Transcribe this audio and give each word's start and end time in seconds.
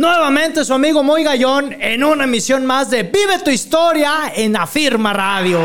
Nuevamente 0.00 0.64
su 0.64 0.72
amigo 0.72 1.02
Moy 1.02 1.22
Gallón 1.22 1.76
en 1.78 2.02
una 2.02 2.24
emisión 2.24 2.64
más 2.64 2.88
de 2.88 3.02
Vive 3.02 3.38
tu 3.44 3.50
historia 3.50 4.32
en 4.34 4.56
Afirma 4.56 5.12
Radio. 5.12 5.60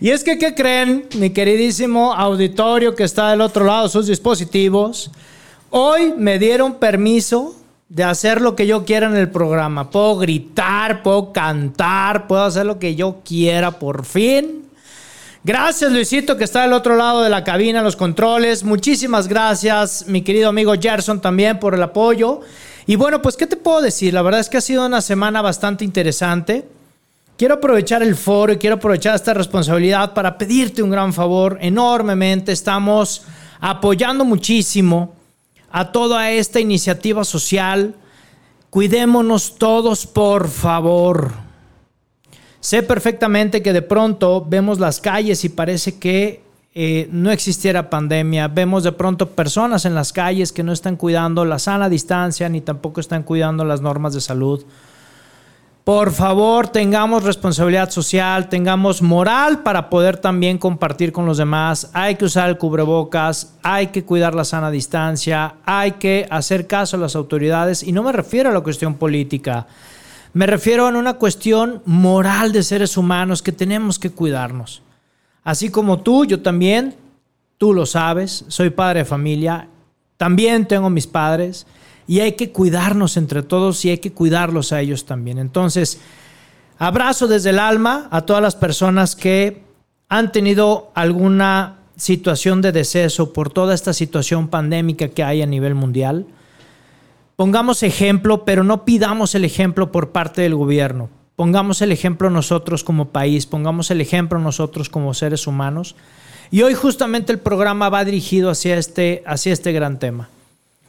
Y 0.00 0.10
es 0.10 0.22
que, 0.22 0.38
¿qué 0.38 0.54
creen, 0.54 1.08
mi 1.16 1.30
queridísimo 1.30 2.14
auditorio 2.14 2.94
que 2.94 3.02
está 3.02 3.30
del 3.30 3.40
otro 3.40 3.64
lado 3.64 3.84
de 3.84 3.88
sus 3.88 4.06
dispositivos? 4.06 5.10
Hoy 5.70 6.14
me 6.16 6.38
dieron 6.38 6.74
permiso 6.74 7.56
de 7.88 8.04
hacer 8.04 8.40
lo 8.40 8.54
que 8.54 8.68
yo 8.68 8.84
quiera 8.84 9.08
en 9.08 9.16
el 9.16 9.30
programa. 9.30 9.90
Puedo 9.90 10.18
gritar, 10.18 11.02
puedo 11.02 11.32
cantar, 11.32 12.28
puedo 12.28 12.44
hacer 12.44 12.66
lo 12.66 12.78
que 12.78 12.94
yo 12.94 13.16
quiera 13.24 13.72
por 13.72 14.04
fin. 14.04 14.63
Gracias 15.46 15.92
Luisito 15.92 16.38
que 16.38 16.44
está 16.44 16.62
del 16.62 16.72
otro 16.72 16.96
lado 16.96 17.20
de 17.20 17.28
la 17.28 17.44
cabina, 17.44 17.82
los 17.82 17.96
controles. 17.96 18.64
Muchísimas 18.64 19.28
gracias 19.28 20.06
mi 20.08 20.22
querido 20.22 20.48
amigo 20.48 20.72
Gerson 20.80 21.20
también 21.20 21.60
por 21.60 21.74
el 21.74 21.82
apoyo. 21.82 22.40
Y 22.86 22.96
bueno, 22.96 23.20
pues 23.20 23.36
¿qué 23.36 23.46
te 23.46 23.56
puedo 23.56 23.82
decir? 23.82 24.14
La 24.14 24.22
verdad 24.22 24.40
es 24.40 24.48
que 24.48 24.56
ha 24.56 24.62
sido 24.62 24.86
una 24.86 25.02
semana 25.02 25.42
bastante 25.42 25.84
interesante. 25.84 26.66
Quiero 27.36 27.56
aprovechar 27.56 28.02
el 28.02 28.16
foro 28.16 28.54
y 28.54 28.56
quiero 28.56 28.76
aprovechar 28.76 29.16
esta 29.16 29.34
responsabilidad 29.34 30.14
para 30.14 30.38
pedirte 30.38 30.82
un 30.82 30.88
gran 30.88 31.12
favor 31.12 31.58
enormemente. 31.60 32.50
Estamos 32.50 33.26
apoyando 33.60 34.24
muchísimo 34.24 35.14
a 35.70 35.92
toda 35.92 36.30
esta 36.30 36.58
iniciativa 36.58 37.22
social. 37.22 37.94
Cuidémonos 38.70 39.56
todos, 39.58 40.06
por 40.06 40.48
favor. 40.48 41.43
Sé 42.64 42.82
perfectamente 42.82 43.60
que 43.60 43.74
de 43.74 43.82
pronto 43.82 44.42
vemos 44.42 44.80
las 44.80 44.98
calles 44.98 45.44
y 45.44 45.50
parece 45.50 45.98
que 45.98 46.40
eh, 46.74 47.10
no 47.12 47.30
existiera 47.30 47.90
pandemia. 47.90 48.48
Vemos 48.48 48.84
de 48.84 48.92
pronto 48.92 49.32
personas 49.32 49.84
en 49.84 49.94
las 49.94 50.14
calles 50.14 50.50
que 50.50 50.62
no 50.62 50.72
están 50.72 50.96
cuidando 50.96 51.44
la 51.44 51.58
sana 51.58 51.90
distancia 51.90 52.48
ni 52.48 52.62
tampoco 52.62 53.02
están 53.02 53.22
cuidando 53.22 53.66
las 53.66 53.82
normas 53.82 54.14
de 54.14 54.22
salud. 54.22 54.64
Por 55.84 56.12
favor, 56.12 56.68
tengamos 56.68 57.24
responsabilidad 57.24 57.90
social, 57.90 58.48
tengamos 58.48 59.02
moral 59.02 59.62
para 59.62 59.90
poder 59.90 60.16
también 60.16 60.56
compartir 60.56 61.12
con 61.12 61.26
los 61.26 61.36
demás. 61.36 61.90
Hay 61.92 62.14
que 62.14 62.24
usar 62.24 62.48
el 62.48 62.56
cubrebocas, 62.56 63.58
hay 63.62 63.88
que 63.88 64.04
cuidar 64.04 64.34
la 64.34 64.46
sana 64.46 64.70
distancia, 64.70 65.56
hay 65.66 65.92
que 65.92 66.26
hacer 66.30 66.66
caso 66.66 66.96
a 66.96 67.00
las 67.00 67.14
autoridades. 67.14 67.82
Y 67.82 67.92
no 67.92 68.02
me 68.02 68.12
refiero 68.12 68.48
a 68.48 68.54
la 68.54 68.62
cuestión 68.62 68.94
política, 68.94 69.66
me 70.34 70.46
refiero 70.46 70.86
a 70.86 70.90
una 70.90 71.14
cuestión 71.14 71.80
moral 71.86 72.52
de 72.52 72.62
seres 72.62 72.96
humanos 72.96 73.40
que 73.40 73.52
tenemos 73.52 73.98
que 73.98 74.10
cuidarnos. 74.10 74.82
Así 75.44 75.70
como 75.70 76.00
tú, 76.00 76.24
yo 76.24 76.42
también, 76.42 76.96
tú 77.56 77.72
lo 77.72 77.86
sabes, 77.86 78.44
soy 78.48 78.70
padre 78.70 79.00
de 79.00 79.04
familia, 79.04 79.68
también 80.16 80.66
tengo 80.66 80.90
mis 80.90 81.06
padres 81.06 81.66
y 82.08 82.20
hay 82.20 82.32
que 82.32 82.50
cuidarnos 82.50 83.16
entre 83.16 83.42
todos 83.42 83.84
y 83.84 83.90
hay 83.90 83.98
que 83.98 84.12
cuidarlos 84.12 84.72
a 84.72 84.80
ellos 84.80 85.06
también. 85.06 85.38
Entonces, 85.38 86.00
abrazo 86.78 87.28
desde 87.28 87.50
el 87.50 87.60
alma 87.60 88.08
a 88.10 88.22
todas 88.22 88.42
las 88.42 88.56
personas 88.56 89.14
que 89.14 89.62
han 90.08 90.32
tenido 90.32 90.90
alguna 90.94 91.78
situación 91.96 92.60
de 92.60 92.72
deceso 92.72 93.32
por 93.32 93.50
toda 93.50 93.72
esta 93.72 93.92
situación 93.92 94.48
pandémica 94.48 95.08
que 95.08 95.22
hay 95.22 95.42
a 95.42 95.46
nivel 95.46 95.74
mundial. 95.74 96.26
Pongamos 97.36 97.82
ejemplo, 97.82 98.44
pero 98.44 98.62
no 98.62 98.84
pidamos 98.84 99.34
el 99.34 99.44
ejemplo 99.44 99.90
por 99.90 100.12
parte 100.12 100.42
del 100.42 100.54
gobierno. 100.54 101.10
Pongamos 101.34 101.82
el 101.82 101.90
ejemplo 101.90 102.30
nosotros 102.30 102.84
como 102.84 103.08
país, 103.08 103.46
pongamos 103.46 103.90
el 103.90 104.00
ejemplo 104.00 104.38
nosotros 104.38 104.88
como 104.88 105.14
seres 105.14 105.48
humanos. 105.48 105.96
Y 106.52 106.62
hoy 106.62 106.74
justamente 106.74 107.32
el 107.32 107.40
programa 107.40 107.88
va 107.88 108.04
dirigido 108.04 108.50
hacia 108.50 108.78
este, 108.78 109.24
hacia 109.26 109.52
este 109.52 109.72
gran 109.72 109.98
tema. 109.98 110.28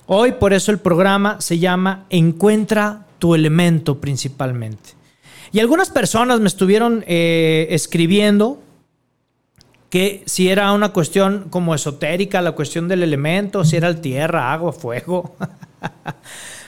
Hoy 0.05 0.33
por 0.33 0.53
eso 0.53 0.71
el 0.71 0.77
programa 0.77 1.41
se 1.41 1.57
llama 1.57 2.05
Encuentra 2.11 3.07
tu 3.17 3.33
elemento 3.33 3.99
principalmente. 3.99 4.91
Y 5.51 5.59
algunas 5.59 5.89
personas 5.89 6.39
me 6.41 6.47
estuvieron 6.47 7.03
eh, 7.07 7.67
escribiendo 7.71 8.59
que 9.89 10.21
si 10.27 10.49
era 10.49 10.71
una 10.73 10.89
cuestión 10.89 11.47
como 11.49 11.73
esotérica, 11.73 12.41
la 12.41 12.51
cuestión 12.51 12.87
del 12.87 13.01
elemento, 13.01 13.63
si 13.63 13.77
era 13.77 13.87
el 13.87 14.01
tierra, 14.01 14.53
agua, 14.53 14.73
fuego. 14.73 15.35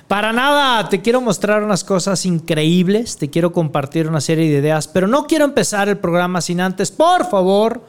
Para 0.07 0.31
nada, 0.31 0.88
te 0.88 1.01
quiero 1.01 1.19
mostrar 1.19 1.63
unas 1.63 1.83
cosas 1.83 2.25
increíbles, 2.25 3.17
te 3.17 3.29
quiero 3.29 3.51
compartir 3.51 4.07
una 4.07 4.22
serie 4.22 4.50
de 4.50 4.59
ideas, 4.59 4.88
pero 4.88 5.05
no 5.05 5.28
quiero 5.28 5.44
empezar 5.44 5.89
el 5.89 5.97
programa 5.97 6.39
sin 6.39 6.61
antes, 6.61 6.91
por 6.91 7.29
favor, 7.29 7.81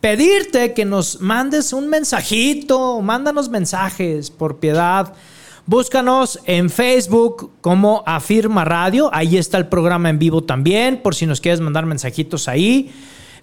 pedirte 0.00 0.74
que 0.74 0.84
nos 0.84 1.20
mandes 1.20 1.72
un 1.72 1.88
mensajito, 1.88 3.00
mándanos 3.00 3.48
mensajes, 3.48 4.28
por 4.30 4.58
piedad. 4.58 5.12
Búscanos 5.64 6.40
en 6.46 6.68
Facebook 6.68 7.52
como 7.60 8.02
Afirma 8.06 8.64
Radio, 8.64 9.08
ahí 9.14 9.36
está 9.36 9.58
el 9.58 9.68
programa 9.68 10.10
en 10.10 10.18
vivo 10.18 10.42
también, 10.42 11.00
por 11.00 11.14
si 11.14 11.26
nos 11.26 11.40
quieres 11.40 11.60
mandar 11.60 11.86
mensajitos 11.86 12.48
ahí, 12.48 12.92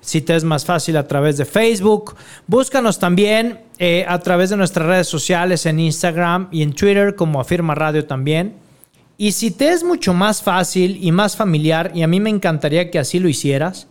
si 0.02 0.22
te 0.22 0.36
es 0.36 0.44
más 0.44 0.66
fácil 0.66 0.98
a 0.98 1.08
través 1.08 1.38
de 1.38 1.46
Facebook. 1.46 2.16
Búscanos 2.48 3.00
también 3.00 3.62
eh, 3.78 4.06
a 4.08 4.20
través 4.20 4.50
de 4.50 4.58
nuestras 4.58 4.88
redes 4.88 5.08
sociales 5.08 5.66
en 5.66 5.80
Instagram 5.80 6.48
y 6.52 6.64
en 6.64 6.74
Twitter 6.74 7.16
como 7.16 7.40
Afirma 7.40 7.76
Radio 7.76 8.06
también. 8.06 8.56
Y 9.18 9.34
si 9.34 9.52
te 9.52 9.70
es 9.70 9.84
mucho 9.84 10.14
más 10.14 10.42
fácil 10.42 10.98
y 11.02 11.12
más 11.12 11.36
familiar, 11.36 11.92
y 11.94 12.04
a 12.04 12.08
mí 12.08 12.20
me 12.20 12.30
encantaría 12.30 12.90
que 12.90 13.00
así 13.00 13.20
lo 13.20 13.28
hicieras, 13.28 13.88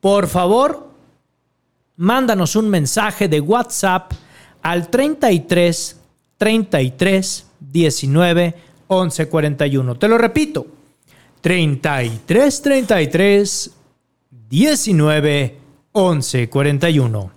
por 0.00 0.26
favor, 0.28 0.88
mándanos 1.96 2.56
un 2.56 2.70
mensaje 2.70 3.28
de 3.28 3.40
WhatsApp 3.40 4.12
al 4.62 4.88
33 4.88 6.00
33 6.38 7.46
19 7.60 8.54
11 8.86 9.28
41. 9.28 9.94
Te 9.96 10.08
lo 10.08 10.16
repito, 10.16 10.66
33 11.42 12.62
33 12.62 13.70
19 14.48 15.58
11 15.92 16.48
41. 16.48 17.30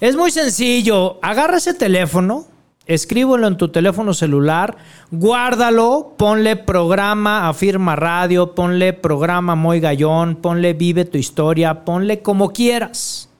Es 0.00 0.16
muy 0.16 0.30
sencillo, 0.30 1.18
agarra 1.22 1.58
ese 1.58 1.74
teléfono, 1.74 2.46
escríbelo 2.86 3.46
en 3.46 3.56
tu 3.56 3.68
teléfono 3.68 4.14
celular, 4.14 4.76
guárdalo, 5.10 6.14
ponle 6.16 6.56
programa 6.56 7.48
Afirma 7.48 7.96
Radio, 7.96 8.54
ponle 8.54 8.92
programa 8.92 9.54
Moy 9.54 9.80
Gallón, 9.80 10.36
ponle 10.36 10.72
Vive 10.72 11.04
tu 11.04 11.18
historia, 11.18 11.84
ponle 11.84 12.22
como 12.22 12.52
quieras 12.52 13.30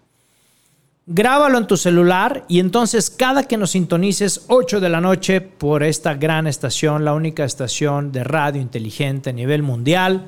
grábalo 1.12 1.58
en 1.58 1.66
tu 1.66 1.76
celular 1.76 2.44
y 2.46 2.60
entonces 2.60 3.10
cada 3.10 3.42
que 3.42 3.56
nos 3.56 3.72
sintonices 3.72 4.44
8 4.46 4.78
de 4.78 4.88
la 4.88 5.00
noche 5.00 5.40
por 5.40 5.82
esta 5.82 6.14
gran 6.14 6.46
estación, 6.46 7.04
la 7.04 7.14
única 7.14 7.44
estación 7.44 8.12
de 8.12 8.22
radio 8.22 8.62
inteligente 8.62 9.30
a 9.30 9.32
nivel 9.32 9.64
mundial, 9.64 10.26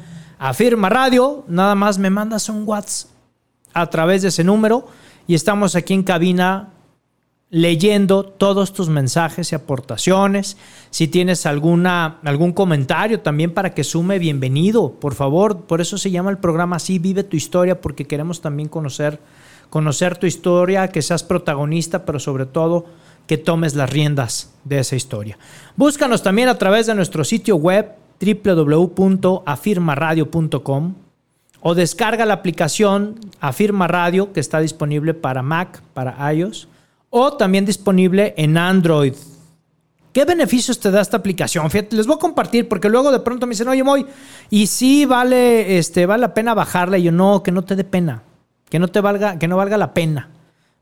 afirma 0.49 0.89
radio, 0.89 1.45
nada 1.47 1.77
más 1.77 1.99
me 1.99 2.11
mandas 2.11 2.49
un 2.49 2.65
WhatsApp 2.67 3.11
a 3.73 3.89
través 3.89 4.23
de 4.23 4.29
ese 4.29 4.43
número 4.43 4.89
y 5.29 5.35
estamos 5.35 5.77
aquí 5.77 5.95
en 5.95 6.03
cabina 6.03 6.71
leyendo 7.49 8.25
todos 8.25 8.73
tus 8.73 8.89
mensajes 8.89 9.53
y 9.53 9.55
aportaciones. 9.55 10.57
Si 10.91 11.07
tienes 11.07 11.47
alguna, 11.47 12.19
algún 12.25 12.53
comentario 12.53 13.21
también 13.21 13.55
para 13.55 13.73
que 13.73 13.85
sume, 13.85 14.19
bienvenido, 14.19 14.93
por 14.95 15.15
favor. 15.15 15.61
Por 15.61 15.81
eso 15.81 15.97
se 15.97 16.11
llama 16.11 16.31
el 16.31 16.39
programa 16.39 16.77
así, 16.77 16.99
Vive 16.99 17.23
tu 17.23 17.37
historia, 17.37 17.81
porque 17.81 18.07
queremos 18.07 18.41
también 18.41 18.69
conocer 18.69 19.21
conocer 19.71 20.19
tu 20.19 20.27
historia, 20.27 20.89
que 20.89 21.01
seas 21.01 21.23
protagonista, 21.23 22.05
pero 22.05 22.19
sobre 22.19 22.45
todo 22.45 22.85
que 23.27 23.39
tomes 23.39 23.75
las 23.75 23.89
riendas 23.89 24.53
de 24.65 24.81
esa 24.81 24.97
historia. 24.97 25.39
Búscanos 25.77 26.23
también 26.23 26.49
a 26.49 26.59
través 26.59 26.87
de 26.87 26.95
nuestro 26.95 27.25
sitio 27.25 27.57
web 27.57 28.02
www.afirmaradio.com 28.23 30.95
o 31.61 31.75
descarga 31.75 32.27
la 32.27 32.35
aplicación 32.35 33.19
Afirma 33.41 33.89
Radio 33.89 34.33
que 34.33 34.41
está 34.41 34.61
disponible 34.61 35.15
para 35.15 35.43
Mac, 35.43 35.83
para 35.95 36.33
iOS 36.33 36.69
o 37.11 37.33
también 37.33 37.67
disponible 37.67 38.35
en 38.37 38.57
Android. 38.57 39.15
¿Qué 40.13 40.25
beneficios 40.25 40.79
te 40.79 40.91
da 40.91 41.01
esta 41.01 41.17
aplicación? 41.17 41.71
Fíjate, 41.71 41.97
les 41.97 42.07
voy 42.07 42.17
a 42.17 42.21
compartir 42.21 42.69
porque 42.69 42.89
luego 42.89 43.11
de 43.11 43.21
pronto 43.21 43.47
me 43.47 43.53
dicen, 43.53 43.69
oye, 43.69 43.83
Moy, 43.83 44.07
y 44.51 44.67
sí 44.67 45.07
vale, 45.07 45.79
este, 45.79 46.07
vale 46.07 46.21
la 46.21 46.35
pena 46.35 46.55
bajarla. 46.55 46.99
Y 46.99 47.05
yo, 47.05 47.13
no, 47.13 47.43
que 47.43 47.51
no 47.51 47.63
te 47.63 47.77
dé 47.77 47.85
pena 47.85 48.23
que 48.73 48.79
no 48.79 48.89
te 48.89 49.03
valga, 49.03 49.39
que 49.39 49.49
no 49.49 49.59
valga 49.59 49.77
la 49.77 49.93
pena. 49.93 50.31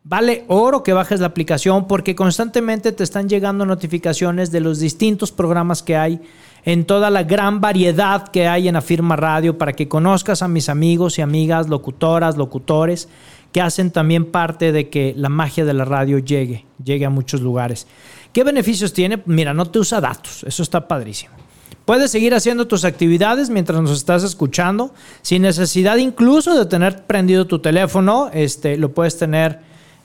Vale 0.05 0.45
oro 0.47 0.85
que 0.85 0.93
bajes 0.93 1.19
la 1.19 1.27
aplicación 1.27 1.89
porque 1.89 2.15
constantemente 2.15 2.93
te 2.93 3.03
están 3.03 3.29
llegando 3.29 3.67
notificaciones 3.67 4.53
de 4.53 4.61
los 4.61 4.79
distintos 4.79 5.33
programas 5.33 5.83
que 5.83 5.97
hay 5.97 6.21
en 6.65 6.85
toda 6.85 7.11
la 7.11 7.23
gran 7.23 7.61
variedad 7.61 8.29
que 8.29 8.49
hay 8.49 8.69
en 8.69 8.77
Afirma 8.77 9.17
Radio 9.17 9.59
para 9.59 9.73
que 9.73 9.89
conozcas 9.89 10.43
a 10.43 10.49
mis 10.49 10.69
amigos 10.69 11.19
y 11.19 11.23
amigas, 11.23 11.69
locutoras, 11.69 12.37
locutores, 12.37 13.09
que 13.53 13.61
hacen 13.61 13.91
también 13.91 14.27
parte 14.27 14.73
de 14.73 14.89
que 14.89 15.15
la 15.17 15.29
magia 15.29 15.65
de 15.65 15.75
la 15.75 15.85
radio 15.85 16.19
llegue, 16.19 16.65
llegue 16.83 17.05
a 17.05 17.11
muchos 17.11 17.41
lugares. 17.41 17.87
¿Qué 18.33 18.45
beneficios 18.45 18.93
tiene? 18.93 19.23
Mira, 19.27 19.55
no 19.55 19.67
te 19.67 19.81
usa 19.81 20.01
datos, 20.01 20.45
eso 20.45 20.63
está 20.63 20.87
padrísimo. 20.87 21.35
Puedes 21.85 22.13
seguir 22.13 22.35
haciendo 22.35 22.69
tus 22.69 22.85
actividades 22.85 23.51
mientras 23.51 23.81
nos 23.81 23.91
estás 23.91 24.23
escuchando, 24.23 24.95
sin 25.23 25.43
necesidad 25.43 25.97
incluso 25.97 26.57
de 26.57 26.67
tener 26.67 27.05
prendido 27.05 27.47
tu 27.47 27.59
teléfono, 27.59 28.31
este, 28.33 28.77
lo 28.77 28.93
puedes 28.93 29.19
tener 29.19 29.59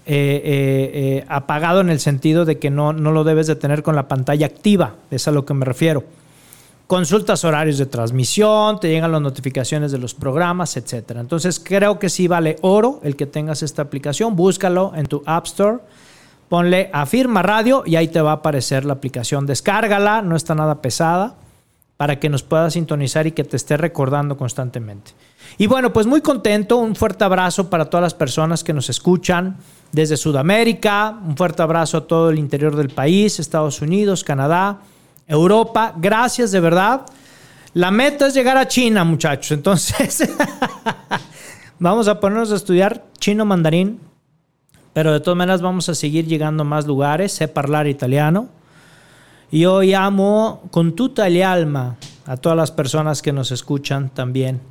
eh, 0.07 0.41
eh, 0.43 0.91
eh, 0.93 1.25
apagado 1.27 1.81
en 1.81 1.89
el 1.89 1.99
sentido 1.99 2.45
de 2.45 2.57
que 2.57 2.71
no, 2.71 2.93
no 2.93 3.11
lo 3.11 3.23
debes 3.23 3.45
de 3.45 3.55
tener 3.55 3.83
con 3.83 3.95
la 3.95 4.07
pantalla 4.07 4.47
activa, 4.47 4.95
es 5.11 5.27
a 5.27 5.31
lo 5.31 5.45
que 5.45 5.53
me 5.53 5.65
refiero. 5.65 6.03
Consultas 6.87 7.43
horarios 7.43 7.79
de 7.79 7.87
transmisión, 7.87 8.79
te 8.79 8.89
llegan 8.89 9.11
las 9.11 9.21
notificaciones 9.21 9.91
de 9.91 9.97
los 9.97 10.13
programas, 10.13 10.77
etc. 10.77 11.13
Entonces 11.15 11.59
creo 11.59 11.97
que 11.97 12.09
sí 12.09 12.27
vale 12.27 12.57
oro 12.61 12.99
el 13.01 13.15
que 13.15 13.25
tengas 13.25 13.63
esta 13.63 13.81
aplicación. 13.81 14.35
Búscalo 14.35 14.91
en 14.95 15.07
tu 15.07 15.23
App 15.25 15.47
Store, 15.47 15.79
ponle 16.47 16.91
Afirma 16.93 17.41
Radio 17.41 17.81
y 17.87 17.95
ahí 17.95 18.07
te 18.07 18.21
va 18.21 18.31
a 18.31 18.35
aparecer 18.35 18.85
la 18.85 18.93
aplicación. 18.93 19.47
Descárgala, 19.47 20.21
no 20.21 20.35
está 20.35 20.53
nada 20.53 20.83
pesada, 20.83 21.35
para 21.97 22.19
que 22.19 22.29
nos 22.29 22.43
puedas 22.43 22.73
sintonizar 22.73 23.25
y 23.25 23.31
que 23.31 23.43
te 23.43 23.55
esté 23.55 23.77
recordando 23.77 24.37
constantemente. 24.37 25.13
Y 25.57 25.65
bueno, 25.65 25.91
pues 25.91 26.05
muy 26.05 26.21
contento, 26.21 26.77
un 26.77 26.95
fuerte 26.95 27.23
abrazo 27.23 27.67
para 27.67 27.85
todas 27.85 28.03
las 28.03 28.13
personas 28.13 28.63
que 28.63 28.73
nos 28.73 28.91
escuchan 28.91 29.57
desde 29.91 30.17
Sudamérica, 30.17 31.17
un 31.25 31.35
fuerte 31.35 31.63
abrazo 31.63 31.97
a 31.97 32.07
todo 32.07 32.29
el 32.29 32.37
interior 32.37 32.75
del 32.75 32.89
país, 32.89 33.39
Estados 33.39 33.81
Unidos, 33.81 34.23
Canadá 34.23 34.81
Europa. 35.27 35.93
Gracias 35.97 36.51
de 36.51 36.59
verdad. 36.59 37.05
La 37.73 37.91
meta 37.91 38.27
es 38.27 38.33
llegar 38.33 38.57
a 38.57 38.67
China, 38.67 39.03
muchachos. 39.03 39.51
Entonces, 39.51 40.33
vamos 41.79 42.07
a 42.07 42.19
ponernos 42.19 42.51
a 42.51 42.55
estudiar 42.55 43.03
chino 43.19 43.45
mandarín, 43.45 43.99
pero 44.93 45.11
de 45.11 45.19
todas 45.19 45.37
maneras 45.37 45.61
vamos 45.61 45.89
a 45.89 45.95
seguir 45.95 46.25
llegando 46.25 46.61
a 46.63 46.65
más 46.65 46.87
lugares. 46.87 47.33
Sé 47.33 47.51
hablar 47.53 47.87
italiano. 47.87 48.47
Y 49.51 49.65
hoy 49.65 49.93
amo 49.93 50.63
con 50.71 50.95
tuta 50.95 51.27
el 51.27 51.41
alma 51.43 51.97
a 52.25 52.37
todas 52.37 52.57
las 52.57 52.71
personas 52.71 53.21
que 53.21 53.31
nos 53.31 53.51
escuchan 53.51 54.09
también 54.09 54.61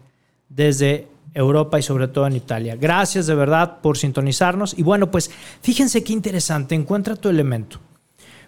desde 0.49 1.09
Europa 1.35 1.79
y 1.79 1.83
sobre 1.83 2.09
todo 2.09 2.27
en 2.27 2.37
Italia. 2.37 2.77
Gracias 2.77 3.27
de 3.27 3.35
verdad 3.35 3.81
por 3.83 3.99
sintonizarnos. 3.99 4.79
Y 4.79 4.83
bueno, 4.83 5.11
pues 5.11 5.31
fíjense 5.61 6.03
qué 6.05 6.13
interesante. 6.13 6.75
Encuentra 6.75 7.17
tu 7.17 7.29
elemento. 7.29 7.81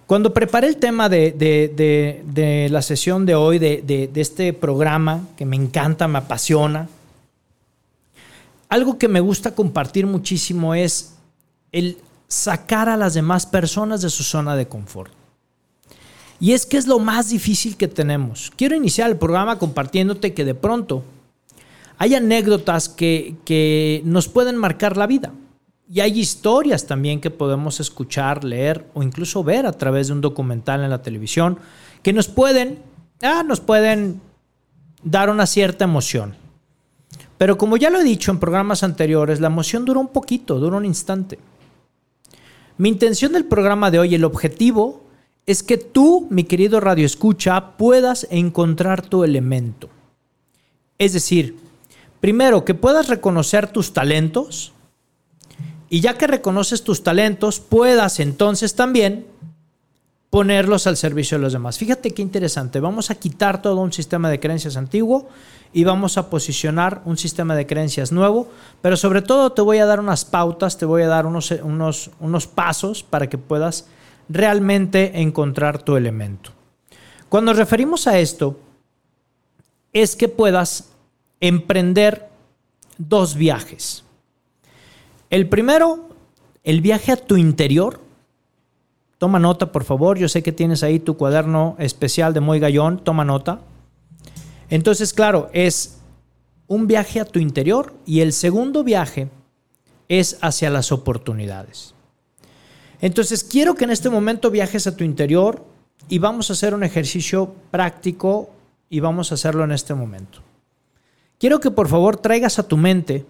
Cuando 0.06 0.32
preparé 0.32 0.68
el 0.68 0.76
tema 0.76 1.08
de, 1.08 2.68
la 2.70 2.82
sesión 2.82 3.26
de 3.26 3.34
hoy, 3.34 3.58
de, 3.58 4.10
este 4.14 4.52
programa 4.52 5.26
que 5.36 5.44
me 5.44 5.56
encanta, 5.56 6.06
me 6.06 6.18
apasiona, 6.18 6.88
algo 8.68 8.98
que 8.98 9.08
me 9.08 9.20
gusta 9.20 9.54
compartir 9.54 10.06
muchísimo 10.06 10.74
es 10.74 11.14
el 11.72 11.98
sacar 12.28 12.88
a 12.88 12.96
las 12.96 13.14
demás 13.14 13.46
personas 13.46 14.00
de 14.00 14.10
su 14.10 14.22
zona 14.22 14.54
de 14.54 14.68
confort. 14.68 15.12
Y 16.38 16.52
es 16.52 16.66
que 16.66 16.76
es 16.76 16.86
lo 16.86 16.98
más 16.98 17.30
difícil 17.30 17.76
que 17.76 17.88
tenemos. 17.88 18.52
Quiero 18.56 18.76
iniciar 18.76 19.10
el 19.10 19.16
programa 19.16 19.58
compartiéndote 19.58 20.34
que 20.34 20.44
de 20.44 20.54
pronto 20.54 21.02
hay 21.98 22.14
anécdotas 22.14 22.88
que, 22.88 23.36
que 23.44 24.02
nos 24.04 24.28
pueden 24.28 24.56
marcar 24.56 24.96
la 24.96 25.06
vida. 25.06 25.32
Y 25.88 26.00
hay 26.00 26.18
historias 26.18 26.86
también 26.86 27.20
que 27.20 27.30
podemos 27.30 27.78
escuchar, 27.78 28.42
leer 28.42 28.86
o 28.94 29.02
incluso 29.02 29.44
ver 29.44 29.66
a 29.66 29.72
través 29.72 30.08
de 30.08 30.14
un 30.14 30.20
documental 30.20 30.82
en 30.82 30.90
la 30.90 31.02
televisión 31.02 31.58
que 32.02 32.12
nos 32.12 32.28
pueden, 32.28 32.78
ah, 33.22 33.44
nos 33.46 33.60
pueden 33.60 34.20
dar 35.02 35.30
una 35.30 35.46
cierta 35.46 35.84
emoción. 35.84 36.34
Pero 37.38 37.56
como 37.56 37.76
ya 37.76 37.90
lo 37.90 38.00
he 38.00 38.04
dicho 38.04 38.30
en 38.30 38.40
programas 38.40 38.82
anteriores, 38.82 39.40
la 39.40 39.46
emoción 39.46 39.84
dura 39.84 40.00
un 40.00 40.08
poquito, 40.08 40.58
dura 40.58 40.76
un 40.76 40.84
instante. 40.84 41.38
Mi 42.78 42.88
intención 42.88 43.32
del 43.32 43.44
programa 43.44 43.90
de 43.90 43.98
hoy, 43.98 44.14
el 44.14 44.24
objetivo, 44.24 45.04
es 45.46 45.62
que 45.62 45.76
tú, 45.76 46.26
mi 46.30 46.44
querido 46.44 46.80
Radio 46.80 47.06
Escucha, 47.06 47.76
puedas 47.76 48.26
encontrar 48.30 49.02
tu 49.02 49.22
elemento. 49.22 49.88
Es 50.98 51.12
decir, 51.12 51.56
primero, 52.20 52.64
que 52.64 52.74
puedas 52.74 53.08
reconocer 53.08 53.68
tus 53.68 53.92
talentos, 53.92 54.72
y 55.88 56.00
ya 56.00 56.18
que 56.18 56.26
reconoces 56.26 56.82
tus 56.82 57.02
talentos, 57.02 57.60
puedas 57.60 58.20
entonces 58.20 58.74
también 58.74 59.26
ponerlos 60.30 60.86
al 60.86 60.96
servicio 60.96 61.38
de 61.38 61.42
los 61.42 61.52
demás. 61.52 61.78
Fíjate 61.78 62.12
qué 62.12 62.22
interesante. 62.22 62.80
Vamos 62.80 63.10
a 63.10 63.14
quitar 63.14 63.62
todo 63.62 63.80
un 63.80 63.92
sistema 63.92 64.28
de 64.28 64.40
creencias 64.40 64.76
antiguo 64.76 65.28
y 65.72 65.84
vamos 65.84 66.18
a 66.18 66.28
posicionar 66.28 67.02
un 67.04 67.16
sistema 67.16 67.54
de 67.54 67.66
creencias 67.66 68.12
nuevo, 68.12 68.48
pero 68.82 68.96
sobre 68.96 69.22
todo 69.22 69.52
te 69.52 69.62
voy 69.62 69.78
a 69.78 69.86
dar 69.86 70.00
unas 70.00 70.24
pautas, 70.24 70.78
te 70.78 70.86
voy 70.86 71.02
a 71.02 71.08
dar 71.08 71.26
unos, 71.26 71.50
unos, 71.50 72.10
unos 72.20 72.46
pasos 72.46 73.02
para 73.02 73.28
que 73.28 73.38
puedas 73.38 73.86
realmente 74.28 75.20
encontrar 75.20 75.82
tu 75.82 75.96
elemento. 75.96 76.50
Cuando 77.28 77.52
nos 77.52 77.58
referimos 77.58 78.06
a 78.06 78.18
esto, 78.18 78.58
es 79.92 80.16
que 80.16 80.28
puedas 80.28 80.90
emprender 81.40 82.28
dos 82.98 83.34
viajes. 83.34 84.05
El 85.30 85.48
primero, 85.48 86.08
el 86.62 86.80
viaje 86.80 87.12
a 87.12 87.16
tu 87.16 87.36
interior. 87.36 88.00
Toma 89.18 89.38
nota, 89.38 89.72
por 89.72 89.84
favor. 89.84 90.18
Yo 90.18 90.28
sé 90.28 90.42
que 90.42 90.52
tienes 90.52 90.82
ahí 90.82 90.98
tu 90.98 91.16
cuaderno 91.16 91.76
especial 91.78 92.34
de 92.34 92.40
Muy 92.40 92.60
Gallón. 92.60 93.02
Toma 93.02 93.24
nota. 93.24 93.60
Entonces, 94.68 95.12
claro, 95.12 95.48
es 95.52 95.98
un 96.68 96.86
viaje 96.86 97.20
a 97.20 97.24
tu 97.24 97.38
interior 97.38 97.94
y 98.04 98.20
el 98.20 98.32
segundo 98.32 98.84
viaje 98.84 99.28
es 100.08 100.38
hacia 100.42 100.70
las 100.70 100.92
oportunidades. 100.92 101.94
Entonces, 103.00 103.44
quiero 103.44 103.74
que 103.74 103.84
en 103.84 103.90
este 103.90 104.10
momento 104.10 104.50
viajes 104.50 104.86
a 104.86 104.96
tu 104.96 105.04
interior 105.04 105.64
y 106.08 106.18
vamos 106.18 106.50
a 106.50 106.52
hacer 106.54 106.74
un 106.74 106.84
ejercicio 106.84 107.54
práctico 107.70 108.50
y 108.88 109.00
vamos 109.00 109.30
a 109.30 109.34
hacerlo 109.34 109.64
en 109.64 109.72
este 109.72 109.94
momento. 109.94 110.40
Quiero 111.38 111.60
que 111.60 111.70
por 111.70 111.88
favor 111.88 112.16
traigas 112.16 112.58
a 112.58 112.66
tu 112.66 112.76
mente 112.76 113.26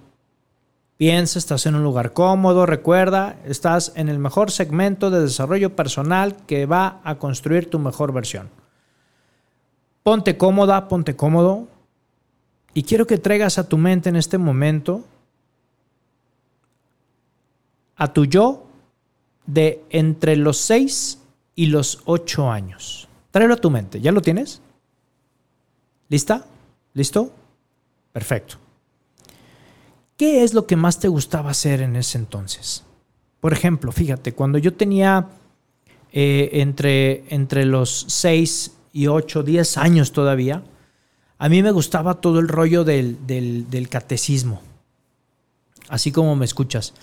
Piensa, 0.96 1.38
estás 1.38 1.66
en 1.66 1.74
un 1.74 1.82
lugar 1.82 2.14
cómodo, 2.14 2.64
recuerda, 2.64 3.38
estás 3.44 3.92
en 3.96 4.08
el 4.08 4.18
mejor 4.18 4.50
segmento 4.50 5.10
de 5.10 5.20
desarrollo 5.20 5.76
personal 5.76 6.36
que 6.46 6.64
va 6.64 7.00
a 7.04 7.16
construir 7.16 7.68
tu 7.68 7.78
mejor 7.78 8.12
versión. 8.12 8.48
Ponte 10.02 10.38
cómoda, 10.38 10.88
ponte 10.88 11.14
cómodo 11.14 11.68
y 12.72 12.84
quiero 12.84 13.06
que 13.06 13.18
traigas 13.18 13.58
a 13.58 13.68
tu 13.68 13.76
mente 13.76 14.08
en 14.08 14.16
este 14.16 14.38
momento 14.38 15.04
a 17.96 18.12
tu 18.12 18.24
yo 18.24 18.66
de 19.46 19.84
entre 19.90 20.36
los 20.36 20.56
6 20.58 21.20
y 21.56 21.66
los 21.66 22.00
8 22.06 22.50
años. 22.50 23.08
Tráelo 23.30 23.54
a 23.54 23.58
tu 23.58 23.70
mente, 23.70 24.00
¿ya 24.00 24.12
lo 24.12 24.22
tienes? 24.22 24.62
¿Lista? 26.08 26.46
¿Listo? 26.94 27.32
Perfecto. 28.12 28.65
¿Qué 30.16 30.42
es 30.42 30.54
lo 30.54 30.66
que 30.66 30.76
más 30.76 30.98
te 30.98 31.08
gustaba 31.08 31.50
hacer 31.50 31.82
en 31.82 31.96
ese 31.96 32.18
entonces? 32.18 32.84
Por 33.40 33.52
ejemplo, 33.52 33.92
fíjate, 33.92 34.32
cuando 34.32 34.58
yo 34.58 34.72
tenía 34.74 35.28
eh, 36.12 36.50
entre, 36.54 37.24
entre 37.28 37.64
los 37.66 38.06
6 38.08 38.72
y 38.92 39.08
8, 39.08 39.42
10 39.42 39.76
años 39.76 40.12
todavía, 40.12 40.62
a 41.38 41.48
mí 41.48 41.62
me 41.62 41.70
gustaba 41.70 42.14
todo 42.14 42.38
el 42.38 42.48
rollo 42.48 42.84
del, 42.84 43.88
catecismo, 43.90 44.62
así 45.88 46.12
como 46.12 46.34
me 46.34 46.46
escuchas. 46.46 46.94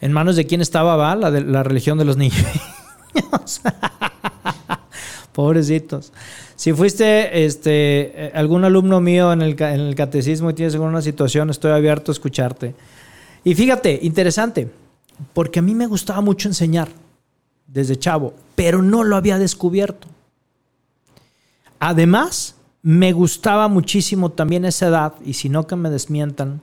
¿En 0.00 0.12
manos 0.12 0.36
de 0.36 0.46
quién 0.46 0.60
estaba 0.60 0.96
va? 0.96 1.16
La, 1.16 1.30
de, 1.30 1.40
la 1.40 1.62
religión 1.62 1.98
de 1.98 2.04
los 2.04 2.16
niños. 2.16 2.44
Pobrecitos. 5.32 6.12
Si 6.58 6.72
fuiste 6.72 7.44
este, 7.44 7.70
eh, 8.26 8.32
algún 8.34 8.64
alumno 8.64 9.00
mío 9.00 9.32
en 9.32 9.42
el, 9.42 9.62
en 9.62 9.78
el 9.78 9.94
catecismo 9.94 10.50
y 10.50 10.54
tienes 10.54 10.74
alguna 10.74 11.00
situación, 11.00 11.50
estoy 11.50 11.70
abierto 11.70 12.10
a 12.10 12.14
escucharte. 12.14 12.74
Y 13.44 13.54
fíjate, 13.54 14.00
interesante, 14.02 14.68
porque 15.34 15.60
a 15.60 15.62
mí 15.62 15.76
me 15.76 15.86
gustaba 15.86 16.20
mucho 16.20 16.48
enseñar 16.48 16.88
desde 17.68 17.96
chavo, 17.96 18.34
pero 18.56 18.82
no 18.82 19.04
lo 19.04 19.14
había 19.14 19.38
descubierto. 19.38 20.08
Además, 21.78 22.56
me 22.82 23.12
gustaba 23.12 23.68
muchísimo 23.68 24.30
también 24.30 24.64
esa 24.64 24.88
edad, 24.88 25.14
y 25.24 25.34
si 25.34 25.48
no 25.48 25.68
que 25.68 25.76
me 25.76 25.90
desmientan, 25.90 26.60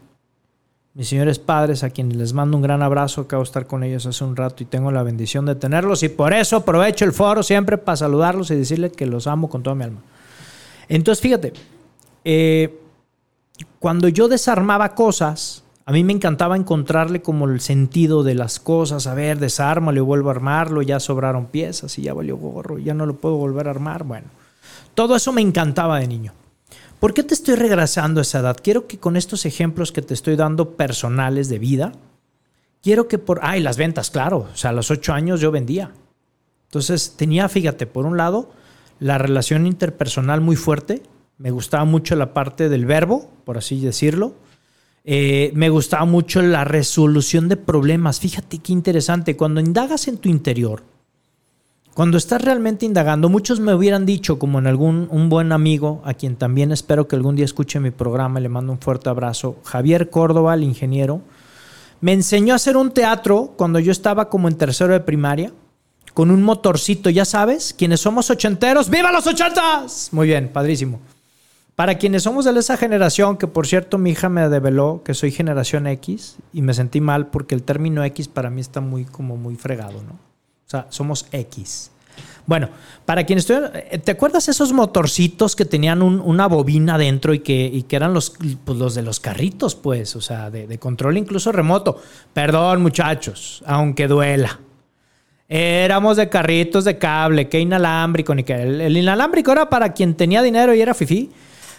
mis 0.96 1.10
señores 1.10 1.40
padres, 1.40 1.84
a 1.84 1.90
quienes 1.90 2.16
les 2.16 2.32
mando 2.34 2.56
un 2.56 2.64
gran 2.64 2.82
abrazo, 2.82 3.22
acabo 3.22 3.44
de 3.44 3.48
estar 3.48 3.68
con 3.68 3.84
ellos 3.84 4.06
hace 4.06 4.24
un 4.24 4.38
rato 4.38 4.64
y 4.64 4.66
tengo 4.66 4.92
la 4.92 5.04
bendición 5.04 5.46
de 5.46 5.54
tenerlos 5.54 6.04
y 6.04 6.10
por 6.10 6.34
eso 6.34 6.56
aprovecho 6.56 7.04
el 7.04 7.12
foro 7.12 7.44
siempre 7.44 7.78
para 7.78 7.98
saludarlos 7.98 8.50
y 8.50 8.56
decirles 8.56 8.94
que 8.94 9.06
los 9.06 9.28
amo 9.28 9.50
con 9.50 9.62
toda 9.62 9.76
mi 9.76 9.84
alma. 9.84 10.00
Entonces, 10.88 11.22
fíjate, 11.22 11.52
eh, 12.24 12.80
cuando 13.80 14.08
yo 14.08 14.30
desarmaba 14.30 14.96
cosas, 14.96 15.66
A 15.88 15.92
mí 15.92 16.04
me 16.04 16.14
encantaba 16.14 16.56
encontrarle 16.56 17.22
como 17.22 17.46
el 17.46 17.62
sentido 17.62 18.24
de 18.24 18.34
las 18.34 18.60
cosas, 18.60 19.06
a 19.06 19.14
ver, 19.14 19.38
desármalo 19.38 20.00
y 20.00 20.04
vuelvo 20.04 20.30
a 20.30 20.32
armarlo, 20.32 20.82
ya 20.82 21.00
sobraron 21.00 21.46
piezas 21.46 22.00
y 22.00 22.02
ya 22.02 22.14
valió 22.16 22.38
gorro, 22.38 22.80
ya 22.80 22.96
no 22.96 23.06
lo 23.06 23.18
puedo 23.18 23.36
volver 23.36 23.68
a 23.68 23.72
armar. 23.72 24.04
Bueno, 24.04 24.26
todo 24.96 25.16
eso 25.16 25.32
me 25.32 25.42
encantaba 25.42 26.00
de 26.00 26.08
niño. 26.08 26.34
¿Por 27.00 27.14
qué 27.14 27.24
te 27.24 27.34
estoy 27.34 27.56
regresando 27.56 28.20
a 28.20 28.24
esa 28.24 28.40
edad? 28.40 28.58
Quiero 28.62 28.88
que 28.88 28.98
con 28.98 29.18
estos 29.18 29.46
ejemplos 29.46 29.92
que 29.92 30.02
te 30.02 30.14
estoy 30.14 30.36
dando 30.36 30.72
personales 30.72 31.50
de 31.50 31.60
vida, 31.60 31.92
quiero 32.82 33.08
que 33.08 33.18
por... 33.18 33.40
Ay, 33.44 33.62
las 33.62 33.78
ventas, 33.78 34.10
claro. 34.10 34.48
O 34.54 34.58
sea, 34.58 34.70
a 34.70 34.74
los 34.74 34.92
ocho 34.92 35.14
años 35.14 35.42
yo 35.42 35.52
vendía. 35.52 35.92
Entonces 36.68 37.16
tenía, 37.18 37.50
fíjate, 37.50 37.86
por 37.86 38.06
un 38.06 38.18
lado, 38.18 38.52
la 39.00 39.18
relación 39.18 39.68
interpersonal 39.68 40.42
muy 40.42 40.56
fuerte. 40.56 41.04
Me 41.38 41.52
gustaba 41.52 41.86
mucho 41.86 42.16
la 42.16 42.34
parte 42.34 42.70
del 42.70 42.86
verbo, 42.86 43.30
por 43.44 43.58
así 43.58 43.80
decirlo. 43.82 44.36
Eh, 45.04 45.52
me 45.54 45.70
gustaba 45.70 46.06
mucho 46.06 46.42
la 46.42 46.64
resolución 46.64 47.50
de 47.50 47.58
problemas. 47.58 48.20
Fíjate 48.20 48.60
qué 48.60 48.74
interesante. 48.74 49.36
Cuando 49.36 49.60
indagas 49.60 50.08
en 50.08 50.18
tu 50.18 50.30
interior, 50.30 50.84
cuando 51.96 52.18
estás 52.18 52.42
realmente 52.42 52.86
indagando, 52.86 53.30
muchos 53.30 53.62
me 53.62 53.74
hubieran 53.74 54.06
dicho, 54.06 54.38
como 54.38 54.60
en 54.60 54.68
algún 54.68 55.08
un 55.12 55.30
buen 55.30 55.54
amigo, 55.54 56.02
a 56.04 56.14
quien 56.14 56.36
también 56.36 56.74
espero 56.74 57.08
que 57.08 57.16
algún 57.16 57.38
día 57.38 57.46
escuche 57.46 57.80
mi 57.80 57.90
programa, 57.90 58.42
le 58.42 58.50
mando 58.50 58.74
un 58.74 58.80
fuerte 58.80 59.08
abrazo, 59.08 59.56
Javier 59.64 60.10
Córdoba, 60.10 60.56
el 60.56 60.64
ingeniero, 60.64 61.22
me 62.02 62.12
enseñó 62.12 62.52
a 62.52 62.58
hacer 62.58 62.76
un 62.76 62.92
teatro 62.92 63.54
cuando 63.56 63.80
yo 63.80 63.94
estaba 63.94 64.28
como 64.28 64.50
en 64.50 64.58
tercero 64.58 64.92
de 64.92 65.00
primaria, 65.00 65.54
con 66.14 66.32
un 66.32 66.44
motorcito, 66.44 67.10
ya 67.10 67.24
sabes, 67.24 67.74
quienes 67.74 68.02
somos 68.02 68.30
ochenteros, 68.30 68.90
¡viva 68.90 69.10
los 69.14 69.26
ochentas! 69.26 70.10
Muy 70.12 70.28
bien, 70.28 70.50
padrísimo. 70.52 71.00
Para 71.78 71.96
quienes 71.96 72.24
somos 72.24 72.44
de 72.44 72.60
esa 72.60 72.76
generación, 72.76 73.38
que 73.38 73.48
por 73.48 73.68
cierto 73.68 73.98
mi 73.98 74.10
hija 74.10 74.28
me 74.28 74.50
develó 74.50 75.02
que 75.06 75.14
soy 75.14 75.32
generación 75.32 75.88
X 75.88 76.40
y 76.52 76.62
me 76.62 76.74
sentí 76.74 77.00
mal 77.00 77.28
porque 77.28 77.56
el 77.56 77.64
término 77.64 78.04
X 78.04 78.28
para 78.28 78.50
mí 78.50 78.60
está 78.60 78.82
muy 78.82 79.06
como 79.06 79.38
muy 79.38 79.56
fregado, 79.56 80.04
¿no? 80.04 80.35
O 80.66 80.70
sea, 80.70 80.88
somos 80.90 81.28
X. 81.32 81.92
Bueno, 82.48 82.70
para 83.06 83.24
quienes 83.24 83.44
estuvieron, 83.44 83.72
eh, 83.74 83.98
¿te 83.98 84.12
acuerdas 84.12 84.48
esos 84.48 84.72
motorcitos 84.72 85.56
que 85.56 85.66
tenían 85.66 86.02
una 86.02 86.48
bobina 86.48 86.98
dentro 86.98 87.34
y 87.34 87.40
que, 87.40 87.84
que 87.88 87.96
eran 87.96 88.14
los, 88.14 88.34
pues, 88.64 88.78
los 88.78 88.94
de 88.94 89.02
los 89.02 89.20
carritos, 89.20 89.76
pues? 89.76 90.16
O 90.16 90.22
sea, 90.22 90.52
de, 90.52 90.78
control 90.78 91.18
incluso 91.18 91.52
remoto. 91.52 92.00
Perdón, 92.34 92.82
muchachos, 92.82 93.64
aunque 93.66 94.08
duela. 94.08 94.60
Éramos 95.48 96.18
de 96.18 96.30
carritos 96.30 96.86
de 96.86 96.98
cable, 96.98 97.50
que 97.50 97.60
inalámbrico, 97.60 98.34
ni 98.34 98.44
que 98.44 98.54
el, 98.54 98.98
inalámbrico 98.98 99.52
era 99.52 99.70
para 99.70 99.94
quien 99.94 100.16
tenía 100.16 100.42
dinero 100.42 100.74
y 100.74 100.82
era 100.82 100.94
fifí. 100.94 101.32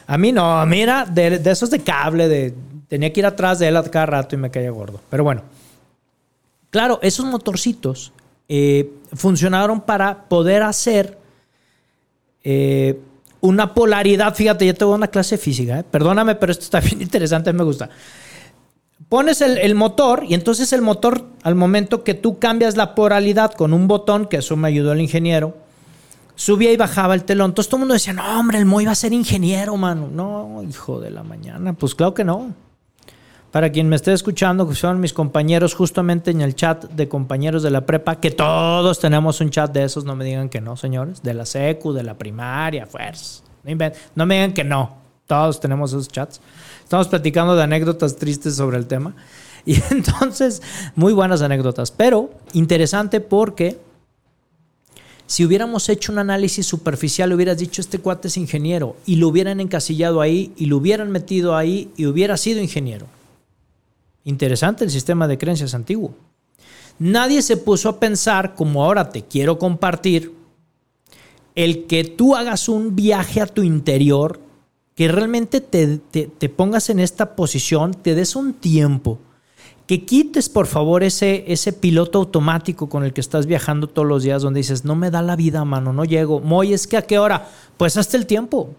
A 0.08 0.18
mí 0.18 0.32
no, 0.32 0.60
a 0.60 0.66
mí 0.66 0.80
era 0.80 1.04
de, 1.04 1.38
de, 1.38 1.50
esos 1.50 1.70
de 1.70 1.80
cable, 1.80 2.28
de 2.28 2.54
tenía 2.88 3.12
que 3.12 3.20
ir 3.20 3.26
atrás 3.26 3.58
de 3.58 3.68
él 3.68 3.76
a 3.76 3.82
cada 3.84 4.06
rato 4.06 4.34
y 4.36 4.38
me 4.38 4.50
caía 4.50 4.70
gordo. 4.70 5.00
Pero 5.10 5.24
bueno, 5.24 5.42
claro, 6.70 7.00
esos 7.02 7.26
motorcitos 7.26 8.12
eh, 8.48 8.92
funcionaron 9.12 9.80
para 9.80 10.28
poder 10.28 10.62
hacer 10.62 11.18
eh, 12.44 13.00
una 13.40 13.74
polaridad. 13.74 14.34
Fíjate, 14.34 14.66
ya 14.66 14.74
tengo 14.74 14.94
una 14.94 15.08
clase 15.08 15.36
de 15.36 15.42
física, 15.42 15.80
¿eh? 15.80 15.84
perdóname, 15.84 16.36
pero 16.36 16.52
esto 16.52 16.64
está 16.64 16.80
bien 16.86 17.02
interesante, 17.02 17.52
me 17.52 17.64
gusta. 17.64 17.90
Pones 19.08 19.40
el, 19.40 19.74
motor 19.74 20.24
y 20.28 20.34
entonces 20.34 20.72
el 20.72 20.82
motor, 20.82 21.26
al 21.42 21.54
momento 21.54 22.02
que 22.02 22.14
tú 22.14 22.38
cambias 22.38 22.76
la 22.76 22.94
polaridad 22.94 23.52
con 23.52 23.72
un 23.72 23.86
botón, 23.86 24.26
que 24.26 24.38
eso 24.38 24.56
me 24.56 24.68
ayudó 24.68 24.92
el 24.92 25.00
ingeniero, 25.00 25.56
subía 26.34 26.72
y 26.72 26.76
bajaba 26.76 27.14
el 27.14 27.22
telón. 27.24 27.50
Entonces 27.50 27.68
todo 27.68 27.76
el 27.78 27.80
mundo 27.80 27.94
decía, 27.94 28.14
no, 28.14 28.40
hombre, 28.40 28.58
el 28.58 28.64
Moy 28.64 28.84
va 28.84 28.92
a 28.92 28.96
ser 28.96 29.12
ingeniero, 29.12 29.76
mano. 29.76 30.08
No, 30.10 30.64
hijo 30.68 30.98
de 30.98 31.10
la 31.10 31.22
mañana. 31.22 31.72
Pues 31.74 31.94
claro 31.94 32.14
que 32.14 32.24
no. 32.24 32.52
Para 33.56 33.72
quien 33.72 33.88
me 33.88 33.96
esté 33.96 34.12
escuchando, 34.12 34.68
que 34.68 34.74
son 34.74 35.00
mis 35.00 35.14
compañeros 35.14 35.74
justamente 35.74 36.30
en 36.30 36.42
el 36.42 36.54
chat 36.54 36.84
de 36.90 37.08
compañeros 37.08 37.62
de 37.62 37.70
la 37.70 37.86
prepa, 37.86 38.20
que 38.20 38.30
todos 38.30 39.00
tenemos 39.00 39.40
un 39.40 39.48
chat 39.48 39.72
de 39.72 39.82
esos, 39.82 40.04
no 40.04 40.14
me 40.14 40.26
digan 40.26 40.50
que 40.50 40.60
no, 40.60 40.76
señores, 40.76 41.22
de 41.22 41.32
la 41.32 41.46
secu, 41.46 41.94
de 41.94 42.02
la 42.02 42.18
primaria, 42.18 42.84
fuerza. 42.84 43.42
No, 44.14 44.26
me 44.26 44.34
digan 44.34 44.52
que 44.52 44.62
no, 44.62 44.98
todos 45.26 45.58
tenemos 45.58 45.90
esos 45.92 46.08
chats. 46.08 46.38
Estamos 46.82 47.08
platicando 47.08 47.56
de 47.56 47.62
anécdotas 47.62 48.16
tristes 48.16 48.56
sobre 48.56 48.76
el 48.76 48.86
tema. 48.86 49.14
Y 49.64 49.82
entonces, 49.90 50.60
muy 50.94 51.14
buenas 51.14 51.40
anécdotas, 51.40 51.90
pero 51.90 52.28
interesante 52.52 53.22
porque 53.22 53.78
si 55.26 55.46
hubiéramos 55.46 55.88
hecho 55.88 56.12
un 56.12 56.18
análisis 56.18 56.66
superficial, 56.66 57.32
hubieras 57.32 57.56
dicho, 57.56 57.80
este 57.80 58.00
cuate 58.00 58.28
es 58.28 58.36
ingeniero, 58.36 58.96
y 59.06 59.16
lo 59.16 59.28
hubieran 59.28 59.60
encasillado 59.60 60.20
ahí, 60.20 60.52
y 60.58 60.66
lo 60.66 60.76
hubieran 60.76 61.10
metido 61.10 61.56
ahí, 61.56 61.90
y 61.96 62.04
hubiera 62.04 62.36
sido 62.36 62.60
ingeniero. 62.60 63.06
Interesante 64.26 64.82
el 64.82 64.90
sistema 64.90 65.28
de 65.28 65.38
creencias 65.38 65.72
antiguo. 65.72 66.12
Nadie 66.98 67.42
se 67.42 67.56
puso 67.56 67.88
a 67.88 68.00
pensar, 68.00 68.56
como 68.56 68.82
ahora 68.82 69.08
te 69.08 69.22
quiero 69.22 69.56
compartir, 69.56 70.34
el 71.54 71.86
que 71.86 72.02
tú 72.02 72.34
hagas 72.34 72.68
un 72.68 72.96
viaje 72.96 73.40
a 73.40 73.46
tu 73.46 73.62
interior, 73.62 74.40
que 74.96 75.06
realmente 75.06 75.60
te, 75.60 76.48
pongas 76.48 76.90
en 76.90 76.98
esta 76.98 77.36
posición, 77.36 77.94
te 77.94 78.16
des 78.16 78.34
un 78.34 78.54
tiempo, 78.54 79.20
que 79.86 80.04
quites 80.04 80.48
por 80.48 80.66
favor 80.66 81.04
ese, 81.04 81.44
ese 81.46 81.72
piloto 81.72 82.18
automático 82.18 82.88
con 82.88 83.04
el 83.04 83.12
que 83.12 83.20
estás 83.20 83.46
viajando 83.46 83.86
todos 83.86 84.08
los 84.08 84.24
días, 84.24 84.42
donde 84.42 84.58
dices, 84.58 84.84
no 84.84 84.96
me 84.96 85.12
da 85.12 85.22
la 85.22 85.36
vida, 85.36 85.64
mano, 85.64 85.92
no 85.92 86.04
llego. 86.04 86.40
Moy, 86.40 86.72
es 86.72 86.88
que 86.88 86.96
a 86.96 87.02
qué 87.02 87.20
hora? 87.20 87.48
Pues 87.76 87.96
hasta 87.96 88.16
el 88.16 88.26
tiempo. 88.26 88.74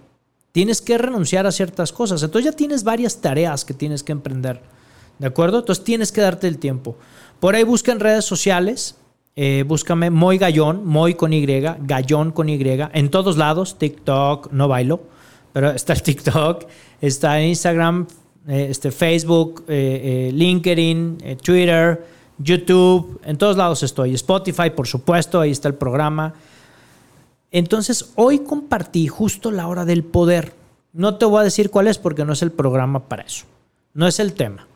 Tienes 0.51 0.81
que 0.81 0.97
renunciar 0.97 1.47
a 1.47 1.53
ciertas 1.53 1.93
cosas. 1.93 2.21
Entonces 2.21 2.51
ya 2.51 2.57
tienes 2.57 2.83
varias 2.83 3.21
tareas 3.21 3.63
que 3.63 3.73
tienes 3.73 4.03
que 4.03 4.11
emprender. 4.11 4.75
¿De 5.19 5.27
acuerdo? 5.27 5.59
Entonces 5.59 5.83
tienes 5.83 6.11
que 6.11 6.21
darte 6.21 6.47
el 6.47 6.57
tiempo. 6.57 6.95
Por 7.39 7.55
ahí 7.55 7.63
busca 7.63 7.91
en 7.91 7.99
redes 7.99 8.25
sociales. 8.25 8.95
Eh, 9.35 9.63
búscame 9.67 10.09
Moy 10.09 10.37
Gallón, 10.37 10.85
Moy 10.85 11.13
con 11.13 11.31
Y, 11.31 11.45
Gallón 11.45 12.31
con 12.31 12.49
Y, 12.49 12.59
en 12.59 13.09
todos 13.09 13.37
lados, 13.37 13.77
TikTok, 13.77 14.51
no 14.51 14.67
bailo, 14.67 15.01
pero 15.53 15.69
está 15.69 15.93
el 15.93 16.01
TikTok, 16.01 16.65
está 17.01 17.39
Instagram, 17.39 18.07
eh, 18.47 18.67
este, 18.71 18.89
Facebook, 18.89 19.63
eh, 19.67 20.31
LinkedIn, 20.33 21.37
Twitter, 21.43 22.03
YouTube, 22.39 23.21
en 23.23 23.37
todos 23.37 23.57
lados 23.57 23.83
estoy. 23.83 24.15
Spotify, 24.15 24.71
por 24.71 24.87
supuesto, 24.87 25.39
ahí 25.39 25.51
está 25.51 25.67
el 25.67 25.75
programa. 25.75 26.33
Entonces, 27.51 28.11
hoy 28.15 28.39
compartí 28.39 29.07
justo 29.07 29.51
la 29.51 29.67
hora 29.67 29.85
del 29.85 30.03
poder. 30.03 30.53
No 30.93 31.15
te 31.15 31.25
voy 31.25 31.41
a 31.41 31.43
decir 31.43 31.69
cuál 31.69 31.87
es 31.87 31.97
porque 31.97 32.25
no 32.25 32.33
es 32.33 32.41
el 32.41 32.51
programa 32.51 33.07
para 33.07 33.23
eso. 33.23 33.45
No 33.93 34.07
es 34.07 34.19
el 34.19 34.33
tema. 34.33 34.66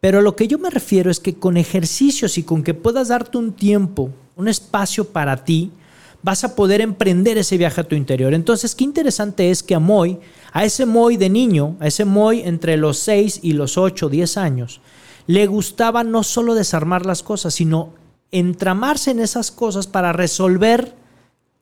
Pero 0.00 0.22
lo 0.22 0.34
que 0.34 0.48
yo 0.48 0.58
me 0.58 0.70
refiero 0.70 1.10
es 1.10 1.20
que 1.20 1.34
con 1.34 1.56
ejercicios 1.56 2.38
y 2.38 2.42
con 2.42 2.62
que 2.62 2.74
puedas 2.74 3.08
darte 3.08 3.36
un 3.36 3.52
tiempo, 3.52 4.10
un 4.36 4.48
espacio 4.48 5.04
para 5.04 5.44
ti, 5.44 5.70
vas 6.22 6.44
a 6.44 6.54
poder 6.54 6.80
emprender 6.80 7.38
ese 7.38 7.58
viaje 7.58 7.80
a 7.80 7.88
tu 7.88 7.94
interior. 7.94 8.34
Entonces, 8.34 8.74
qué 8.74 8.84
interesante 8.84 9.50
es 9.50 9.62
que 9.62 9.74
a 9.74 9.78
Moy, 9.78 10.18
a 10.52 10.64
ese 10.64 10.86
Moy 10.86 11.16
de 11.16 11.28
niño, 11.28 11.76
a 11.80 11.86
ese 11.86 12.04
Moy 12.04 12.40
entre 12.40 12.76
los 12.76 12.98
6 12.98 13.40
y 13.42 13.52
los 13.52 13.78
8, 13.78 14.08
10 14.08 14.36
años, 14.36 14.80
le 15.26 15.46
gustaba 15.46 16.02
no 16.02 16.22
solo 16.22 16.54
desarmar 16.54 17.06
las 17.06 17.22
cosas, 17.22 17.54
sino 17.54 17.94
entramarse 18.32 19.10
en 19.10 19.20
esas 19.20 19.50
cosas 19.50 19.86
para 19.86 20.12
resolver 20.12 20.94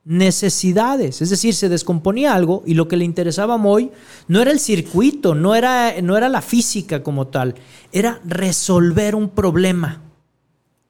necesidades. 0.09 1.21
Es 1.21 1.29
decir, 1.29 1.55
se 1.55 1.69
descomponía 1.69 2.35
algo 2.35 2.63
y 2.65 2.73
lo 2.73 2.89
que 2.89 2.97
le 2.97 3.05
interesaba 3.05 3.55
a 3.55 3.59
Moy 3.59 3.91
no 4.27 4.41
era 4.41 4.51
el 4.51 4.59
circuito, 4.59 5.35
no 5.35 5.55
era, 5.55 6.01
no 6.01 6.17
era 6.17 6.31
la 6.31 6.41
física 6.41 7.03
como 7.03 7.27
tal, 7.27 7.55
era 7.93 8.19
resolver 8.25 9.15
un 9.15 9.29
problema. 9.29 10.01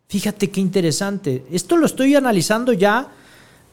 Fíjate 0.07 0.51
qué 0.51 0.61
interesante. 0.61 1.45
Esto 1.51 1.77
lo 1.77 1.87
estoy 1.87 2.15
analizando 2.15 2.73
ya 2.73 3.09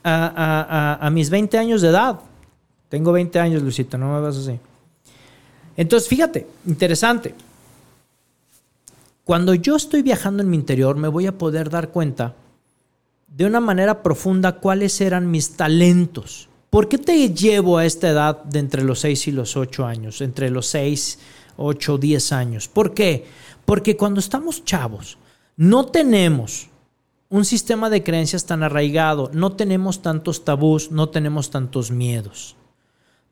a, 0.04 1.10
mis 1.14 1.30
20 1.30 1.60
años 1.60 1.84
de 1.84 1.90
edad. 1.90 2.20
Tengo 2.90 3.12
20 3.12 3.40
años, 3.40 3.62
Luisito, 3.62 4.00
no 4.00 4.14
me 4.14 4.22
vas 4.22 4.38
así. 4.38 4.60
Entonces, 5.78 6.10
fíjate, 6.10 6.48
interesante. 6.66 7.36
Cuando 9.24 9.54
yo 9.54 9.76
estoy 9.76 10.02
viajando 10.02 10.42
en 10.42 10.50
mi 10.50 10.56
interior, 10.56 10.96
me 10.96 11.08
voy 11.08 11.28
a 11.28 11.38
poder 11.38 11.70
dar 11.70 11.90
cuenta 11.90 12.34
de 13.36 13.46
una 13.46 13.60
manera 13.60 14.02
profunda 14.02 14.54
cuáles 14.60 15.02
eran 15.02 15.30
mis 15.30 15.58
talentos. 15.58 16.48
¿Por 16.70 16.88
qué 16.88 16.98
te 16.98 17.34
llevo 17.34 17.78
a 17.78 17.86
esta 17.86 18.10
edad 18.10 18.44
de 18.46 18.60
entre 18.60 18.82
los 18.82 19.00
6 19.02 19.28
y 19.28 19.32
los 19.32 19.58
8 19.58 19.86
años? 19.86 20.22
Entre 20.22 20.50
los 20.50 20.68
6, 20.68 21.20
8, 21.58 21.98
10 21.98 22.32
años. 22.32 22.68
¿Por 22.70 22.94
qué? 22.94 23.26
Porque 23.66 23.98
cuando 23.98 24.22
estamos 24.22 24.64
chavos, 24.64 25.18
no 25.58 25.86
tenemos 25.86 26.70
un 27.28 27.44
sistema 27.44 27.90
de 27.90 28.04
creencias 28.04 28.46
tan 28.46 28.64
arraigado, 28.64 29.30
no 29.34 29.52
tenemos 29.54 30.02
tantos 30.02 30.46
tabús, 30.46 30.92
no 30.92 31.10
tenemos 31.10 31.50
tantos 31.50 31.92
miedos. 31.92 32.56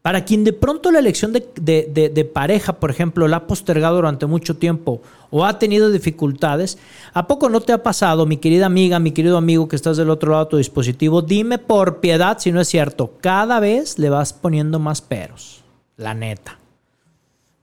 Para 0.03 0.25
quien 0.25 0.43
de 0.43 0.51
pronto 0.51 0.91
la 0.91 0.99
elección 0.99 1.31
de, 1.31 2.31
pareja, 2.33 2.73
por 2.73 2.91
ejemplo, 2.91 3.25
la 3.29 3.37
ha 3.37 3.47
postergado 3.47 3.95
durante 3.95 4.25
mucho 4.25 4.57
tiempo 4.57 5.01
o 5.29 5.45
ha 5.45 5.57
tenido 5.59 5.89
dificultades, 5.91 6.77
¿a 7.13 7.25
poco 7.25 7.47
no 7.47 7.61
te 7.61 7.71
ha 7.71 7.83
pasado, 7.83 8.25
mi 8.25 8.35
querida 8.35 8.65
amiga, 8.65 8.99
mi 8.99 9.11
querido 9.13 9.37
amigo 9.37 9.69
que 9.69 9.77
estás 9.77 9.95
del 9.95 10.09
otro 10.09 10.33
lado 10.33 10.43
de 10.43 10.49
tu 10.49 10.57
dispositivo? 10.57 11.21
Dime 11.21 11.57
por 11.57 12.01
piedad 12.01 12.37
si 12.37 12.51
no 12.51 12.59
es 12.59 12.67
cierto. 12.67 13.13
Cada 13.21 13.61
vez 13.61 13.97
le 13.97 14.09
vas 14.09 14.33
poniendo 14.33 14.77
más 14.77 14.99
peros, 14.99 15.63
la 15.95 16.13
neta. 16.13 16.59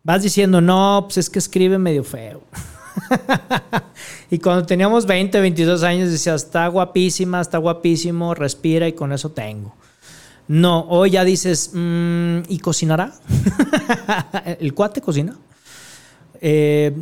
Vas 0.03 0.23
diciendo, 0.23 0.63
no, 0.63 1.03
pues 1.05 1.19
es 1.19 1.29
que 1.29 1.41
escribe 1.41 1.77
medio 1.77 2.05
feo. 2.05 2.41
y 4.31 4.39
cuando 4.39 4.65
teníamos 4.65 5.05
20, 5.05 5.39
22 5.39 5.83
años 5.83 6.11
decía, 6.11 6.37
está 6.37 6.69
guapísima, 6.69 7.43
está 7.43 7.59
guapísimo, 7.59 8.35
respira 8.35 8.89
y 8.89 8.95
con 8.95 9.13
eso 9.13 9.31
tengo. 9.31 9.75
No, 10.51 10.81
hoy 10.89 11.11
ya 11.11 11.25
dices, 11.25 11.71
mm, 11.73 12.41
¿y 12.49 12.59
cocinará? 12.59 13.15
¿El 14.59 14.75
cuate 14.75 15.01
cocina? 15.01 15.39
Eh, 16.41 16.93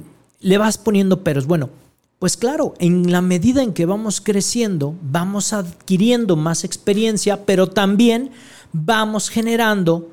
le 0.40 0.59
vas 0.59 0.76
poniendo 0.76 1.25
peros. 1.25 1.47
Bueno, 1.47 1.71
pues 2.19 2.37
claro, 2.37 2.75
en 2.78 3.11
la 3.11 3.23
medida 3.23 3.62
en 3.62 3.73
que 3.73 3.87
vamos 3.87 4.21
creciendo, 4.21 4.95
vamos 5.00 5.55
adquiriendo 5.55 6.37
más 6.37 6.62
experiencia, 6.62 7.47
pero 7.47 7.69
también 7.69 8.33
vamos 8.75 9.31
generando 9.31 10.11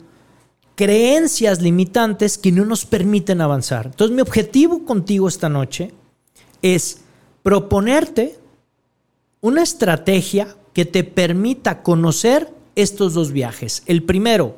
creencias 0.75 1.61
limitantes 1.61 2.37
que 2.37 2.53
no 2.53 2.63
nos 2.63 2.85
permiten 2.85 3.41
avanzar. 3.41 3.87
Entonces 3.87 4.15
mi 4.15 4.21
objetivo 4.21 4.85
contigo 4.85 5.27
esta 5.27 5.49
noche 5.49 5.91
es 6.61 7.01
proponerte 7.43 8.39
una 9.41 9.61
estrategia 9.61 10.55
que 10.71 10.85
te 10.85 11.03
permita 11.03 11.83
conocer 11.83 12.54
estos 12.75 13.13
dos 13.13 13.31
viajes. 13.31 13.83
El 13.85 14.03
primero, 14.03 14.57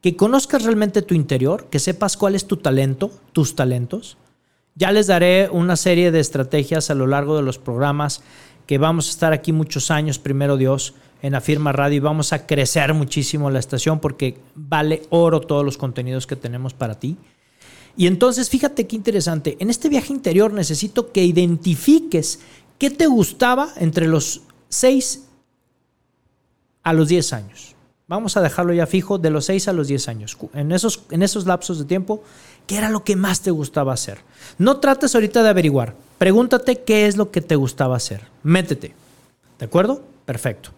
que 0.00 0.16
conozcas 0.16 0.64
realmente 0.64 1.02
tu 1.02 1.14
interior, 1.14 1.66
que 1.70 1.78
sepas 1.78 2.16
cuál 2.16 2.34
es 2.34 2.46
tu 2.46 2.58
talento, 2.58 3.10
tus 3.32 3.56
talentos. 3.56 4.18
Ya 4.74 4.92
les 4.92 5.06
daré 5.06 5.48
una 5.50 5.76
serie 5.76 6.10
de 6.10 6.20
estrategias 6.20 6.90
a 6.90 6.94
lo 6.94 7.06
largo 7.06 7.36
de 7.36 7.42
los 7.42 7.58
programas 7.58 8.22
que 8.66 8.78
vamos 8.78 9.08
a 9.08 9.10
estar 9.10 9.32
aquí 9.32 9.52
muchos 9.52 9.90
años, 9.90 10.18
primero 10.18 10.56
Dios, 10.56 10.94
en 11.22 11.34
Afirma 11.34 11.72
Radio 11.72 11.96
y 11.96 12.00
vamos 12.00 12.32
a 12.32 12.46
crecer 12.46 12.92
muchísimo 12.92 13.50
la 13.50 13.58
estación 13.58 13.98
porque 13.98 14.38
vale 14.54 15.02
oro 15.10 15.40
todos 15.40 15.64
los 15.64 15.78
contenidos 15.78 16.26
que 16.26 16.36
tenemos 16.36 16.74
para 16.74 16.98
ti. 16.98 17.16
Y 17.96 18.06
entonces, 18.06 18.50
fíjate 18.50 18.86
qué 18.86 18.96
interesante, 18.96 19.56
en 19.60 19.70
este 19.70 19.88
viaje 19.88 20.12
interior 20.12 20.52
necesito 20.52 21.12
que 21.12 21.24
identifiques 21.24 22.40
qué 22.78 22.90
te 22.90 23.06
gustaba 23.06 23.70
entre 23.76 24.08
los 24.08 24.42
6 24.68 25.23
a 26.84 26.92
los 26.92 27.08
10 27.08 27.32
años. 27.32 27.74
Vamos 28.06 28.36
a 28.36 28.42
dejarlo 28.42 28.74
ya 28.74 28.86
fijo 28.86 29.16
de 29.16 29.30
los 29.30 29.46
6 29.46 29.68
a 29.68 29.72
los 29.72 29.88
10 29.88 30.08
años. 30.08 30.36
En 30.52 30.72
esos, 30.72 31.02
en 31.10 31.22
esos 31.22 31.46
lapsos 31.46 31.78
de 31.78 31.86
tiempo, 31.86 32.22
¿qué 32.66 32.76
era 32.76 32.90
lo 32.90 33.02
que 33.02 33.16
más 33.16 33.40
te 33.40 33.50
gustaba 33.50 33.94
hacer? 33.94 34.18
No 34.58 34.76
trates 34.76 35.14
ahorita 35.14 35.42
de 35.42 35.48
averiguar. 35.48 35.96
Pregúntate 36.18 36.82
qué 36.82 37.06
es 37.06 37.16
lo 37.16 37.30
que 37.30 37.40
te 37.40 37.56
gustaba 37.56 37.96
hacer. 37.96 38.20
Métete. 38.42 38.94
¿De 39.58 39.64
acuerdo? 39.64 40.02
Perfecto. 40.26 40.70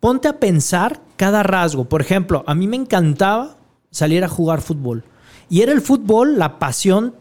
Ponte 0.00 0.28
a 0.28 0.38
pensar 0.38 1.00
cada 1.16 1.42
rasgo. 1.42 1.86
Por 1.86 2.02
ejemplo, 2.02 2.44
a 2.46 2.54
mí 2.54 2.66
me 2.68 2.76
encantaba 2.76 3.56
salir 3.90 4.22
a 4.22 4.28
jugar 4.28 4.60
fútbol. 4.60 5.04
Y 5.48 5.62
era 5.62 5.72
el 5.72 5.80
fútbol 5.80 6.38
la 6.38 6.58
pasión 6.58 7.14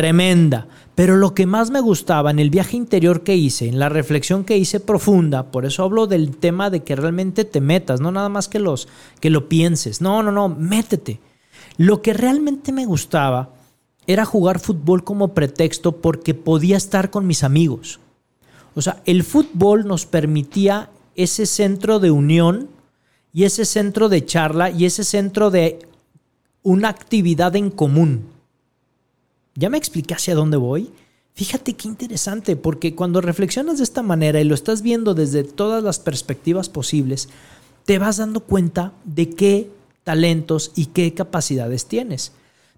tremenda. 0.00 0.66
Pero 0.94 1.16
lo 1.16 1.34
que 1.34 1.44
más 1.44 1.70
me 1.70 1.82
gustaba 1.82 2.30
en 2.30 2.38
el 2.38 2.48
viaje 2.48 2.74
interior 2.74 3.22
que 3.22 3.36
hice, 3.36 3.68
en 3.68 3.78
la 3.78 3.90
reflexión 3.90 4.44
que 4.44 4.56
hice 4.56 4.80
profunda, 4.80 5.50
por 5.50 5.66
eso 5.66 5.84
hablo 5.84 6.06
del 6.06 6.38
tema 6.38 6.70
de 6.70 6.82
que 6.82 6.96
realmente 6.96 7.44
te 7.44 7.60
metas, 7.60 8.00
no 8.00 8.10
nada 8.10 8.30
más 8.30 8.48
que, 8.48 8.60
los, 8.60 8.88
que 9.20 9.28
lo 9.28 9.46
pienses. 9.46 10.00
No, 10.00 10.22
no, 10.22 10.32
no, 10.32 10.48
métete. 10.48 11.20
Lo 11.76 12.00
que 12.00 12.14
realmente 12.14 12.72
me 12.72 12.86
gustaba 12.86 13.50
era 14.06 14.24
jugar 14.24 14.58
fútbol 14.58 15.04
como 15.04 15.34
pretexto 15.34 15.96
porque 15.96 16.32
podía 16.32 16.78
estar 16.78 17.10
con 17.10 17.26
mis 17.26 17.44
amigos. 17.44 18.00
O 18.74 18.80
sea, 18.80 19.02
el 19.04 19.22
fútbol 19.22 19.86
nos 19.86 20.06
permitía 20.06 20.88
ese 21.14 21.44
centro 21.44 21.98
de 21.98 22.10
unión 22.10 22.70
y 23.34 23.44
ese 23.44 23.66
centro 23.66 24.08
de 24.08 24.24
charla 24.24 24.70
y 24.70 24.86
ese 24.86 25.04
centro 25.04 25.50
de 25.50 25.78
una 26.62 26.88
actividad 26.88 27.54
en 27.54 27.70
común. 27.70 28.39
¿Ya 29.60 29.68
me 29.68 29.76
expliqué 29.76 30.14
hacia 30.14 30.34
dónde 30.34 30.56
voy? 30.56 30.90
Fíjate 31.34 31.74
qué 31.74 31.86
interesante, 31.86 32.56
porque 32.56 32.94
cuando 32.94 33.20
reflexionas 33.20 33.76
de 33.76 33.84
esta 33.84 34.02
manera 34.02 34.40
y 34.40 34.44
lo 34.44 34.54
estás 34.54 34.80
viendo 34.80 35.12
desde 35.12 35.44
todas 35.44 35.84
las 35.84 35.98
perspectivas 35.98 36.70
posibles, 36.70 37.28
te 37.84 37.98
vas 37.98 38.16
dando 38.16 38.40
cuenta 38.40 38.94
de 39.04 39.28
qué 39.28 39.70
talentos 40.02 40.72
y 40.76 40.86
qué 40.86 41.12
capacidades 41.12 41.84
tienes. 41.84 42.32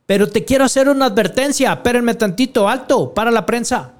Pero 0.06 0.28
te 0.28 0.44
quiero 0.44 0.64
hacer 0.64 0.88
una 0.88 1.06
advertencia, 1.06 1.72
espérenme 1.72 2.16
tantito, 2.16 2.68
alto, 2.68 3.14
para 3.14 3.30
la 3.30 3.46
prensa. 3.46 3.92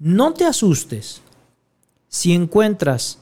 No 0.00 0.34
te 0.34 0.46
asustes 0.46 1.20
si 2.08 2.32
encuentras 2.32 3.18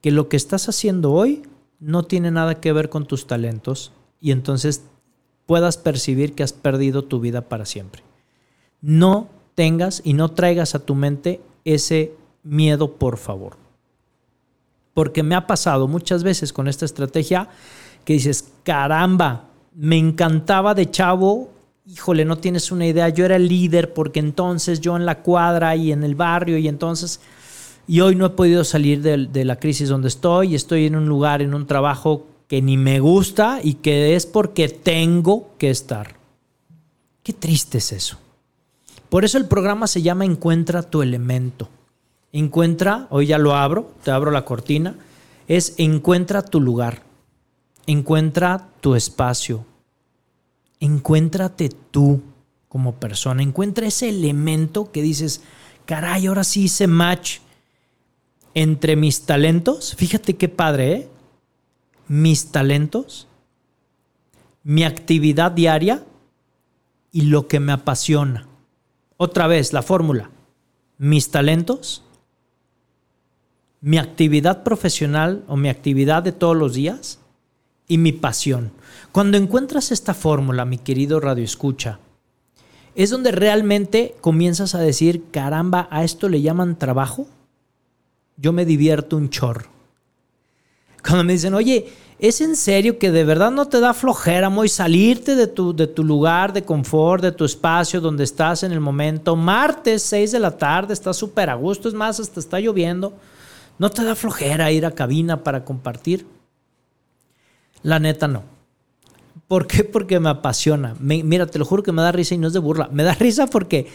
que 0.00 0.10
lo 0.10 0.28
que 0.28 0.36
estás 0.36 0.68
haciendo 0.68 1.12
hoy 1.12 1.42
no 1.78 2.02
tiene 2.02 2.32
nada 2.32 2.60
que 2.60 2.72
ver 2.72 2.88
con 2.88 3.06
tus 3.06 3.28
talentos 3.28 3.92
y 4.20 4.32
entonces 4.32 4.82
puedas 5.46 5.76
percibir 5.76 6.34
que 6.34 6.42
has 6.42 6.52
perdido 6.52 7.02
tu 7.02 7.20
vida 7.20 7.42
para 7.42 7.66
siempre. 7.66 8.02
No 8.80 9.28
tengas 9.54 10.00
y 10.04 10.14
no 10.14 10.30
traigas 10.30 10.74
a 10.74 10.80
tu 10.80 10.94
mente 10.94 11.40
ese 11.64 12.14
miedo, 12.42 12.92
por 12.92 13.16
favor. 13.16 13.56
Porque 14.94 15.22
me 15.22 15.34
ha 15.34 15.46
pasado 15.46 15.88
muchas 15.88 16.22
veces 16.22 16.52
con 16.52 16.68
esta 16.68 16.84
estrategia 16.84 17.48
que 18.04 18.14
dices, 18.14 18.52
caramba, 18.62 19.44
me 19.74 19.96
encantaba 19.96 20.74
de 20.74 20.90
chavo, 20.90 21.50
híjole, 21.86 22.24
no 22.24 22.38
tienes 22.38 22.70
una 22.72 22.86
idea, 22.86 23.08
yo 23.08 23.24
era 23.24 23.36
el 23.36 23.48
líder 23.48 23.94
porque 23.94 24.20
entonces 24.20 24.80
yo 24.80 24.96
en 24.96 25.06
la 25.06 25.22
cuadra 25.22 25.74
y 25.76 25.92
en 25.92 26.02
el 26.04 26.14
barrio 26.14 26.58
y 26.58 26.68
entonces, 26.68 27.20
y 27.86 28.00
hoy 28.00 28.16
no 28.16 28.26
he 28.26 28.30
podido 28.30 28.64
salir 28.64 29.00
de, 29.02 29.26
de 29.26 29.44
la 29.44 29.56
crisis 29.56 29.88
donde 29.88 30.08
estoy, 30.08 30.54
estoy 30.54 30.86
en 30.86 30.96
un 30.96 31.06
lugar, 31.06 31.40
en 31.40 31.54
un 31.54 31.66
trabajo 31.66 32.26
que 32.52 32.60
ni 32.60 32.76
me 32.76 33.00
gusta 33.00 33.60
y 33.62 33.76
que 33.76 34.14
es 34.14 34.26
porque 34.26 34.68
tengo 34.68 35.54
que 35.56 35.70
estar. 35.70 36.16
Qué 37.22 37.32
triste 37.32 37.78
es 37.78 37.92
eso. 37.92 38.18
Por 39.08 39.24
eso 39.24 39.38
el 39.38 39.46
programa 39.46 39.86
se 39.86 40.02
llama 40.02 40.26
Encuentra 40.26 40.82
tu 40.82 41.00
elemento. 41.00 41.70
Encuentra, 42.30 43.06
hoy 43.08 43.28
ya 43.28 43.38
lo 43.38 43.54
abro, 43.54 43.94
te 44.04 44.10
abro 44.10 44.30
la 44.30 44.44
cortina, 44.44 44.96
es 45.48 45.76
encuentra 45.78 46.42
tu 46.42 46.60
lugar, 46.60 47.04
encuentra 47.86 48.68
tu 48.82 48.96
espacio, 48.96 49.64
encuéntrate 50.78 51.70
tú 51.90 52.20
como 52.68 52.96
persona, 52.96 53.42
encuentra 53.42 53.86
ese 53.86 54.10
elemento 54.10 54.92
que 54.92 55.00
dices, 55.00 55.40
caray, 55.86 56.26
ahora 56.26 56.44
sí 56.44 56.64
hice 56.64 56.86
match 56.86 57.38
entre 58.52 58.94
mis 58.94 59.22
talentos. 59.22 59.94
Fíjate 59.96 60.36
qué 60.36 60.50
padre, 60.50 60.92
¿eh? 60.92 61.11
Mis 62.08 62.52
talentos, 62.52 63.28
mi 64.62 64.84
actividad 64.84 65.52
diaria 65.52 66.04
y 67.10 67.22
lo 67.22 67.48
que 67.48 67.60
me 67.60 67.72
apasiona. 67.72 68.46
Otra 69.16 69.46
vez, 69.46 69.72
la 69.72 69.82
fórmula. 69.82 70.30
Mis 70.98 71.30
talentos, 71.30 72.04
mi 73.80 73.98
actividad 73.98 74.62
profesional 74.62 75.44
o 75.48 75.56
mi 75.56 75.68
actividad 75.68 76.22
de 76.22 76.32
todos 76.32 76.56
los 76.56 76.74
días 76.74 77.18
y 77.88 77.98
mi 77.98 78.12
pasión. 78.12 78.72
Cuando 79.10 79.36
encuentras 79.36 79.90
esta 79.90 80.14
fórmula, 80.14 80.64
mi 80.64 80.78
querido 80.78 81.20
Radio 81.20 81.44
Escucha, 81.44 81.98
es 82.94 83.10
donde 83.10 83.32
realmente 83.32 84.14
comienzas 84.20 84.74
a 84.74 84.80
decir, 84.80 85.24
caramba, 85.30 85.88
¿a 85.90 86.04
esto 86.04 86.28
le 86.28 86.42
llaman 86.42 86.78
trabajo? 86.78 87.26
Yo 88.36 88.52
me 88.52 88.64
divierto 88.64 89.16
un 89.16 89.30
chorro. 89.30 89.66
Cuando 91.02 91.24
me 91.24 91.32
dicen, 91.32 91.54
oye, 91.54 91.88
¿es 92.18 92.40
en 92.40 92.56
serio 92.56 92.98
que 92.98 93.10
de 93.10 93.24
verdad 93.24 93.50
no 93.50 93.66
te 93.66 93.80
da 93.80 93.92
flojera, 93.92 94.50
Moy, 94.50 94.68
salirte 94.68 95.34
de 95.34 95.46
tu, 95.46 95.74
de 95.74 95.86
tu 95.86 96.04
lugar 96.04 96.52
de 96.52 96.62
confort, 96.62 97.22
de 97.22 97.32
tu 97.32 97.44
espacio 97.44 98.00
donde 98.00 98.24
estás 98.24 98.62
en 98.62 98.72
el 98.72 98.80
momento? 98.80 99.34
Martes, 99.34 100.02
6 100.04 100.32
de 100.32 100.38
la 100.38 100.56
tarde, 100.56 100.94
está 100.94 101.12
súper 101.12 101.50
a 101.50 101.54
gusto, 101.54 101.88
es 101.88 101.94
más, 101.94 102.20
hasta 102.20 102.40
está 102.40 102.60
lloviendo. 102.60 103.12
¿No 103.78 103.90
te 103.90 104.04
da 104.04 104.14
flojera 104.14 104.70
ir 104.70 104.86
a 104.86 104.92
cabina 104.92 105.42
para 105.42 105.64
compartir? 105.64 106.26
La 107.82 107.98
neta 107.98 108.28
no. 108.28 108.44
¿Por 109.48 109.66
qué? 109.66 109.84
Porque 109.84 110.20
me 110.20 110.30
apasiona. 110.30 110.94
mira, 111.00 111.46
te 111.46 111.58
lo 111.58 111.64
juro 111.64 111.82
que 111.82 111.92
me 111.92 112.02
da 112.02 112.12
risa 112.12 112.34
y 112.34 112.38
no 112.38 112.46
es 112.46 112.52
de 112.52 112.58
burla. 112.58 112.88
Me 112.92 113.02
da 113.02 113.14
risa 113.14 113.46
porque 113.46 113.88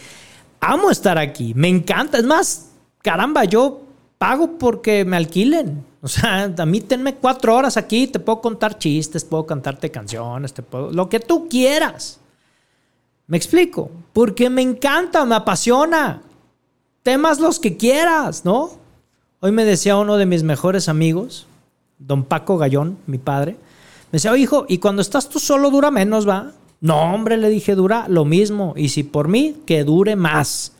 amo 0.60 0.90
estar 0.90 1.18
aquí. 1.18 1.54
Me 1.54 1.68
encanta. 1.68 2.18
Es 2.18 2.24
más, 2.24 2.70
caramba, 3.02 3.44
yo 3.44 3.82
pago 4.18 4.58
porque 4.58 5.04
me 5.04 5.16
alquilen. 5.16 5.84
O 6.00 6.08
sea, 6.08 6.44
a 6.56 6.66
mí 6.66 6.80
tenme 6.80 7.14
cuatro 7.16 7.56
horas 7.56 7.76
aquí, 7.76 8.06
te 8.06 8.20
puedo 8.20 8.40
contar 8.40 8.78
chistes, 8.78 9.24
puedo 9.24 9.46
cantarte 9.46 9.90
canciones, 9.90 10.54
te 10.54 10.62
puedo, 10.62 10.92
lo 10.92 11.08
que 11.08 11.20
tú 11.20 11.48
quieras. 11.48 12.20
Me 13.26 13.36
explico, 13.36 13.90
porque 14.12 14.48
me 14.48 14.62
encanta, 14.62 15.24
me 15.24 15.34
apasiona. 15.34 16.22
Temas 17.02 17.40
los 17.40 17.58
que 17.58 17.76
quieras, 17.76 18.44
¿no? 18.44 18.70
Hoy 19.40 19.52
me 19.52 19.64
decía 19.64 19.96
uno 19.96 20.16
de 20.16 20.26
mis 20.26 20.42
mejores 20.42 20.88
amigos, 20.88 21.46
don 21.98 22.24
Paco 22.24 22.58
Gallón, 22.58 22.98
mi 23.06 23.18
padre, 23.18 23.52
me 24.10 24.16
decía, 24.16 24.32
oh, 24.32 24.36
hijo, 24.36 24.64
y 24.68 24.78
cuando 24.78 25.02
estás 25.02 25.28
tú 25.28 25.38
solo 25.38 25.70
dura 25.70 25.90
menos, 25.90 26.26
¿va? 26.26 26.52
No, 26.80 27.12
hombre, 27.12 27.36
le 27.36 27.50
dije, 27.50 27.74
dura 27.74 28.06
lo 28.08 28.24
mismo. 28.24 28.72
Y 28.76 28.88
si 28.88 29.02
por 29.02 29.28
mí, 29.28 29.56
que 29.66 29.84
dure 29.84 30.16
más. 30.16 30.72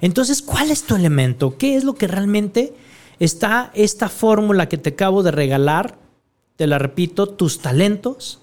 Entonces, 0.00 0.42
¿cuál 0.42 0.70
es 0.70 0.84
tu 0.84 0.94
elemento? 0.94 1.56
¿Qué 1.58 1.74
es 1.74 1.84
lo 1.84 1.94
que 1.94 2.06
realmente 2.06 2.74
está 3.18 3.70
esta 3.74 4.08
fórmula 4.08 4.68
que 4.68 4.78
te 4.78 4.90
acabo 4.90 5.22
de 5.22 5.30
regalar? 5.30 5.98
Te 6.56 6.66
la 6.66 6.78
repito, 6.78 7.28
tus 7.28 7.60
talentos 7.60 8.40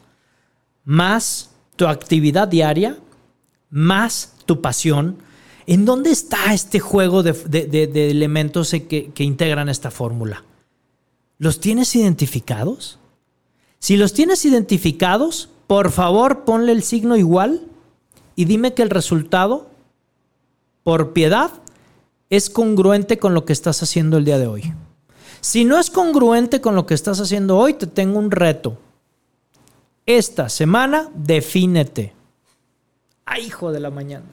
más 0.84 1.52
tu 1.76 1.88
actividad 1.88 2.48
diaria 2.48 2.98
más 3.70 4.34
tu 4.46 4.62
pasión, 4.62 5.18
¿en 5.68 5.86
dónde 5.86 6.12
está 6.12 6.54
este 6.54 6.80
juego 6.80 7.24
de, 7.24 8.10
elementos 8.10 8.72
que, 8.72 9.12
integran 9.18 9.70
esta 9.70 9.92
fórmula? 9.92 10.44
¿Los 11.38 11.60
tienes 11.60 11.96
identificados? 11.96 13.00
Si 13.80 13.96
los 13.96 14.14
tienes 14.14 14.44
identificados, 14.44 15.50
por 15.68 15.92
favor 15.92 16.44
ponle 16.44 16.72
el 16.72 16.84
signo 16.84 17.16
igual 17.16 17.68
y 18.36 18.46
dime 18.46 18.74
que 18.74 18.82
el 18.82 18.90
resultado, 18.90 19.70
por 20.84 21.14
piedad, 21.14 21.52
es 22.30 22.50
congruente 22.50 23.18
con 23.18 23.34
lo 23.34 23.46
que 23.46 23.54
estás 23.54 23.82
haciendo 23.82 24.18
el 24.18 24.26
día 24.26 24.38
de 24.38 24.48
hoy. 24.48 24.74
Si 25.42 25.66
no 25.66 25.80
es 25.80 25.90
congruente 25.90 26.62
con 26.62 26.76
lo 26.76 26.86
que 26.86 26.94
estás 26.94 27.20
haciendo 27.20 27.58
hoy, 27.58 27.74
te 27.74 27.88
tengo 27.88 28.20
un 28.20 28.30
reto. 28.30 28.78
Esta 30.06 30.50
semana, 30.50 31.10
defínete. 31.14 32.14
Ay, 33.26 33.46
hijo 33.46 33.72
de 33.72 33.80
la 33.80 33.90
mañana. 33.90 34.26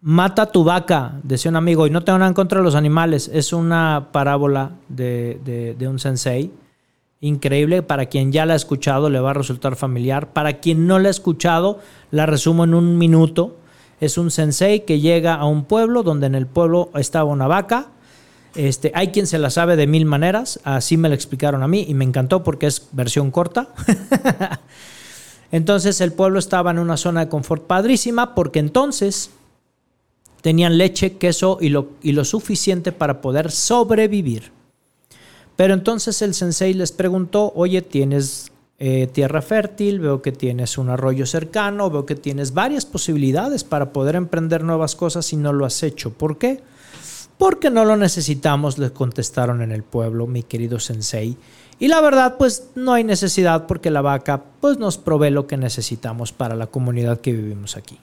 Mata 0.00 0.50
tu 0.50 0.64
vaca, 0.64 1.20
decía 1.22 1.50
un 1.50 1.56
amigo, 1.56 1.86
y 1.86 1.90
no 1.90 2.02
tengo 2.02 2.18
nada 2.18 2.28
en 2.28 2.34
contra 2.34 2.58
de 2.58 2.64
los 2.64 2.74
animales. 2.74 3.30
Es 3.32 3.52
una 3.52 4.08
parábola 4.12 4.72
de, 4.88 5.74
de 5.78 5.88
un 5.88 5.98
sensei 5.98 6.50
increíble. 7.20 7.82
Para 7.82 8.06
quien 8.06 8.32
ya 8.32 8.46
la 8.46 8.54
ha 8.54 8.56
escuchado, 8.56 9.10
le 9.10 9.20
va 9.20 9.30
a 9.30 9.34
resultar 9.34 9.76
familiar. 9.76 10.32
Para 10.32 10.60
quien 10.60 10.86
no 10.86 10.98
la 10.98 11.08
ha 11.08 11.10
escuchado, 11.10 11.78
la 12.10 12.26
resumo 12.26 12.64
en 12.64 12.74
un 12.74 12.98
minuto. 12.98 13.56
Es 14.02 14.18
un 14.18 14.30
sensei 14.30 14.80
que 14.80 15.00
llega 15.00 15.34
a 15.34 15.46
un 15.46 15.64
pueblo 15.64 16.02
donde 16.02 16.26
en 16.26 16.34
el 16.34 16.46
pueblo 16.46 16.90
estaba 16.94 17.30
una 17.30 17.46
vaca 17.46 17.88
este, 18.54 18.92
hay 18.94 19.08
quien 19.08 19.26
se 19.26 19.38
la 19.38 19.50
sabe 19.50 19.76
de 19.76 19.86
mil 19.86 20.04
maneras, 20.04 20.60
así 20.64 20.96
me 20.96 21.08
lo 21.08 21.14
explicaron 21.14 21.62
a 21.62 21.68
mí 21.68 21.86
y 21.88 21.94
me 21.94 22.04
encantó 22.04 22.42
porque 22.42 22.66
es 22.66 22.88
versión 22.92 23.30
corta. 23.30 23.68
entonces 25.52 26.00
el 26.00 26.12
pueblo 26.12 26.38
estaba 26.38 26.70
en 26.70 26.78
una 26.78 26.96
zona 26.98 27.20
de 27.20 27.30
confort 27.30 27.66
padrísima 27.66 28.34
porque 28.34 28.58
entonces 28.58 29.30
tenían 30.42 30.76
leche, 30.76 31.16
queso 31.16 31.58
y 31.60 31.70
lo, 31.70 31.92
y 32.02 32.12
lo 32.12 32.24
suficiente 32.24 32.92
para 32.92 33.22
poder 33.22 33.50
sobrevivir. 33.50 34.52
Pero 35.56 35.72
entonces 35.72 36.20
el 36.20 36.34
sensei 36.34 36.74
les 36.74 36.92
preguntó, 36.92 37.52
oye, 37.54 37.80
¿tienes 37.80 38.51
eh, 38.84 39.06
tierra 39.06 39.42
fértil? 39.42 40.00
Veo 40.00 40.22
que 40.22 40.32
tienes 40.32 40.76
un 40.76 40.90
arroyo 40.90 41.24
cercano, 41.24 41.88
veo 41.88 42.04
que 42.04 42.16
tienes 42.16 42.52
varias 42.52 42.84
posibilidades 42.84 43.62
para 43.62 43.92
poder 43.92 44.16
emprender 44.16 44.64
nuevas 44.64 44.96
cosas 44.96 45.32
y 45.32 45.36
no 45.36 45.52
lo 45.52 45.64
has 45.64 45.84
hecho. 45.84 46.12
¿Por 46.12 46.36
qué? 46.36 46.60
Porque 47.38 47.70
no 47.70 47.84
lo 47.84 47.96
necesitamos, 47.96 48.78
le 48.78 48.90
contestaron 48.90 49.62
en 49.62 49.70
el 49.70 49.84
pueblo, 49.84 50.26
mi 50.26 50.42
querido 50.42 50.80
sensei. 50.80 51.36
Y 51.78 51.86
la 51.86 52.00
verdad, 52.00 52.34
pues 52.38 52.70
no 52.74 52.92
hay 52.92 53.04
necesidad 53.04 53.68
porque 53.68 53.92
la 53.92 54.00
vaca 54.00 54.42
pues 54.60 54.78
nos 54.78 54.98
provee 54.98 55.30
lo 55.30 55.46
que 55.46 55.56
necesitamos 55.56 56.32
para 56.32 56.56
la 56.56 56.66
comunidad 56.66 57.20
que 57.20 57.32
vivimos 57.32 57.76
aquí. 57.76 58.00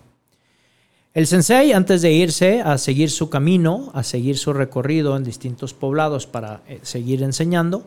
El 1.14 1.28
sensei, 1.28 1.74
antes 1.74 2.02
de 2.02 2.14
irse 2.14 2.62
a 2.62 2.78
seguir 2.78 3.12
su 3.12 3.30
camino, 3.30 3.92
a 3.94 4.04
seguir 4.04 4.38
su 4.38 4.54
recorrido 4.54 5.18
en 5.18 5.26
distintos 5.26 5.74
poblados 5.74 6.26
para 6.26 6.62
eh, 6.70 6.80
seguir 6.84 7.22
enseñando, 7.22 7.84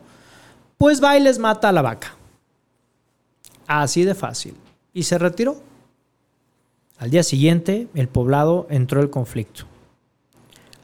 pues 0.76 1.02
va 1.02 1.16
y 1.16 1.22
les 1.22 1.38
mata 1.38 1.70
a 1.70 1.72
la 1.72 1.81
vaca. 1.81 2.16
Así 3.66 4.05
de 4.05 4.14
fácil. 4.14 4.55
Y 4.92 5.05
se 5.05 5.18
retiró. 5.18 5.57
Al 6.98 7.11
día 7.11 7.22
siguiente, 7.22 7.88
el 7.94 8.09
poblado 8.09 8.66
entró 8.70 9.01
el 9.01 9.11
conflicto 9.11 9.66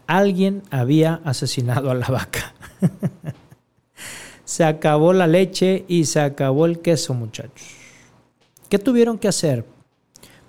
alguien 0.09 0.63
había 0.71 1.21
asesinado 1.25 1.91
a 1.91 1.95
la 1.95 2.09
vaca. 2.09 2.55
se 4.45 4.65
acabó 4.65 5.13
la 5.13 5.29
leche 5.29 5.85
y 5.87 6.07
se 6.07 6.19
acabó 6.19 6.67
el 6.67 6.81
queso, 6.81 7.15
muchachos. 7.15 7.69
¿Qué 8.69 8.79
tuvieron 8.79 9.19
que 9.19 9.29
hacer? 9.29 9.65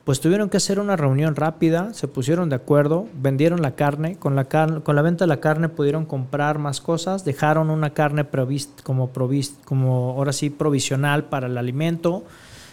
Pues 0.04 0.22
tuvieron 0.22 0.50
que 0.50 0.58
hacer 0.58 0.80
una 0.80 0.96
reunión 0.96 1.36
rápida, 1.36 1.94
se 1.94 2.08
pusieron 2.08 2.50
de 2.50 2.56
acuerdo, 2.56 3.08
vendieron 3.22 3.62
la 3.62 3.76
carne, 3.76 4.16
con 4.16 4.36
la, 4.36 4.46
con 4.46 4.96
la 4.96 5.02
venta 5.02 5.26
de 5.26 5.30
la 5.30 5.40
carne 5.40 5.70
pudieron 5.70 6.06
comprar 6.06 6.58
más 6.58 6.82
cosas, 6.82 7.26
dejaron 7.26 7.70
una 7.70 7.92
carne 7.92 8.26
como, 8.84 9.12
como 9.66 10.12
ahora 10.12 10.34
sí 10.34 10.50
provisional 10.50 11.26
para 11.26 11.48
el 11.48 11.58
alimento, 11.58 12.24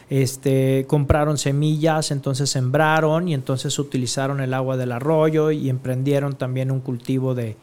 este, 0.08 0.86
compraron 0.86 1.36
semillas, 1.36 2.10
entonces 2.10 2.48
sembraron 2.48 3.28
y 3.28 3.34
entonces 3.34 3.78
utilizaron 3.78 4.40
el 4.40 4.54
agua 4.54 4.76
del 4.76 4.92
arroyo 4.92 5.50
y 5.50 5.68
emprendieron 5.68 6.36
también 6.36 6.70
un 6.70 6.80
cultivo 6.80 7.34
de, 7.34 7.56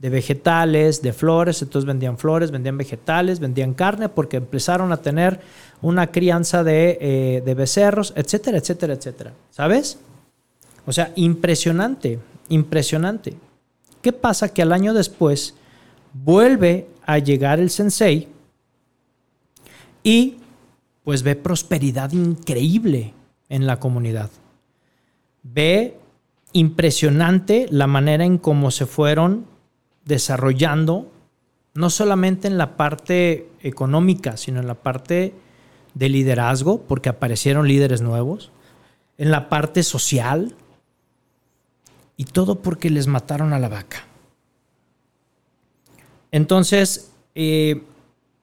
vegetales, 0.00 1.02
de 1.02 1.12
flores, 1.12 1.62
entonces 1.62 1.86
vendían 1.86 2.18
flores, 2.18 2.50
vendían 2.50 2.76
vegetales, 2.76 3.40
vendían 3.40 3.74
carne 3.74 4.08
porque 4.08 4.36
empezaron 4.36 4.92
a 4.92 4.98
tener 4.98 5.40
una 5.80 6.08
crianza 6.08 6.62
de, 6.62 6.98
eh, 7.00 7.42
de 7.44 7.54
becerros, 7.54 8.12
etcétera, 8.16 8.58
etcétera, 8.58 8.94
etcétera. 8.94 9.32
¿Sabes? 9.50 9.98
O 10.86 10.92
sea, 10.92 11.12
impresionante, 11.16 12.18
impresionante. 12.48 13.34
¿Qué 14.02 14.12
pasa? 14.12 14.52
Que 14.52 14.62
al 14.62 14.72
año 14.72 14.92
después 14.92 15.54
vuelve 16.12 16.86
a 17.06 17.18
llegar 17.18 17.58
el 17.58 17.70
sensei 17.70 18.28
y 20.02 20.36
pues 21.02 21.22
ve 21.22 21.36
prosperidad 21.36 22.12
increíble 22.12 23.14
en 23.48 23.66
la 23.66 23.80
comunidad. 23.80 24.30
Ve 25.42 25.96
impresionante 26.52 27.66
la 27.70 27.86
manera 27.86 28.24
en 28.24 28.38
cómo 28.38 28.70
se 28.70 28.86
fueron 28.86 29.46
desarrollando, 30.04 31.10
no 31.74 31.90
solamente 31.90 32.48
en 32.48 32.58
la 32.58 32.76
parte 32.76 33.48
económica, 33.60 34.36
sino 34.36 34.60
en 34.60 34.66
la 34.66 34.74
parte 34.74 35.34
de 35.94 36.08
liderazgo, 36.08 36.82
porque 36.82 37.08
aparecieron 37.08 37.68
líderes 37.68 38.00
nuevos, 38.00 38.50
en 39.18 39.30
la 39.30 39.48
parte 39.48 39.82
social, 39.82 40.54
y 42.16 42.24
todo 42.24 42.60
porque 42.60 42.90
les 42.90 43.06
mataron 43.06 43.52
a 43.52 43.58
la 43.58 43.68
vaca. 43.68 44.04
Entonces, 46.30 47.10
eh, 47.34 47.82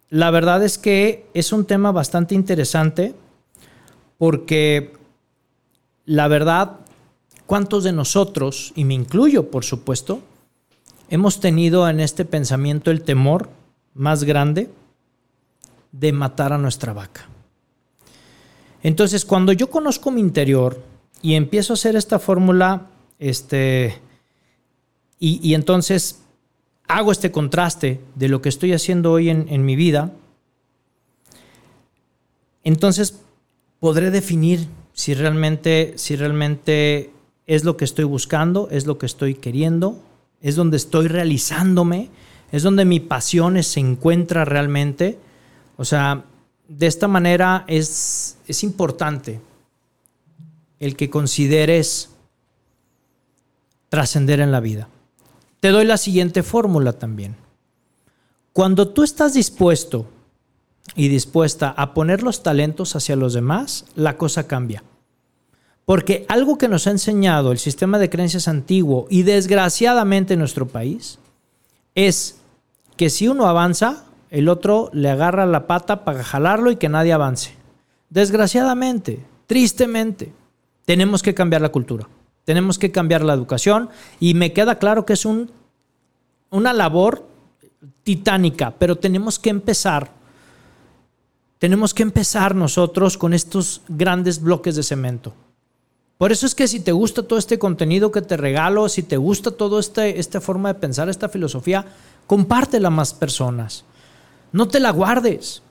la 0.10 0.32
verdad 0.32 0.64
es 0.64 0.78
que 0.78 1.26
es 1.34 1.54
un 1.54 1.66
tema 1.66 1.92
bastante 1.92 2.36
interesante 2.36 3.16
porque 4.18 4.94
la 6.06 6.28
verdad, 6.28 6.80
¿cuántos 7.46 7.84
de 7.84 7.94
nosotros, 7.94 8.74
y 8.76 8.86
me 8.86 8.94
incluyo 8.94 9.50
por 9.50 9.64
supuesto, 9.64 10.22
hemos 11.12 11.40
tenido 11.40 11.88
en 11.88 12.00
este 12.00 12.26
pensamiento 12.26 12.90
el 12.90 13.04
temor 13.04 13.50
más 13.94 14.24
grande 14.24 14.72
de 15.92 16.12
matar 16.12 16.54
a 16.54 16.58
nuestra 16.58 16.94
vaca? 16.94 17.28
Entonces, 18.82 19.26
cuando 19.26 19.52
yo 19.52 19.70
conozco 19.70 20.10
mi 20.10 20.22
interior 20.22 20.82
y 21.22 21.36
empiezo 21.36 21.74
a 21.74 21.76
hacer 21.76 21.96
esta 21.96 22.18
fórmula, 22.18 22.88
este, 23.20 24.00
y, 25.20 25.54
entonces 25.54 26.22
hago 26.88 27.12
este 27.12 27.32
contraste 27.32 28.00
de 28.16 28.28
lo 28.28 28.42
que 28.42 28.50
estoy 28.50 28.74
haciendo 28.74 29.12
hoy 29.12 29.30
en, 29.30 29.66
mi 29.66 29.76
vida, 29.76 30.12
entonces 32.64 33.20
podré 33.80 34.10
definir 34.10 34.68
si 34.94 35.14
realmente, 35.14 35.94
si 35.98 36.16
realmente 36.16 37.12
es 37.46 37.64
lo 37.64 37.78
que 37.78 37.86
estoy 37.86 38.06
buscando, 38.06 38.68
es 38.72 38.88
lo 38.88 38.98
que 38.98 39.06
estoy 39.06 39.36
queriendo, 39.36 40.00
es 40.42 40.56
donde 40.56 40.78
estoy 40.78 41.08
realizándome, 41.08 42.10
es 42.52 42.64
donde 42.64 42.86
mi 42.86 43.00
pasión 43.00 43.62
se 43.64 43.80
encuentra 43.80 44.46
realmente. 44.46 45.20
O 45.78 45.86
sea, 45.86 46.26
de 46.68 46.88
esta 46.88 47.08
manera 47.08 47.64
es, 47.68 48.38
es 48.48 48.64
importante 48.64 49.40
el 50.80 50.96
que 50.96 51.10
consideres 51.10 52.10
trascender 53.90 54.40
en 54.40 54.52
la 54.52 54.60
vida. 54.60 54.88
Te 55.60 55.70
doy 55.70 55.86
la 55.86 55.98
siguiente 55.98 56.44
fórmula 56.44 56.94
también. 56.94 57.36
Cuando 58.54 58.90
tú 58.90 59.04
estás 59.04 59.34
dispuesto 59.34 60.08
y 60.96 61.08
dispuesta 61.08 61.70
a 61.70 61.94
poner 61.94 62.24
los 62.24 62.42
talentos 62.42 62.96
hacia 62.96 63.16
los 63.16 63.34
demás, 63.34 63.86
la 63.96 64.18
cosa 64.18 64.48
cambia. 64.48 64.84
Porque 65.92 66.26
algo 66.30 66.58
que 66.58 66.70
nos 66.70 66.88
ha 66.88 66.92
enseñado 66.92 67.52
el 67.52 67.58
sistema 67.58 68.00
de 68.00 68.10
creencias 68.10 68.48
antiguo 68.48 69.08
y 69.10 69.24
desgraciadamente 69.24 70.36
en 70.36 70.40
nuestro 70.40 70.66
país 70.66 71.20
es 71.96 72.40
que 72.96 73.10
si 73.10 73.28
uno 73.28 73.46
avanza, 73.46 74.06
el 74.30 74.48
otro 74.48 74.90
le 74.94 75.10
agarra 75.10 75.46
la 75.46 75.68
pata 75.68 76.06
para 76.06 76.24
jalarlo 76.24 76.72
y 76.72 76.78
que 76.78 76.88
nadie 76.88 77.12
avance. 77.12 77.56
Desgraciadamente, 78.10 79.26
tristemente, 79.48 80.32
tenemos 80.86 81.22
que 81.22 81.34
cambiar 81.34 81.62
la 81.62 81.74
cultura. 81.74 82.08
Tenemos 82.46 82.80
que 82.80 82.94
cambiar 82.94 83.22
la 83.22 83.34
educación 83.34 83.90
y 84.18 84.34
me 84.34 84.54
queda 84.54 84.80
claro 84.80 85.06
que 85.06 85.12
es 85.12 85.26
un, 85.26 85.52
una 86.52 86.72
labor 86.72 87.28
titánica, 88.06 88.76
pero 88.80 88.96
tenemos 88.96 89.40
que 89.40 89.50
empezar. 89.50 90.10
Tenemos 91.60 91.94
que 91.94 92.04
empezar 92.04 92.56
nosotros 92.56 93.18
con 93.18 93.34
estos 93.34 93.82
grandes 93.90 94.42
bloques 94.42 94.78
de 94.78 94.84
cemento. 94.84 95.34
Por 96.22 96.32
eso 96.32 96.46
es 96.46 96.54
que 96.54 96.68
si 96.68 96.80
te 96.80 96.92
gusta 96.92 97.24
todo 97.24 97.40
este 97.40 97.58
contenido 97.58 98.12
que 98.12 98.22
te 98.22 98.38
regalo, 98.38 98.88
si 98.90 99.02
te 99.02 99.18
gusta 99.18 99.50
toda 99.50 99.80
este, 99.80 100.20
esta 100.20 100.40
forma 100.40 100.72
de 100.72 100.80
pensar, 100.80 101.10
esta 101.10 101.30
filosofía, 101.30 101.84
compártela 102.28 102.90
a 102.90 102.92
más 102.92 103.16
personas. 103.16 103.86
No 104.52 104.68
te 104.68 104.80
la 104.80 104.92
guardes. 104.92 105.64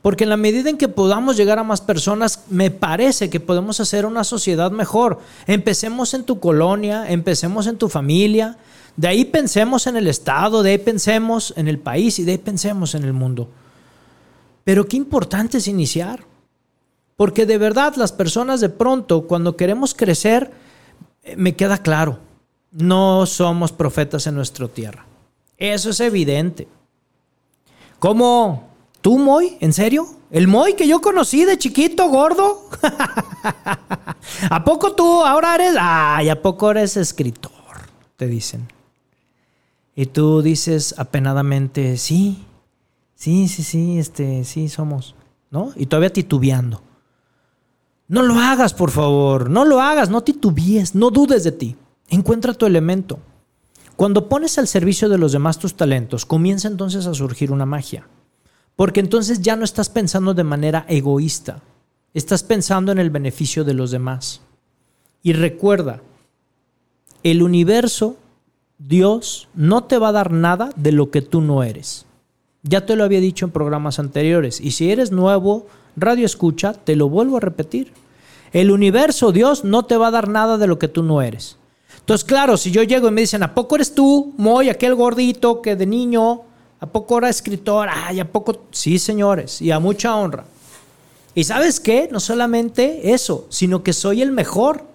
Porque 0.00 0.24
en 0.24 0.30
la 0.30 0.38
medida 0.38 0.70
en 0.70 0.78
que 0.78 0.88
podamos 0.88 1.36
llegar 1.36 1.58
a 1.58 1.62
más 1.62 1.82
personas, 1.82 2.44
me 2.48 2.70
parece 2.70 3.28
que 3.28 3.38
podemos 3.38 3.80
hacer 3.80 4.06
una 4.06 4.24
sociedad 4.24 4.70
mejor. 4.70 5.18
Empecemos 5.46 6.14
en 6.14 6.24
tu 6.24 6.40
colonia, 6.40 7.10
empecemos 7.10 7.66
en 7.66 7.76
tu 7.76 7.90
familia, 7.90 8.56
de 8.96 9.08
ahí 9.08 9.26
pensemos 9.26 9.86
en 9.86 9.98
el 9.98 10.06
Estado, 10.06 10.62
de 10.62 10.70
ahí 10.70 10.78
pensemos 10.78 11.52
en 11.54 11.68
el 11.68 11.78
país 11.78 12.18
y 12.18 12.24
de 12.24 12.32
ahí 12.32 12.38
pensemos 12.38 12.94
en 12.94 13.04
el 13.04 13.12
mundo. 13.12 13.50
Pero 14.64 14.88
qué 14.88 14.96
importante 14.96 15.58
es 15.58 15.68
iniciar. 15.68 16.31
Porque 17.16 17.46
de 17.46 17.58
verdad 17.58 17.94
las 17.96 18.12
personas 18.12 18.60
de 18.60 18.68
pronto, 18.68 19.26
cuando 19.26 19.56
queremos 19.56 19.94
crecer, 19.94 20.50
eh, 21.22 21.36
me 21.36 21.54
queda 21.54 21.78
claro, 21.78 22.18
no 22.72 23.26
somos 23.26 23.72
profetas 23.72 24.26
en 24.26 24.34
nuestra 24.34 24.68
tierra. 24.68 25.04
Eso 25.58 25.90
es 25.90 26.00
evidente. 26.00 26.66
¿Cómo? 27.98 28.68
¿Tú, 29.00 29.18
Moy? 29.18 29.56
¿En 29.60 29.72
serio? 29.72 30.06
¿El 30.30 30.48
Moy 30.48 30.74
que 30.74 30.88
yo 30.88 31.00
conocí 31.00 31.44
de 31.44 31.58
chiquito, 31.58 32.08
gordo? 32.08 32.68
¿A 34.50 34.64
poco 34.64 34.94
tú 34.94 35.24
ahora 35.24 35.54
eres... 35.54 35.76
Ay, 35.78 36.30
¿a 36.30 36.40
poco 36.40 36.70
eres 36.70 36.96
escritor? 36.96 37.52
Te 38.16 38.26
dicen. 38.26 38.68
Y 39.94 40.06
tú 40.06 40.40
dices 40.40 40.94
apenadamente, 40.96 41.98
sí, 41.98 42.44
sí, 43.14 43.46
sí, 43.48 43.62
sí, 43.62 43.98
este, 43.98 44.44
sí, 44.44 44.68
somos, 44.68 45.14
¿no? 45.50 45.72
Y 45.76 45.86
todavía 45.86 46.12
titubeando. 46.12 46.82
No 48.12 48.22
lo 48.22 48.34
hagas, 48.34 48.74
por 48.74 48.90
favor, 48.90 49.48
no 49.48 49.64
lo 49.64 49.80
hagas, 49.80 50.10
no 50.10 50.20
titubees, 50.20 50.94
no 50.94 51.10
dudes 51.10 51.44
de 51.44 51.52
ti. 51.52 51.76
Encuentra 52.10 52.52
tu 52.52 52.66
elemento. 52.66 53.20
Cuando 53.96 54.28
pones 54.28 54.58
al 54.58 54.68
servicio 54.68 55.08
de 55.08 55.16
los 55.16 55.32
demás 55.32 55.58
tus 55.58 55.78
talentos, 55.78 56.26
comienza 56.26 56.68
entonces 56.68 57.06
a 57.06 57.14
surgir 57.14 57.50
una 57.50 57.64
magia. 57.64 58.06
Porque 58.76 59.00
entonces 59.00 59.40
ya 59.40 59.56
no 59.56 59.64
estás 59.64 59.88
pensando 59.88 60.34
de 60.34 60.44
manera 60.44 60.84
egoísta, 60.90 61.62
estás 62.12 62.42
pensando 62.42 62.92
en 62.92 62.98
el 62.98 63.08
beneficio 63.08 63.64
de 63.64 63.72
los 63.72 63.90
demás. 63.90 64.42
Y 65.22 65.32
recuerda, 65.32 66.02
el 67.22 67.42
universo 67.42 68.18
Dios 68.76 69.48
no 69.54 69.84
te 69.84 69.96
va 69.96 70.08
a 70.08 70.12
dar 70.12 70.32
nada 70.32 70.68
de 70.76 70.92
lo 70.92 71.10
que 71.10 71.22
tú 71.22 71.40
no 71.40 71.62
eres. 71.62 72.04
Ya 72.62 72.84
te 72.84 72.94
lo 72.94 73.04
había 73.04 73.20
dicho 73.20 73.46
en 73.46 73.52
programas 73.52 73.98
anteriores. 73.98 74.60
Y 74.60 74.72
si 74.72 74.90
eres 74.90 75.12
nuevo, 75.12 75.66
radio 75.96 76.26
escucha, 76.26 76.74
te 76.74 76.94
lo 76.94 77.08
vuelvo 77.08 77.38
a 77.38 77.40
repetir. 77.40 78.01
El 78.52 78.70
universo, 78.70 79.32
Dios, 79.32 79.64
no 79.64 79.84
te 79.84 79.96
va 79.96 80.08
a 80.08 80.10
dar 80.10 80.28
nada 80.28 80.58
de 80.58 80.66
lo 80.66 80.78
que 80.78 80.88
tú 80.88 81.02
no 81.02 81.22
eres. 81.22 81.56
Entonces, 81.98 82.24
claro, 82.24 82.56
si 82.56 82.70
yo 82.70 82.82
llego 82.82 83.08
y 83.08 83.12
me 83.12 83.20
dicen, 83.22 83.42
¿a 83.42 83.54
poco 83.54 83.76
eres 83.76 83.94
tú, 83.94 84.34
Moy, 84.36 84.68
aquel 84.68 84.94
gordito 84.94 85.62
que 85.62 85.76
de 85.76 85.86
niño, 85.86 86.42
¿a 86.80 86.86
poco 86.86 87.18
era 87.18 87.28
escritor? 87.28 87.88
Ay, 87.90 88.20
¿a 88.20 88.30
poco? 88.30 88.64
Sí, 88.70 88.98
señores, 88.98 89.62
y 89.62 89.70
a 89.70 89.78
mucha 89.78 90.14
honra. 90.16 90.44
Y 91.34 91.44
sabes 91.44 91.80
qué? 91.80 92.08
No 92.12 92.20
solamente 92.20 93.12
eso, 93.12 93.46
sino 93.48 93.82
que 93.82 93.92
soy 93.92 94.20
el 94.20 94.32
mejor 94.32 94.92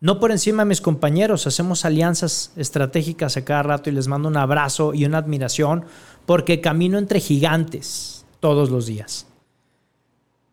no 0.00 0.20
por 0.20 0.30
encima 0.30 0.62
de 0.62 0.68
mis 0.68 0.80
compañeros, 0.80 1.46
hacemos 1.46 1.84
alianzas 1.84 2.52
estratégicas 2.56 3.36
a 3.36 3.44
cada 3.44 3.62
rato 3.62 3.88
y 3.88 3.94
les 3.94 4.08
mando 4.08 4.28
un 4.28 4.36
abrazo 4.36 4.92
y 4.92 5.06
una 5.06 5.18
admiración 5.18 5.84
porque 6.26 6.60
camino 6.60 6.98
entre 6.98 7.18
gigantes 7.18 8.24
todos 8.40 8.70
los 8.70 8.86
días. 8.86 9.26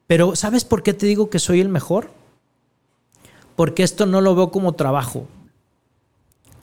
Pero 0.07 0.35
¿sabes 0.35 0.63
por 0.63 0.81
qué 0.81 0.93
te 0.93 1.05
digo 1.05 1.29
que 1.29 1.39
soy 1.39 1.59
el 1.59 1.69
mejor? 1.69 2.09
Porque 3.55 3.83
esto 3.83 4.05
no 4.05 4.21
lo 4.21 4.35
veo 4.35 4.51
como 4.51 4.73
trabajo, 4.73 5.27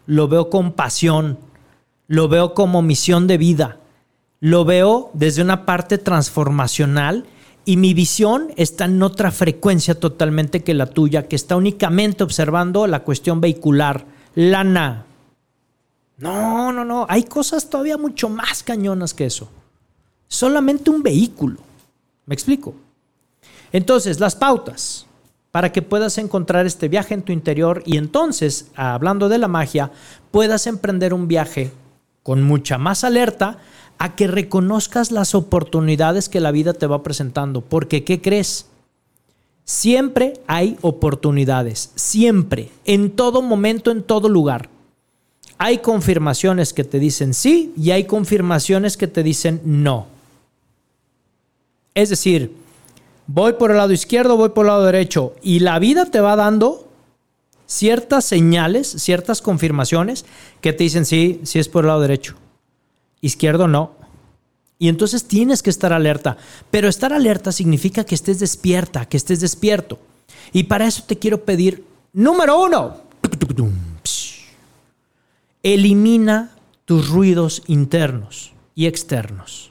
lo 0.06 0.28
veo 0.28 0.50
con 0.50 0.72
pasión, 0.72 1.38
lo 2.08 2.28
veo 2.28 2.54
como 2.54 2.82
misión 2.82 3.26
de 3.26 3.38
vida, 3.38 3.78
lo 4.40 4.64
veo 4.64 5.10
desde 5.12 5.42
una 5.42 5.64
parte 5.66 5.98
transformacional 5.98 7.26
y 7.64 7.76
mi 7.76 7.94
visión 7.94 8.48
está 8.56 8.86
en 8.86 9.02
otra 9.02 9.30
frecuencia 9.30 9.94
totalmente 9.94 10.64
que 10.64 10.74
la 10.74 10.86
tuya, 10.86 11.28
que 11.28 11.36
está 11.36 11.56
únicamente 11.56 12.24
observando 12.24 12.86
la 12.86 13.04
cuestión 13.04 13.40
vehicular, 13.40 14.06
lana. 14.34 15.06
No, 16.18 16.72
no, 16.72 16.84
no, 16.84 17.06
hay 17.08 17.24
cosas 17.24 17.70
todavía 17.70 17.96
mucho 17.96 18.28
más 18.28 18.62
cañonas 18.62 19.14
que 19.14 19.26
eso. 19.26 19.48
Solamente 20.26 20.90
un 20.90 21.02
vehículo. 21.02 21.58
¿Me 22.26 22.34
explico? 22.34 22.74
Entonces, 23.72 24.20
las 24.20 24.34
pautas 24.36 25.06
para 25.50 25.72
que 25.72 25.82
puedas 25.82 26.18
encontrar 26.18 26.66
este 26.66 26.88
viaje 26.88 27.14
en 27.14 27.22
tu 27.22 27.32
interior 27.32 27.82
y 27.84 27.96
entonces, 27.96 28.68
hablando 28.76 29.28
de 29.28 29.38
la 29.38 29.48
magia, 29.48 29.90
puedas 30.30 30.66
emprender 30.66 31.12
un 31.12 31.28
viaje 31.28 31.72
con 32.22 32.42
mucha 32.42 32.78
más 32.78 33.02
alerta 33.04 33.58
a 33.98 34.14
que 34.14 34.26
reconozcas 34.26 35.10
las 35.10 35.34
oportunidades 35.34 36.28
que 36.28 36.40
la 36.40 36.52
vida 36.52 36.72
te 36.72 36.86
va 36.86 37.02
presentando. 37.02 37.60
Porque, 37.60 38.04
¿qué 38.04 38.20
crees? 38.20 38.66
Siempre 39.64 40.40
hay 40.46 40.78
oportunidades, 40.80 41.92
siempre, 41.96 42.70
en 42.84 43.10
todo 43.10 43.42
momento, 43.42 43.90
en 43.90 44.02
todo 44.02 44.28
lugar. 44.28 44.68
Hay 45.58 45.78
confirmaciones 45.78 46.72
que 46.72 46.84
te 46.84 46.98
dicen 46.98 47.34
sí 47.34 47.74
y 47.76 47.90
hay 47.90 48.04
confirmaciones 48.04 48.96
que 48.96 49.06
te 49.06 49.22
dicen 49.22 49.60
no. 49.64 50.06
Es 51.94 52.08
decir, 52.08 52.56
voy 53.32 53.52
por 53.54 53.70
el 53.70 53.76
lado 53.76 53.92
izquierdo, 53.92 54.36
voy 54.36 54.48
por 54.48 54.66
el 54.66 54.68
lado 54.68 54.84
derecho 54.84 55.34
y 55.42 55.60
la 55.60 55.78
vida 55.78 56.06
te 56.06 56.20
va 56.20 56.34
dando 56.36 56.88
ciertas 57.66 58.24
señales, 58.24 58.88
ciertas 58.88 59.40
confirmaciones 59.40 60.24
que 60.60 60.72
te 60.72 60.84
dicen 60.84 61.06
sí, 61.06 61.40
sí 61.44 61.58
es 61.58 61.68
por 61.68 61.84
el 61.84 61.88
lado 61.88 62.00
derecho 62.00 62.36
izquierdo 63.20 63.68
no. 63.68 63.92
Y 64.78 64.88
entonces 64.88 65.24
tienes 65.24 65.62
que 65.62 65.70
estar 65.70 65.92
alerta. 65.92 66.38
Pero 66.70 66.88
estar 66.88 67.12
alerta 67.12 67.52
significa 67.52 68.04
que 68.04 68.14
estés 68.14 68.40
despierta, 68.40 69.04
que 69.04 69.18
estés 69.18 69.40
despierto. 69.40 69.98
Y 70.52 70.64
para 70.64 70.86
eso 70.86 71.04
te 71.06 71.18
quiero 71.18 71.44
pedir, 71.44 71.84
número 72.12 72.58
uno, 72.58 72.96
elimina 75.62 76.52
tus 76.86 77.10
ruidos 77.10 77.62
internos 77.66 78.52
y 78.74 78.86
externos. 78.86 79.69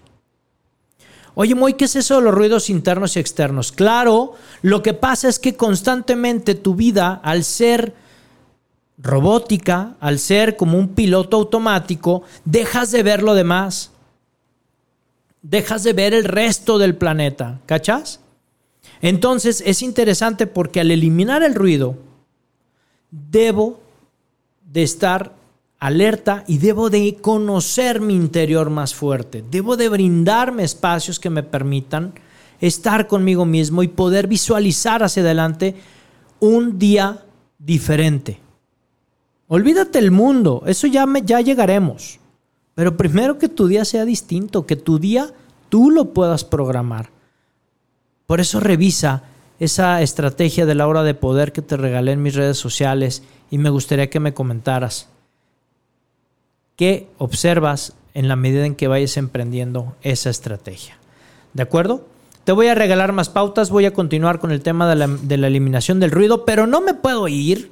Oye, 1.41 1.55
Moy, 1.55 1.75
¿qué 1.75 1.85
es 1.85 1.95
eso 1.95 2.17
de 2.17 2.23
los 2.23 2.33
ruidos 2.33 2.69
internos 2.69 3.15
y 3.15 3.19
externos? 3.21 3.71
Claro, 3.71 4.33
lo 4.61 4.83
que 4.83 4.93
pasa 4.93 5.29
es 5.29 5.39
que 5.39 5.55
constantemente 5.55 6.53
tu 6.53 6.75
vida, 6.75 7.21
al 7.23 7.45
ser 7.45 7.93
robótica, 8.97 9.95
al 10.01 10.19
ser 10.19 10.57
como 10.57 10.77
un 10.77 10.89
piloto 10.89 11.37
automático, 11.37 12.23
dejas 12.43 12.91
de 12.91 13.03
ver 13.03 13.23
lo 13.23 13.35
demás. 13.35 13.91
Dejas 15.41 15.83
de 15.83 15.93
ver 15.93 16.13
el 16.13 16.25
resto 16.25 16.77
del 16.77 16.97
planeta, 16.97 17.61
¿cachas? 17.65 18.19
Entonces 18.99 19.63
es 19.65 19.81
interesante 19.81 20.45
porque 20.45 20.81
al 20.81 20.91
eliminar 20.91 21.41
el 21.41 21.55
ruido, 21.55 21.95
debo 23.11 23.79
de 24.65 24.83
estar 24.83 25.38
alerta 25.79 26.43
y 26.47 26.57
debo 26.57 26.89
de 26.89 27.17
conocer 27.21 28.01
mi 28.01 28.15
interior 28.15 28.69
más 28.69 28.93
fuerte. 28.93 29.43
Debo 29.49 29.77
de 29.77 29.89
brindarme 29.89 30.63
espacios 30.63 31.19
que 31.19 31.29
me 31.29 31.43
permitan 31.43 32.13
estar 32.59 33.07
conmigo 33.07 33.45
mismo 33.45 33.83
y 33.83 33.87
poder 33.87 34.27
visualizar 34.27 35.03
hacia 35.03 35.23
adelante 35.23 35.75
un 36.39 36.77
día 36.77 37.23
diferente. 37.57 38.39
Olvídate 39.47 39.99
el 39.99 40.11
mundo, 40.11 40.63
eso 40.67 40.85
ya, 40.85 41.05
me, 41.05 41.21
ya 41.23 41.41
llegaremos. 41.41 42.19
Pero 42.75 42.97
primero 42.97 43.37
que 43.39 43.49
tu 43.49 43.67
día 43.67 43.83
sea 43.83 44.05
distinto, 44.05 44.65
que 44.65 44.75
tu 44.75 44.99
día 44.99 45.33
tú 45.69 45.89
lo 45.89 46.13
puedas 46.13 46.43
programar. 46.43 47.09
Por 48.27 48.39
eso 48.39 48.59
revisa 48.59 49.23
esa 49.59 50.01
estrategia 50.01 50.65
de 50.65 50.75
la 50.75 50.87
hora 50.87 51.03
de 51.03 51.13
poder 51.13 51.51
que 51.51 51.61
te 51.61 51.77
regalé 51.77 52.11
en 52.11 52.21
mis 52.21 52.35
redes 52.35 52.57
sociales 52.57 53.23
y 53.49 53.57
me 53.57 53.69
gustaría 53.69 54.09
que 54.09 54.19
me 54.19 54.33
comentaras. 54.33 55.09
¿Qué 56.79 57.09
observas 57.17 57.91
en 58.13 58.29
la 58.29 58.37
medida 58.37 58.65
en 58.65 58.73
que 58.73 58.87
vayas 58.87 59.17
emprendiendo 59.17 59.97
esa 60.01 60.29
estrategia? 60.29 60.95
¿De 61.53 61.61
acuerdo? 61.61 62.07
Te 62.45 62.53
voy 62.53 62.67
a 62.67 62.73
regalar 62.73 63.11
más 63.11 63.27
pautas, 63.27 63.69
voy 63.69 63.83
a 63.83 63.91
continuar 63.91 64.39
con 64.39 64.53
el 64.53 64.61
tema 64.61 64.89
de 64.89 64.95
la, 64.95 65.07
de 65.07 65.35
la 65.35 65.47
eliminación 65.47 65.99
del 65.99 66.11
ruido, 66.11 66.45
pero 66.45 66.67
no 66.67 66.79
me 66.79 66.93
puedo 66.93 67.27
ir 67.27 67.69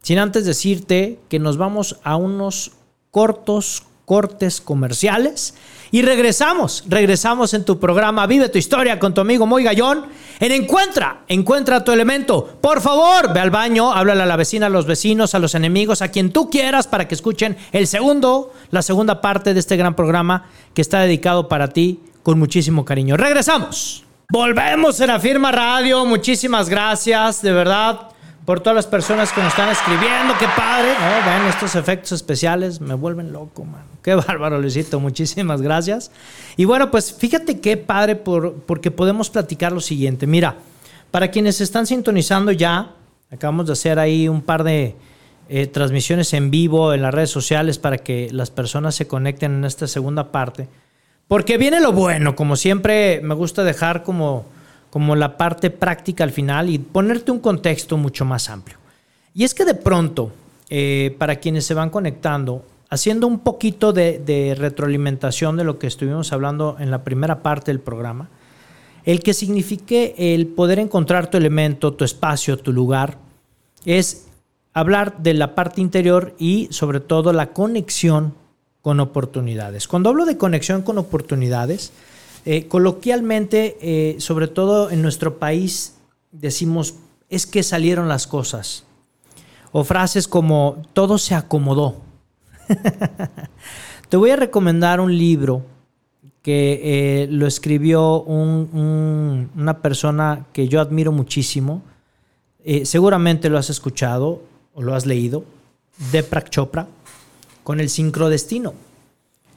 sin 0.00 0.20
antes 0.20 0.44
decirte 0.44 1.18
que 1.28 1.40
nos 1.40 1.56
vamos 1.56 1.98
a 2.04 2.14
unos 2.14 2.70
cortos 3.10 3.82
cortes 4.04 4.60
comerciales 4.60 5.54
y 5.90 6.02
regresamos, 6.02 6.84
regresamos 6.86 7.54
en 7.54 7.64
tu 7.64 7.80
programa 7.80 8.26
Vive 8.26 8.48
tu 8.48 8.58
historia 8.58 8.98
con 8.98 9.14
tu 9.14 9.22
amigo 9.22 9.46
Moy 9.46 9.64
Gallón 9.64 10.04
en 10.40 10.52
Encuentra, 10.52 11.24
encuentra 11.28 11.84
tu 11.84 11.92
elemento. 11.92 12.58
Por 12.60 12.80
favor, 12.80 13.32
ve 13.32 13.40
al 13.40 13.50
baño, 13.50 13.92
háblale 13.92 14.22
a 14.22 14.26
la 14.26 14.36
vecina, 14.36 14.66
a 14.66 14.70
los 14.70 14.86
vecinos, 14.86 15.34
a 15.34 15.38
los 15.38 15.54
enemigos, 15.54 16.02
a 16.02 16.08
quien 16.08 16.32
tú 16.32 16.50
quieras 16.50 16.86
para 16.86 17.06
que 17.06 17.14
escuchen 17.14 17.56
el 17.72 17.86
segundo, 17.86 18.52
la 18.70 18.82
segunda 18.82 19.20
parte 19.20 19.54
de 19.54 19.60
este 19.60 19.76
gran 19.76 19.94
programa 19.94 20.46
que 20.72 20.82
está 20.82 21.00
dedicado 21.00 21.48
para 21.48 21.68
ti 21.68 22.00
con 22.22 22.38
muchísimo 22.38 22.84
cariño. 22.84 23.16
Regresamos. 23.16 24.04
Volvemos 24.30 25.00
en 25.00 25.10
Afirma 25.10 25.52
Radio, 25.52 26.04
muchísimas 26.06 26.68
gracias, 26.68 27.42
de 27.42 27.52
verdad 27.52 28.13
por 28.44 28.60
todas 28.60 28.76
las 28.76 28.86
personas 28.86 29.32
que 29.32 29.42
nos 29.42 29.50
están 29.50 29.70
escribiendo. 29.70 30.34
Qué 30.38 30.46
padre. 30.56 30.88
¿no? 30.92 31.30
Ven, 31.30 31.46
estos 31.48 31.74
efectos 31.74 32.12
especiales 32.12 32.80
me 32.80 32.94
vuelven 32.94 33.32
loco, 33.32 33.64
man. 33.64 33.84
Qué 34.02 34.14
bárbaro, 34.26 34.60
Luisito. 34.60 35.00
Muchísimas 35.00 35.62
gracias. 35.62 36.10
Y 36.56 36.64
bueno, 36.64 36.90
pues 36.90 37.14
fíjate 37.14 37.60
qué 37.60 37.76
padre 37.76 38.16
por, 38.16 38.54
porque 38.54 38.90
podemos 38.90 39.30
platicar 39.30 39.72
lo 39.72 39.80
siguiente. 39.80 40.26
Mira, 40.26 40.56
para 41.10 41.30
quienes 41.30 41.60
están 41.60 41.86
sintonizando 41.86 42.52
ya, 42.52 42.90
acabamos 43.30 43.66
de 43.66 43.72
hacer 43.72 43.98
ahí 43.98 44.28
un 44.28 44.42
par 44.42 44.64
de 44.64 44.94
eh, 45.48 45.66
transmisiones 45.66 46.32
en 46.34 46.50
vivo 46.50 46.92
en 46.92 47.02
las 47.02 47.14
redes 47.14 47.30
sociales 47.30 47.78
para 47.78 47.98
que 47.98 48.28
las 48.30 48.50
personas 48.50 48.94
se 48.94 49.06
conecten 49.06 49.54
en 49.54 49.64
esta 49.64 49.86
segunda 49.86 50.32
parte. 50.32 50.68
Porque 51.28 51.56
viene 51.56 51.80
lo 51.80 51.92
bueno, 51.92 52.36
como 52.36 52.56
siempre 52.56 53.20
me 53.22 53.34
gusta 53.34 53.64
dejar 53.64 54.02
como 54.02 54.44
como 54.94 55.16
la 55.16 55.36
parte 55.36 55.70
práctica 55.70 56.22
al 56.22 56.30
final 56.30 56.70
y 56.70 56.78
ponerte 56.78 57.32
un 57.32 57.40
contexto 57.40 57.96
mucho 57.96 58.24
más 58.24 58.48
amplio. 58.48 58.78
Y 59.34 59.42
es 59.42 59.52
que 59.52 59.64
de 59.64 59.74
pronto, 59.74 60.30
eh, 60.70 61.16
para 61.18 61.40
quienes 61.40 61.66
se 61.66 61.74
van 61.74 61.90
conectando, 61.90 62.64
haciendo 62.90 63.26
un 63.26 63.40
poquito 63.40 63.92
de, 63.92 64.54
retroalimentación 64.56 65.56
de 65.56 65.64
lo 65.64 65.80
que 65.80 65.88
estuvimos 65.88 66.32
hablando 66.32 66.76
en 66.78 66.92
la 66.92 67.02
primera 67.02 67.42
parte 67.42 67.72
del 67.72 67.80
programa, 67.80 68.28
el 69.04 69.20
que 69.20 69.34
signifique 69.34 70.14
el 70.16 70.46
poder 70.46 70.78
encontrar 70.78 71.28
tu 71.28 71.38
elemento, 71.38 71.94
tu 71.94 72.04
espacio, 72.04 72.56
tu 72.56 72.72
lugar, 72.72 73.18
es 73.84 74.28
hablar 74.74 75.18
de 75.18 75.34
la 75.34 75.56
parte 75.56 75.80
interior 75.80 76.36
y 76.38 76.68
sobre 76.70 77.00
todo 77.00 77.32
la 77.32 77.48
conexión 77.48 78.32
con 78.80 79.00
oportunidades. 79.00 79.88
Cuando 79.88 80.10
hablo 80.10 80.24
de 80.24 80.38
conexión 80.38 80.82
con 80.82 80.98
oportunidades, 80.98 81.90
eh, 82.46 82.68
coloquialmente, 82.68 83.78
eh, 83.80 84.16
sobre 84.20 84.48
todo 84.48 84.90
en 84.90 85.00
nuestro 85.00 85.38
país, 85.38 85.94
decimos, 86.30 86.96
es 87.30 87.46
que 87.46 87.62
salieron 87.62 88.06
las 88.06 88.26
cosas. 88.26 88.84
O 89.72 89.82
frases 89.82 90.28
como, 90.28 90.82
todo 90.92 91.16
se 91.16 91.34
acomodó. 91.34 92.02
Te 94.10 94.16
voy 94.18 94.30
a 94.30 94.36
recomendar 94.36 95.00
un 95.00 95.16
libro 95.16 95.62
que 96.42 97.22
eh, 97.22 97.26
lo 97.30 97.46
escribió 97.46 98.20
una 98.20 99.78
persona 99.80 100.44
que 100.52 100.68
yo 100.68 100.80
admiro 100.80 101.10
muchísimo. 101.10 101.82
seguramente 102.84 103.48
lo 103.48 103.56
has 103.56 103.70
escuchado 103.70 104.42
o 104.74 104.82
lo 104.82 104.94
has 104.94 105.06
leído, 105.06 105.44
Deprak 106.12 106.50
Chopra, 106.50 106.86
con 107.62 107.80
el 107.80 107.88
sincrodestino. 107.88 108.74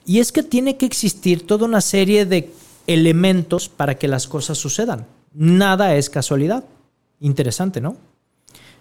Y 0.05 0.19
es 0.19 0.31
que 0.31 0.41
tiene 0.41 0.77
que 0.77 0.85
existir 0.85 1.45
toda 1.45 1.65
una 1.65 1.81
serie 1.81 2.25
de 2.25 2.49
elementos 2.87 3.69
para 3.69 3.95
que 3.95 4.07
las 4.07 4.27
cosas 4.27 4.57
sucedan. 4.57 5.05
Nada 5.33 5.95
es 5.95 6.09
casualidad. 6.09 6.63
Interesante, 7.19 7.81
¿no? 7.81 7.97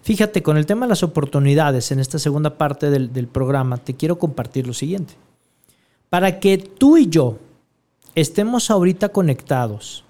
Fíjate, 0.03 0.43
con 0.43 0.57
el 0.57 0.67
tema 0.67 0.87
de 0.87 0.91
las 0.91 1.03
oportunidades 1.03 1.91
en 1.91 1.99
esta 1.99 2.21
segunda 2.21 2.57
parte 2.57 2.91
del, 2.91 3.27
programa, 3.27 3.79
te 3.79 3.95
quiero 3.95 4.21
compartir 4.21 4.67
lo 4.67 4.73
siguiente. 4.73 5.15
Para 6.09 6.39
que 6.39 6.59
tú 6.59 6.97
y 6.97 7.09
yo 7.09 7.39
estemos 8.15 8.71
ahorita 8.71 9.09
conectados 9.09 10.05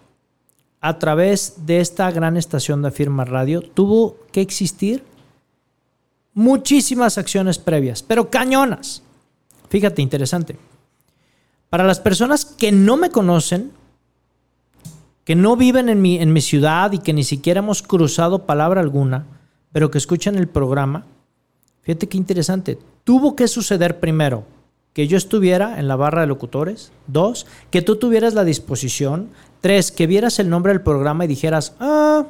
a 0.82 0.98
través 0.98 1.64
de 1.64 1.80
esta 1.80 2.10
gran 2.10 2.36
estación 2.36 2.82
de 2.82 2.90
Firma 2.90 3.24
Radio, 3.24 3.62
tuvo 3.62 4.18
que 4.32 4.42
existir 4.42 5.02
muchísimas 6.34 7.16
acciones 7.16 7.58
previas, 7.58 8.02
pero 8.02 8.28
cañonas. 8.28 9.02
Fíjate, 9.70 10.02
interesante. 10.02 10.58
Para 11.70 11.84
las 11.84 12.00
personas 12.00 12.44
que 12.44 12.70
no 12.70 12.98
me 12.98 13.10
conocen, 13.10 13.72
que 15.26 15.34
no 15.34 15.56
viven 15.56 15.88
en 15.88 16.00
mi, 16.00 16.18
en 16.18 16.32
mi 16.32 16.40
ciudad 16.40 16.92
y 16.92 16.98
que 16.98 17.12
ni 17.12 17.24
siquiera 17.24 17.58
hemos 17.58 17.82
cruzado 17.82 18.46
palabra 18.46 18.80
alguna, 18.80 19.26
pero 19.72 19.90
que 19.90 19.98
escuchan 19.98 20.36
el 20.36 20.46
programa, 20.46 21.04
fíjate 21.82 22.08
qué 22.08 22.16
interesante. 22.16 22.78
Tuvo 23.02 23.34
que 23.34 23.48
suceder 23.48 23.98
primero 23.98 24.44
que 24.92 25.08
yo 25.08 25.16
estuviera 25.16 25.80
en 25.80 25.88
la 25.88 25.96
barra 25.96 26.20
de 26.20 26.28
locutores. 26.28 26.92
Dos, 27.08 27.46
que 27.72 27.82
tú 27.82 27.96
tuvieras 27.96 28.34
la 28.34 28.44
disposición. 28.44 29.30
Tres, 29.60 29.90
que 29.90 30.06
vieras 30.06 30.38
el 30.38 30.48
nombre 30.48 30.72
del 30.72 30.80
programa 30.80 31.24
y 31.24 31.28
dijeras, 31.28 31.74
ah, 31.80 32.24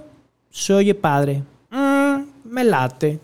se 0.51 0.73
oye 0.73 0.95
padre, 0.95 1.45
ah, 1.71 2.25
me 2.45 2.65
late. 2.65 3.21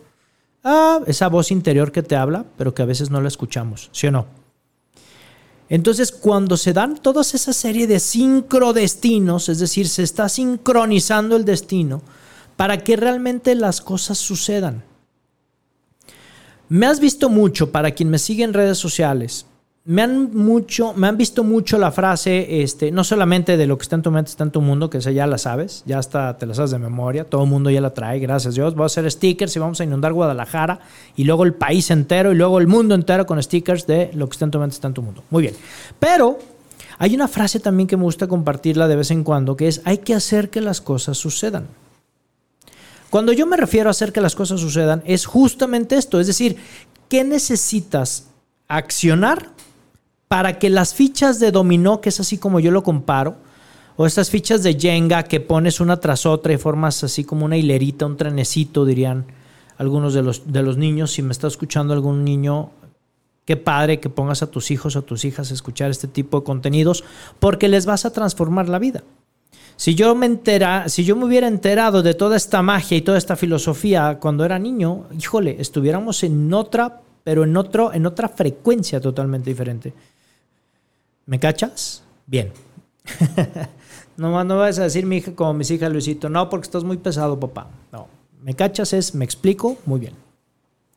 Ah, 0.63 1.01
esa 1.07 1.29
voz 1.29 1.51
interior 1.51 1.93
que 1.93 2.03
te 2.03 2.15
habla, 2.15 2.45
pero 2.59 2.75
que 2.75 2.83
a 2.83 2.87
veces 2.87 3.11
no 3.11 3.23
la 3.23 3.29
escuchamos, 3.29 3.89
¿sí 3.93 4.07
o 4.07 4.11
no? 4.11 4.42
Entonces, 5.73 6.13
cuando 6.13 6.59
se 6.59 6.75
dan 6.75 6.99
toda 6.99 7.23
esa 7.23 7.55
serie 7.55 7.87
de 7.87 7.99
sincrodestinos, 7.99 9.49
es 9.49 9.59
decir, 9.59 9.89
se 9.89 10.03
está 10.03 10.29
sincronizando 10.29 11.35
el 11.35 11.47
destino 11.47 12.03
para 12.59 12.85
que 12.85 12.95
realmente 12.95 13.55
las 13.55 13.81
cosas 13.81 14.19
sucedan. 14.19 14.85
Me 16.69 16.85
has 16.85 17.01
visto 17.01 17.31
mucho, 17.31 17.73
para 17.73 17.93
quien 17.93 18.11
me 18.11 18.19
sigue 18.19 18.45
en 18.45 18.53
redes 18.53 18.77
sociales, 18.77 19.47
me 19.85 20.03
han 20.03 20.33
mucho, 20.33 20.95
me 20.95 21.09
han 21.09 21.17
visto 21.17 21.43
mucho 21.43 21.77
la 21.77 21.91
frase, 21.91 22.63
este, 22.63 22.93
no 22.93 23.03
solamente 23.03 23.57
de 23.57 23.67
lo 23.67 23.77
que 23.77 23.83
está 23.83 23.97
en 23.97 24.03
tu 24.03 24.13
mente, 24.13 24.31
está 24.31 24.45
en 24.45 24.53
tu 24.53 24.61
mundo, 24.61 24.89
que 24.89 25.01
ya 25.01 25.27
la 25.27 25.39
sabes, 25.39 25.83
ya 25.87 25.99
hasta 25.99 26.39
te 26.39 26.47
la 26.47 26.55
sabes 26.55 26.71
de 26.71 26.79
memoria, 26.79 27.25
todo 27.25 27.43
el 27.43 27.51
mundo 27.51 27.69
ya 27.69 27.81
la 27.81 27.93
trae, 27.93 28.21
gracias 28.21 28.55
a 28.55 28.55
Dios. 28.55 28.75
Voy 28.77 28.85
a 28.85 28.87
hacer 28.87 29.11
stickers 29.11 29.57
y 29.57 29.59
vamos 29.59 29.81
a 29.81 29.85
inundar 29.85 30.13
Guadalajara 30.13 30.81
y 31.17 31.25
luego 31.25 31.43
el 31.43 31.55
país 31.55 31.91
entero 31.91 32.31
y 32.33 32.37
luego 32.37 32.61
el 32.61 32.69
mundo 32.69 32.95
entero 32.95 33.27
con 33.27 33.43
stickers 33.43 33.87
de 33.87 34.11
lo 34.15 34.29
que 34.29 34.35
está 34.35 34.45
en 34.45 34.51
tu 34.53 34.61
mente, 34.61 34.75
está 34.75 34.87
en 34.87 34.95
tu 34.95 35.03
mundo. 35.03 35.25
Muy 35.31 35.43
bien. 35.43 35.55
Pero 35.99 36.39
hay 36.99 37.17
una 37.17 37.27
frase 37.27 37.59
también 37.59 37.89
que 37.89 37.97
me 37.97 38.05
gusta 38.05 38.29
compartirla 38.29 38.87
de 38.87 38.95
vez 38.95 39.11
en 39.11 39.25
cuando, 39.25 39.57
que 39.57 39.67
es 39.67 39.83
hay 39.85 39.99
que 39.99 40.15
hacer 40.15 40.51
que 40.51 40.61
las 40.61 40.81
cosas 40.81 41.19
sucedan. 41.19 41.67
Cuando 43.11 43.33
yo 43.33 43.47
me 43.47 43.57
refiero 43.57 43.91
a 43.91 43.91
hacer 43.91 44.13
que 44.13 44.21
las 44.21 44.37
cosas 44.37 44.61
sucedan, 44.61 45.03
es 45.05 45.27
justamente 45.27 45.97
esto, 45.97 46.21
es 46.21 46.29
decir, 46.29 46.57
¿qué 47.09 47.25
necesitas 47.25 48.29
accionar 48.69 49.51
para 50.33 50.59
que 50.59 50.71
las 50.71 50.95
fichas 50.95 51.41
de 51.41 51.53
dominó, 51.53 52.01
que 52.01 52.09
es 52.09 52.19
así 52.19 52.39
como 52.39 52.59
yo 52.59 52.71
lo 52.71 52.83
comparo, 52.83 53.37
o 53.97 54.07
estas 54.07 54.31
fichas 54.31 54.63
de 54.63 54.81
Jenga 54.81 55.25
que 55.25 55.41
pones 55.41 55.79
una 55.79 56.01
tras 56.01 56.25
otra 56.25 56.55
y 56.55 56.57
formas 56.57 57.05
así 57.05 57.23
como 57.23 57.45
una 57.45 57.59
hilerita, 57.59 58.07
un 58.07 58.17
trenecito, 58.17 58.87
dirían 58.87 59.27
algunos 59.77 60.15
de 60.15 60.23
los, 60.23 60.51
de 60.51 60.63
los 60.63 60.79
niños. 60.79 61.13
Si 61.13 61.21
me 61.21 61.33
está 61.33 61.49
escuchando 61.49 61.93
algún 61.93 62.25
niño, 62.25 62.71
qué 63.45 63.59
padre 63.59 64.01
que 64.01 64.09
pongas 64.09 64.43
a 64.43 64.47
tus 64.47 64.71
hijos 64.71 64.97
o 64.97 65.01
a 65.01 65.03
tus 65.03 65.27
hijas 65.27 65.51
a 65.51 65.55
escuchar 65.55 65.91
este 65.91 66.09
tipo 66.09 66.41
de 66.41 66.45
contenidos, 66.45 67.05
porque 67.39 67.69
les 67.69 67.85
vas 67.85 68.07
a 68.07 68.11
transformar 68.15 68.71
la 68.71 68.79
vida. 68.79 69.05
Si 69.77 69.95
yo 69.95 70.15
me 70.15 70.25
entera, 70.25 70.89
si 70.89 71.05
yo 71.05 71.15
me 71.15 71.27
hubiera 71.27 71.47
enterado 71.47 72.03
de 72.03 72.15
toda 72.15 72.39
esta 72.39 72.63
magia 72.63 72.97
y 72.97 73.03
toda 73.03 73.19
esta 73.19 73.37
filosofía 73.37 74.17
cuando 74.19 74.47
era 74.47 74.59
niño, 74.59 75.09
híjole, 75.15 75.57
estuviéramos 75.59 76.25
en 76.25 76.55
otra, 76.55 77.03
pero 77.23 77.45
en 77.45 77.55
otro, 77.55 77.93
en 77.93 78.07
otra 78.07 78.31
frecuencia 78.31 78.99
totalmente 78.99 79.51
diferente. 79.51 79.93
¿Me 81.27 81.39
cachas? 81.39 82.03
Bien. 82.27 82.53
no, 84.17 84.45
no 84.45 84.57
vas 84.57 84.79
a 84.79 84.85
decir 84.85 85.07
mi 85.07 85.19
hija 85.19 85.35
como 85.35 85.55
mis 85.55 85.71
hijas, 85.71 85.93
Luisito. 85.93 86.29
No, 86.29 86.49
porque 86.49 86.67
estás 86.67 86.85
muy 86.85 86.97
pesado, 86.97 87.39
papá. 87.39 87.71
No. 87.93 88.09
¿Me 88.43 88.55
cachas? 88.55 88.93
Es, 88.93 89.15
me 89.15 89.25
explico 89.25 89.79
muy 89.87 90.01
bien. 90.01 90.15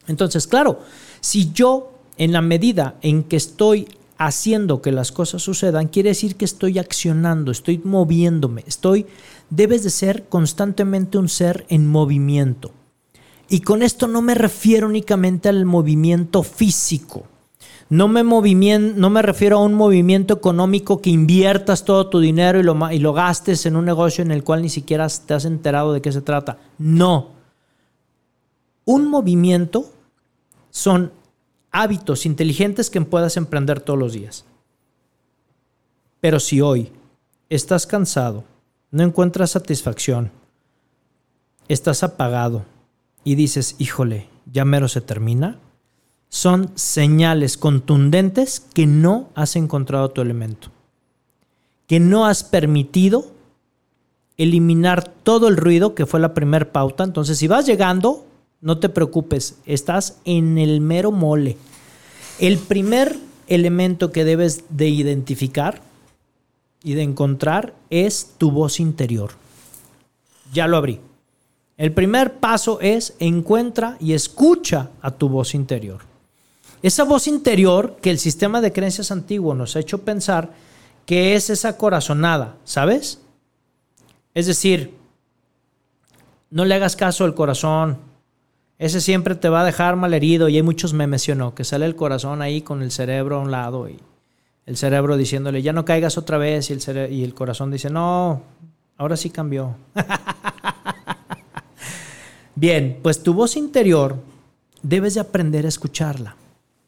Entonces, 0.07 0.47
claro, 0.47 0.79
si 1.19 1.51
yo, 1.51 1.91
en 2.17 2.31
la 2.31 2.41
medida 2.41 2.95
en 3.01 3.23
que 3.23 3.35
estoy 3.35 3.87
haciendo 4.17 4.81
que 4.81 4.91
las 4.91 5.11
cosas 5.11 5.41
sucedan, 5.41 5.87
quiere 5.87 6.09
decir 6.09 6.35
que 6.35 6.45
estoy 6.45 6.79
accionando, 6.79 7.51
estoy 7.51 7.81
moviéndome, 7.83 8.63
estoy, 8.65 9.05
debes 9.49 9.83
de 9.83 9.89
ser 9.89 10.27
constantemente 10.29 11.17
un 11.17 11.27
ser 11.27 11.65
en 11.69 11.87
movimiento. 11.87 12.71
Y 13.49 13.61
con 13.61 13.83
esto 13.83 14.07
no 14.07 14.21
me 14.21 14.33
refiero 14.33 14.87
únicamente 14.87 15.49
al 15.49 15.65
movimiento 15.65 16.41
físico 16.43 17.25
no 17.89 18.07
me, 18.07 18.23
no 18.23 19.09
me 19.09 19.21
refiero 19.21 19.57
a 19.57 19.63
un 19.63 19.75
movimiento 19.75 20.33
económico 20.33 21.01
que 21.01 21.11
inviertas 21.11 21.85
todo 21.85 22.09
tu 22.09 22.19
dinero 22.19 22.59
y 22.59 22.63
lo, 22.63 22.91
y 22.91 22.99
lo 22.99 23.13
gastes 23.13 23.65
en 23.65 23.75
un 23.75 23.85
negocio 23.85 24.23
en 24.23 24.31
el 24.31 24.43
cual 24.43 24.63
ni 24.63 24.69
siquiera 24.69 25.07
te 25.07 25.33
has 25.33 25.45
enterado 25.45 25.93
de 25.93 26.01
qué 26.01 26.11
se 26.11 26.21
trata. 26.21 26.57
No. 26.79 27.29
Un 28.85 29.07
movimiento 29.07 29.91
son 30.71 31.11
hábitos 31.71 32.25
inteligentes 32.25 32.89
que 32.89 33.01
puedas 33.01 33.37
emprender 33.37 33.81
todos 33.81 33.99
los 33.99 34.13
días. 34.13 34.45
Pero 36.21 36.39
si 36.39 36.61
hoy 36.61 36.91
estás 37.49 37.85
cansado, 37.85 38.45
no 38.89 39.03
encuentras 39.03 39.51
satisfacción, 39.51 40.31
estás 41.67 42.03
apagado 42.03 42.65
y 43.23 43.35
dices, 43.35 43.75
híjole, 43.77 44.29
ya 44.51 44.65
mero 44.65 44.87
se 44.87 45.01
termina, 45.01 45.59
son 46.29 46.71
señales 46.75 47.57
contundentes 47.57 48.59
que 48.59 48.87
no 48.87 49.29
has 49.35 49.55
encontrado 49.55 50.09
tu 50.09 50.21
elemento, 50.21 50.69
que 51.87 51.99
no 51.99 52.25
has 52.25 52.43
permitido 52.43 53.31
eliminar 54.37 55.07
todo 55.07 55.47
el 55.47 55.57
ruido 55.57 55.95
que 55.95 56.05
fue 56.05 56.19
la 56.19 56.33
primera 56.33 56.71
pauta. 56.71 57.03
Entonces, 57.03 57.37
si 57.37 57.47
vas 57.47 57.65
llegando, 57.65 58.25
no 58.61 58.79
te 58.79 58.89
preocupes, 58.89 59.59
estás 59.65 60.19
en 60.25 60.57
el 60.57 60.81
mero 60.81 61.11
mole. 61.11 61.57
El 62.39 62.57
primer 62.57 63.17
elemento 63.47 64.11
que 64.11 64.25
debes 64.25 64.65
de 64.69 64.89
identificar 64.89 65.81
y 66.83 66.93
de 66.93 67.03
encontrar 67.03 67.73
es 67.89 68.33
tu 68.37 68.51
voz 68.51 68.79
interior. 68.79 69.31
Ya 70.53 70.67
lo 70.67 70.77
abrí. 70.77 70.99
El 71.77 71.91
primer 71.91 72.35
paso 72.39 72.79
es 72.79 73.15
encuentra 73.19 73.97
y 73.99 74.13
escucha 74.13 74.91
a 75.01 75.11
tu 75.11 75.27
voz 75.29 75.55
interior. 75.55 76.01
Esa 76.85 77.03
voz 77.03 77.27
interior 77.27 77.97
que 77.99 78.11
el 78.11 78.19
sistema 78.19 78.61
de 78.61 78.71
creencias 78.71 79.09
antiguo 79.09 79.55
nos 79.55 79.75
ha 79.75 79.79
hecho 79.79 80.03
pensar 80.03 80.51
que 81.07 81.33
es 81.33 81.49
esa 81.49 81.77
corazonada, 81.77 82.57
¿sabes? 82.63 83.21
Es 84.35 84.45
decir, 84.45 84.93
no 86.51 86.63
le 86.63 86.75
hagas 86.75 86.95
caso 86.95 87.23
al 87.23 87.33
corazón. 87.33 87.97
Ese 88.77 89.01
siempre 89.01 89.33
te 89.33 89.49
va 89.49 89.61
a 89.61 89.65
dejar 89.65 89.95
mal 89.95 90.13
herido 90.13 90.47
y 90.47 90.57
hay 90.57 90.61
muchos 90.61 90.93
memes, 90.93 91.23
¿sí 91.23 91.33
no? 91.33 91.55
Que 91.55 91.63
sale 91.63 91.87
el 91.87 91.95
corazón 91.95 92.43
ahí 92.43 92.61
con 92.61 92.83
el 92.83 92.91
cerebro 92.91 93.37
a 93.37 93.39
un 93.39 93.49
lado 93.49 93.89
y 93.89 93.97
el 94.67 94.77
cerebro 94.77 95.17
diciéndole, 95.17 95.63
ya 95.63 95.73
no 95.73 95.85
caigas 95.85 96.19
otra 96.19 96.37
vez, 96.37 96.69
y 96.69 96.73
el, 96.73 97.11
y 97.11 97.23
el 97.23 97.33
corazón 97.33 97.71
dice, 97.71 97.89
no, 97.89 98.43
ahora 98.97 99.17
sí 99.17 99.31
cambió. 99.31 99.75
Bien, 102.55 102.99
pues 103.01 103.23
tu 103.23 103.33
voz 103.33 103.57
interior 103.57 104.17
debes 104.83 105.15
de 105.15 105.21
aprender 105.21 105.65
a 105.65 105.69
escucharla. 105.69 106.35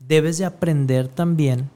Debes 0.08 0.38
de 0.38 0.46
aprender 0.46 1.08
también 1.08 1.70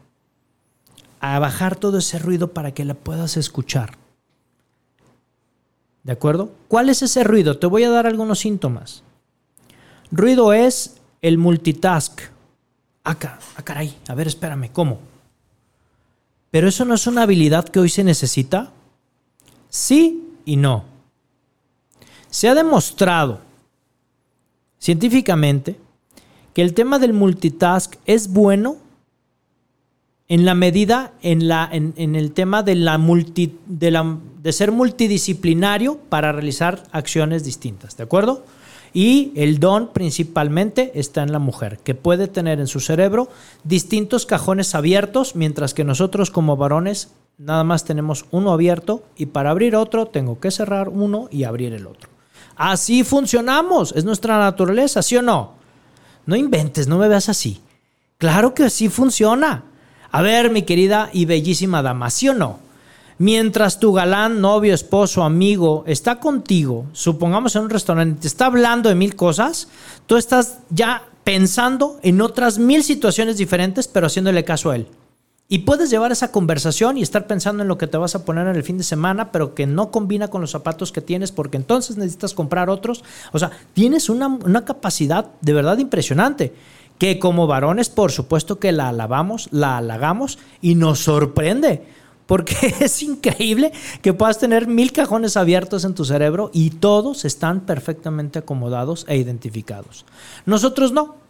a 1.20 1.38
bajar 1.40 1.76
todo 1.76 1.98
ese 1.98 2.18
ruido 2.18 2.54
para 2.54 2.74
que 2.74 2.86
la 2.86 2.94
puedas 2.94 3.38
escuchar. 3.38 3.98
¿De 6.04 6.14
acuerdo? 6.14 6.52
¿Cuál 6.68 6.90
es 6.90 7.02
ese 7.02 7.24
ruido? 7.24 7.60
Te 7.60 7.68
voy 7.68 7.84
a 7.84 7.90
dar 7.90 8.08
algunos 8.08 8.40
síntomas. 8.40 9.04
Ruido 10.12 10.54
es 10.54 10.98
el 11.22 11.38
multitask. 11.38 12.22
Acá, 13.04 13.40
ah, 13.40 13.54
ah, 13.58 13.64
caray, 13.64 13.96
a 14.08 14.16
ver, 14.16 14.28
espérame, 14.28 14.72
¿cómo? 14.72 15.00
Pero 16.50 16.68
eso 16.68 16.86
no 16.86 16.96
es 16.96 17.08
una 17.08 17.24
habilidad 17.24 17.66
que 17.66 17.80
hoy 17.80 17.90
se 17.90 18.04
necesita. 18.04 18.72
Sí 19.70 20.38
y 20.46 20.56
no. 20.56 20.86
Se 22.30 22.50
ha 22.50 22.56
demostrado 22.56 23.40
científicamente 24.80 25.80
que 26.54 26.62
el 26.62 26.74
tema 26.74 27.00
del 27.00 27.14
multitask 27.14 27.96
es 28.06 28.30
bueno 28.30 28.78
en 30.28 30.46
la 30.46 30.56
medida, 30.56 31.12
en, 31.22 31.50
la, 31.50 31.68
en, 31.72 32.16
el 32.16 32.32
tema 32.32 32.64
de, 32.64 32.76
la 32.76 32.98
multi, 32.98 33.58
de, 33.66 33.92
la, 33.92 34.18
de 34.42 34.54
ser 34.54 34.72
multidisciplinario 34.72 35.98
para 36.08 36.32
realizar 36.32 36.84
acciones 36.94 37.44
distintas, 37.44 37.98
¿de 37.98 38.04
acuerdo? 38.04 38.46
Y 38.94 39.34
el 39.36 39.60
don 39.60 39.92
principalmente 39.92 40.94
está 40.96 41.24
en 41.24 41.34
la 41.34 41.40
mujer, 41.40 41.80
que 41.80 41.96
puede 41.96 42.30
tener 42.30 42.62
en 42.62 42.68
su 42.68 42.80
cerebro 42.80 43.28
distintos 43.66 44.26
cajones 44.26 44.74
abiertos, 44.74 45.36
mientras 45.36 45.74
que 45.74 45.84
nosotros 45.84 46.32
como 46.32 46.56
varones 46.56 47.12
nada 47.38 47.66
más 47.66 47.84
tenemos 47.84 48.26
uno 48.32 48.54
abierto 48.54 49.04
y 49.18 49.26
para 49.26 49.50
abrir 49.50 49.76
otro 49.76 50.06
tengo 50.06 50.40
que 50.40 50.52
cerrar 50.52 50.88
uno 50.88 51.28
y 51.30 51.44
abrir 51.44 51.74
el 51.74 51.88
otro. 51.88 52.10
Así 52.56 53.04
funcionamos, 53.04 53.94
es 53.98 54.06
nuestra 54.06 54.38
naturaleza, 54.38 55.02
¿sí 55.02 55.18
o 55.18 55.22
no? 55.22 55.61
No 56.26 56.36
inventes, 56.36 56.88
no 56.88 56.98
me 56.98 57.08
veas 57.08 57.30
así. 57.30 57.62
Claro 58.18 58.54
que 58.54 58.64
así 58.64 58.90
funciona. 58.90 59.64
A 60.12 60.22
ver, 60.22 60.52
mi 60.52 60.64
querida 60.64 61.10
y 61.14 61.26
bellísima 61.26 61.82
dama, 61.82 62.10
¿sí 62.10 62.30
o 62.30 62.34
no? 62.34 62.60
Mientras 63.18 63.80
tu 63.80 63.94
galán, 63.94 64.42
novio, 64.42 64.74
esposo, 64.74 65.24
amigo 65.24 65.84
está 65.86 66.20
contigo, 66.20 66.86
supongamos 66.92 67.56
en 67.56 67.64
un 67.64 67.70
restaurante, 67.70 68.22
te 68.22 68.28
está 68.28 68.48
hablando 68.48 68.90
de 68.90 68.96
mil 68.96 69.16
cosas, 69.16 69.68
tú 70.08 70.18
estás 70.18 70.58
ya 70.72 71.04
pensando 71.24 72.00
en 72.02 72.20
otras 72.20 72.58
mil 72.58 72.84
situaciones 72.84 73.38
diferentes, 73.38 73.88
pero 73.88 74.08
haciéndole 74.08 74.44
caso 74.44 74.72
a 74.72 74.76
él. 74.76 74.88
Y 75.52 75.60
puedes 75.60 75.90
llevar 75.90 76.14
esa 76.14 76.32
conversación 76.32 76.98
y 76.98 77.02
estar 77.02 77.28
pensando 77.28 77.62
en 77.62 77.68
lo 77.68 77.78
que 77.78 77.86
te 77.86 77.98
vas 77.98 78.16
a 78.16 78.24
poner 78.24 78.48
en 78.48 78.56
el 78.56 78.64
fin 78.64 78.78
de 78.78 78.86
semana, 78.86 79.34
pero 79.34 79.54
que 79.54 79.68
no 79.68 79.92
combina 79.92 80.30
con 80.30 80.40
los 80.40 80.52
zapatos 80.52 80.94
que 80.94 81.02
tienes, 81.02 81.34
porque 81.34 81.58
entonces 81.58 81.98
necesitas 81.98 82.34
comprar 82.34 82.70
otros. 82.70 83.04
O 83.34 83.38
sea, 83.38 83.52
tienes 83.74 84.08
una, 84.08 84.28
una 84.28 84.64
capacidad 84.64 85.26
de 85.42 85.52
verdad 85.52 85.78
impresionante 85.80 86.54
que 86.98 87.20
como 87.20 87.48
varones, 87.48 87.90
por 87.90 88.14
supuesto 88.14 88.60
que 88.60 88.72
la 88.72 88.88
alabamos, 88.88 89.50
la 89.52 89.76
halagamos 89.76 90.40
y 90.62 90.76
nos 90.76 91.00
sorprende 91.00 91.84
porque 92.28 92.56
es 92.80 93.04
increíble 93.04 93.74
que 94.02 94.14
puedas 94.14 94.40
tener 94.40 94.68
mil 94.68 94.94
cajones 94.94 95.36
abiertos 95.36 95.84
en 95.84 95.96
tu 95.96 96.06
cerebro 96.06 96.50
y 96.54 96.70
todos 96.70 97.26
están 97.26 97.66
perfectamente 97.66 98.40
acomodados 98.40 99.04
e 99.10 99.18
identificados. 99.18 100.06
Nosotros 100.46 100.94
no. 100.94 101.21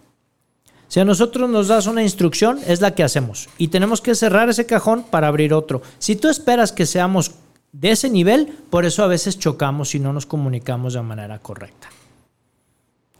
Si 0.91 0.99
a 0.99 1.05
nosotros 1.05 1.49
nos 1.49 1.69
das 1.69 1.87
una 1.87 2.03
instrucción, 2.03 2.59
es 2.67 2.81
la 2.81 2.93
que 2.93 3.01
hacemos. 3.01 3.47
Y 3.57 3.69
tenemos 3.69 4.01
que 4.01 4.13
cerrar 4.13 4.49
ese 4.49 4.65
cajón 4.65 5.05
para 5.09 5.29
abrir 5.29 5.53
otro. 5.53 5.81
Si 5.99 6.17
tú 6.17 6.27
esperas 6.27 6.73
que 6.73 6.85
seamos 6.85 7.31
de 7.71 7.91
ese 7.91 8.09
nivel, 8.09 8.47
por 8.69 8.83
eso 8.83 9.01
a 9.01 9.07
veces 9.07 9.39
chocamos 9.39 9.95
y 9.95 9.99
no 9.99 10.11
nos 10.11 10.25
comunicamos 10.25 10.95
de 10.95 11.01
manera 11.01 11.39
correcta. 11.39 11.87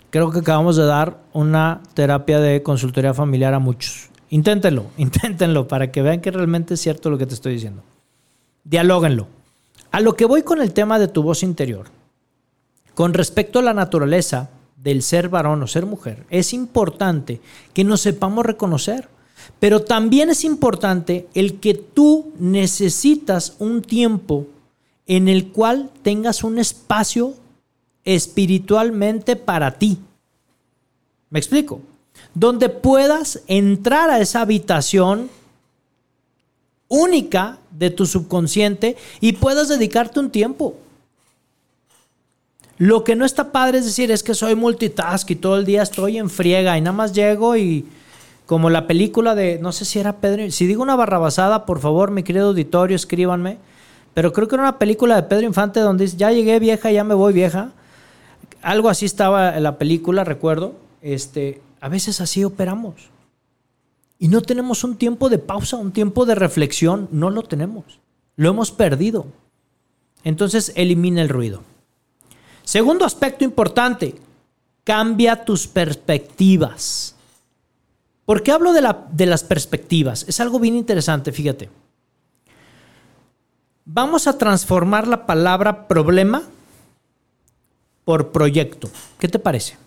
Creo 0.10 0.32
que 0.32 0.40
acabamos 0.40 0.76
de 0.76 0.84
dar 0.84 1.20
una 1.32 1.80
terapia 1.94 2.42
de 2.42 2.62
consultoría 2.62 3.14
familiar 3.14 3.54
a 3.54 3.60
muchos. 3.60 4.10
Inténtenlo, 4.32 4.88
inténtenlo 4.98 5.70
para 5.70 5.94
que 5.94 6.02
vean 6.02 6.20
que 6.20 6.32
realmente 6.32 6.74
es 6.74 6.82
cierto 6.82 7.10
lo 7.10 7.18
que 7.18 7.26
te 7.26 7.36
estoy 7.36 7.54
diciendo. 7.54 7.84
Dialóguenlo. 8.66 9.28
A 9.92 10.02
lo 10.02 10.18
que 10.18 10.26
voy 10.26 10.44
con 10.44 10.62
el 10.62 10.74
tema 10.74 11.00
de 11.00 11.08
tu 11.08 11.24
voz 11.24 11.42
interior. 11.42 11.86
Con 12.96 13.14
respecto 13.14 13.60
a 13.60 13.64
la 13.64 13.74
naturaleza 13.74 14.50
del 14.82 15.04
ser 15.04 15.30
varón 15.30 15.62
o 15.64 15.68
ser 15.68 15.86
mujer, 15.86 16.26
es 16.30 16.54
importante 16.54 17.42
que 17.74 17.84
nos 17.84 18.02
sepamos 18.02 18.46
reconocer. 18.46 19.10
Pero 19.60 19.82
también 19.82 20.30
es 20.30 20.44
importante 20.44 21.28
el 21.34 21.60
que 21.60 21.74
tú 21.74 22.32
necesitas 22.38 23.56
un 23.58 23.82
tiempo 23.82 24.46
en 25.08 25.28
el 25.28 25.48
cual 25.48 25.90
tengas 26.04 26.44
un 26.44 26.60
espacio 26.60 27.34
espiritualmente 28.04 29.36
para 29.36 29.78
ti. 29.80 29.98
¿Me 31.32 31.40
explico? 31.40 31.82
donde 32.34 32.70
puedas 32.70 33.42
entrar 33.48 34.10
a 34.10 34.20
esa 34.20 34.42
habitación 34.42 35.30
única 36.88 37.60
de 37.72 37.90
tu 37.90 38.06
subconsciente 38.06 38.98
y 39.20 39.34
puedas 39.34 39.70
dedicarte 39.70 40.20
un 40.20 40.30
tiempo. 40.30 40.76
Lo 42.82 43.04
que 43.04 43.16
no 43.16 43.26
está 43.26 43.52
padre 43.52 43.78
es 43.78 43.86
decir, 43.86 44.10
es 44.10 44.24
que 44.24 44.34
soy 44.34 44.56
multitask 44.56 45.30
y 45.30 45.36
todo 45.36 45.56
el 45.56 45.66
día 45.66 45.84
estoy 45.84 46.18
en 46.18 46.32
friega 46.32 46.80
y 46.80 46.82
nada 46.82 46.98
más 46.98 47.14
llego 47.14 47.56
y 47.56 47.86
como 48.48 48.72
la 48.72 48.88
película 48.88 49.36
de, 49.36 49.60
no 49.60 49.72
sé 49.72 49.86
si 49.86 50.00
era 50.00 50.18
Pedro, 50.18 50.50
si 50.50 50.66
digo 50.66 50.82
una 50.82 50.96
barrabasada, 50.96 51.68
por 51.68 51.80
favor, 51.80 52.10
mi 52.10 52.24
querido 52.24 52.48
auditorio, 52.48 52.96
escríbanme, 52.96 53.60
pero 54.16 54.34
creo 54.34 54.48
que 54.48 54.56
era 54.56 54.64
una 54.64 54.80
película 54.80 55.16
de 55.16 55.22
Pedro 55.22 55.46
Infante 55.46 55.80
donde 55.80 56.06
dice, 56.06 56.18
ya 56.18 56.32
llegué 56.32 56.58
vieja, 56.58 56.92
ya 56.92 57.04
me 57.04 57.14
voy 57.14 57.34
vieja. 57.34 57.72
Algo 58.64 58.90
así 58.90 59.06
estaba 59.06 59.56
en 59.56 59.62
la 59.62 59.78
película, 59.78 60.24
recuerdo. 60.24 60.74
Este, 61.04 61.62
a 61.82 61.88
veces 61.88 62.20
así 62.20 62.44
operamos. 62.44 62.96
Y 64.18 64.28
no 64.28 64.42
tenemos 64.42 64.84
un 64.84 64.96
tiempo 64.96 65.30
de 65.30 65.38
pausa, 65.38 65.78
un 65.78 65.92
tiempo 65.92 66.26
de 66.26 66.34
reflexión. 66.34 67.10
No 67.12 67.30
lo 67.30 67.44
tenemos. 67.44 68.00
Lo 68.38 68.50
hemos 68.50 68.72
perdido. 68.72 69.28
Entonces 70.24 70.74
elimina 70.76 71.22
el 71.22 71.30
ruido. 71.30 71.62
Segundo 72.64 73.06
aspecto 73.06 73.44
importante, 73.44 74.16
cambia 74.84 75.44
tus 75.46 75.68
perspectivas. 75.68 77.16
¿Por 78.26 78.44
qué 78.44 78.52
hablo 78.52 78.74
de, 78.74 78.96
de 79.12 79.26
las 79.26 79.44
perspectivas? 79.44 80.26
Es 80.28 80.40
algo 80.40 80.60
bien 80.60 80.76
interesante, 80.76 81.32
fíjate. 81.32 81.70
Vamos 83.86 84.28
a 84.28 84.38
transformar 84.38 85.08
la 85.08 85.26
palabra 85.26 85.88
problema 85.88 86.44
por 88.06 88.32
proyecto. 88.32 88.90
¿Qué 89.20 89.28
te 89.28 89.40
parece? 89.40 89.78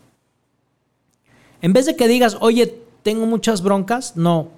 En 1.62 1.72
vez 1.72 1.86
de 1.86 1.96
que 1.96 2.08
digas, 2.08 2.36
oye, 2.40 2.78
tengo 3.02 3.26
muchas 3.26 3.62
broncas, 3.62 4.16
no, 4.16 4.48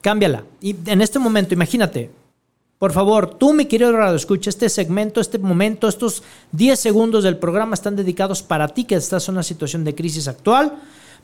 cámbiala. 0.00 0.44
Y 0.60 0.74
en 0.86 1.02
este 1.02 1.18
momento, 1.18 1.54
imagínate, 1.54 2.10
por 2.78 2.92
favor, 2.92 3.34
tú, 3.34 3.54
mi 3.54 3.64
querido 3.64 3.92
Radio, 3.92 4.16
escucha 4.16 4.50
este 4.50 4.68
segmento, 4.68 5.20
este 5.20 5.38
momento, 5.38 5.88
estos 5.88 6.22
10 6.52 6.78
segundos 6.78 7.24
del 7.24 7.38
programa 7.38 7.74
están 7.74 7.96
dedicados 7.96 8.42
para 8.42 8.68
ti 8.68 8.84
que 8.84 8.96
estás 8.96 9.28
en 9.28 9.34
una 9.34 9.42
situación 9.42 9.82
de 9.84 9.94
crisis 9.94 10.28
actual. 10.28 10.74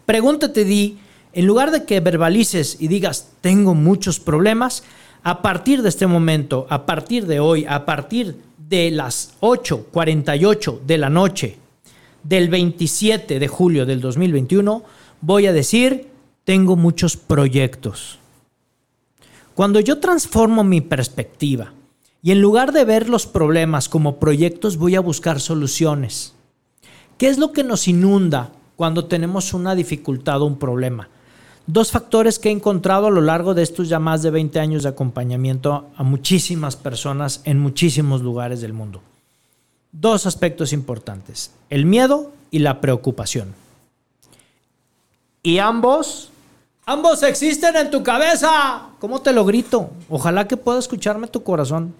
Pregúntate, 0.06 0.64
di, 0.64 0.98
en 1.34 1.46
lugar 1.46 1.70
de 1.70 1.84
que 1.84 2.00
verbalices 2.00 2.78
y 2.80 2.88
digas, 2.88 3.32
tengo 3.42 3.74
muchos 3.74 4.18
problemas, 4.18 4.82
a 5.24 5.42
partir 5.42 5.82
de 5.82 5.90
este 5.90 6.06
momento, 6.06 6.66
a 6.70 6.86
partir 6.86 7.26
de 7.26 7.38
hoy, 7.38 7.66
a 7.68 7.84
partir 7.84 8.36
de 8.56 8.90
las 8.90 9.34
8.48 9.40 10.80
de 10.80 10.98
la 10.98 11.10
noche 11.10 11.58
del 12.22 12.48
27 12.48 13.38
de 13.38 13.48
julio 13.48 13.84
del 13.84 14.00
2021, 14.00 14.82
voy 15.20 15.46
a 15.46 15.52
decir, 15.52 16.08
tengo 16.44 16.76
muchos 16.76 17.16
proyectos. 17.16 18.21
Cuando 19.54 19.80
yo 19.80 19.98
transformo 19.98 20.64
mi 20.64 20.80
perspectiva 20.80 21.72
y 22.22 22.30
en 22.30 22.40
lugar 22.40 22.72
de 22.72 22.84
ver 22.84 23.08
los 23.08 23.26
problemas 23.26 23.88
como 23.88 24.16
proyectos, 24.16 24.76
voy 24.76 24.94
a 24.94 25.00
buscar 25.00 25.40
soluciones. 25.40 26.34
¿Qué 27.18 27.28
es 27.28 27.38
lo 27.38 27.52
que 27.52 27.62
nos 27.62 27.86
inunda 27.86 28.52
cuando 28.76 29.04
tenemos 29.04 29.52
una 29.52 29.74
dificultad 29.74 30.40
o 30.40 30.46
un 30.46 30.58
problema? 30.58 31.08
Dos 31.66 31.92
factores 31.92 32.38
que 32.38 32.48
he 32.48 32.52
encontrado 32.52 33.06
a 33.06 33.10
lo 33.10 33.20
largo 33.20 33.54
de 33.54 33.62
estos 33.62 33.88
ya 33.88 34.00
más 34.00 34.22
de 34.22 34.30
20 34.30 34.58
años 34.58 34.82
de 34.82 34.88
acompañamiento 34.88 35.90
a 35.94 36.02
muchísimas 36.02 36.74
personas 36.74 37.40
en 37.44 37.60
muchísimos 37.60 38.22
lugares 38.22 38.60
del 38.60 38.72
mundo. 38.72 39.00
Dos 39.92 40.26
aspectos 40.26 40.72
importantes, 40.72 41.52
el 41.70 41.84
miedo 41.86 42.32
y 42.50 42.60
la 42.60 42.80
preocupación. 42.80 43.54
Y 45.44 45.58
ambos, 45.58 46.31
ambos 46.86 47.22
existen 47.22 47.76
en 47.76 47.90
tu 47.90 48.02
cabeza. 48.02 48.88
¿Cómo 48.98 49.20
te 49.20 49.32
lo 49.32 49.44
grito? 49.44 49.90
Ojalá 50.08 50.46
que 50.46 50.56
pueda 50.56 50.78
escucharme 50.78 51.26
tu 51.28 51.42
corazón. 51.42 51.94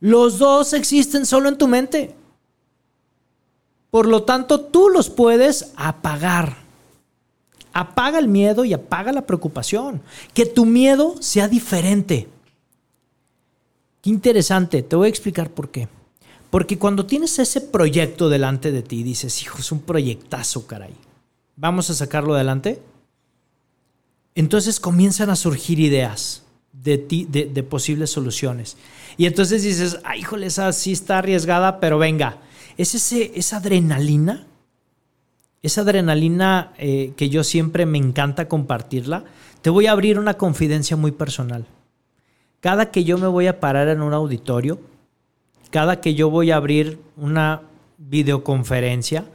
Los 0.00 0.38
dos 0.38 0.72
existen 0.72 1.26
solo 1.26 1.48
en 1.48 1.58
tu 1.58 1.68
mente. 1.68 2.14
Por 3.90 4.06
lo 4.06 4.22
tanto, 4.22 4.60
tú 4.60 4.88
los 4.88 5.10
puedes 5.10 5.72
apagar. 5.76 6.56
Apaga 7.72 8.18
el 8.18 8.28
miedo 8.28 8.64
y 8.64 8.72
apaga 8.72 9.12
la 9.12 9.26
preocupación. 9.26 10.00
Que 10.32 10.46
tu 10.46 10.64
miedo 10.64 11.16
sea 11.20 11.48
diferente. 11.48 12.28
Qué 14.00 14.10
interesante, 14.10 14.82
te 14.82 14.96
voy 14.96 15.06
a 15.06 15.10
explicar 15.10 15.50
por 15.50 15.70
qué. 15.70 15.88
Porque 16.50 16.78
cuando 16.78 17.06
tienes 17.06 17.38
ese 17.38 17.60
proyecto 17.60 18.28
delante 18.28 18.72
de 18.72 18.82
ti, 18.82 19.02
dices, 19.02 19.42
hijo, 19.42 19.58
es 19.58 19.70
un 19.70 19.80
proyectazo, 19.80 20.66
caray. 20.66 20.94
Vamos 21.56 21.90
a 21.90 21.94
sacarlo 21.94 22.34
adelante. 22.34 22.82
Entonces 24.40 24.80
comienzan 24.80 25.28
a 25.28 25.36
surgir 25.36 25.80
ideas 25.80 26.44
de, 26.72 27.66
posibles 27.68 28.08
soluciones. 28.10 28.78
Y 29.18 29.26
entonces 29.26 29.62
dices, 29.62 29.98
ay, 30.02 30.20
híjole, 30.20 30.46
esa 30.46 30.72
sí 30.72 30.92
está 30.92 31.18
arriesgada, 31.18 31.78
pero 31.78 31.98
venga. 31.98 32.38
Es 32.78 32.94
ese, 32.94 33.32
esa 33.34 33.58
adrenalina, 33.58 34.46
esa 35.60 35.82
adrenalina 35.82 36.72
eh, 36.78 37.12
que 37.18 37.28
yo 37.28 37.44
siempre 37.44 37.84
me 37.84 37.98
encanta 37.98 38.48
compartirla. 38.48 39.24
Te 39.60 39.68
voy 39.68 39.88
a 39.88 39.92
abrir 39.92 40.18
una 40.18 40.38
confidencia 40.38 40.96
muy 40.96 41.12
personal. 41.12 41.66
Cada 42.60 42.90
que 42.90 43.04
yo 43.04 43.18
me 43.18 43.26
voy 43.26 43.46
a 43.46 43.60
parar 43.60 43.88
en 43.88 44.00
un 44.00 44.14
auditorio, 44.14 44.80
cada 45.68 46.00
que 46.00 46.14
yo 46.14 46.30
voy 46.30 46.50
a 46.50 46.56
abrir 46.56 46.98
una 47.18 47.60
videoconferencia, 47.98 49.26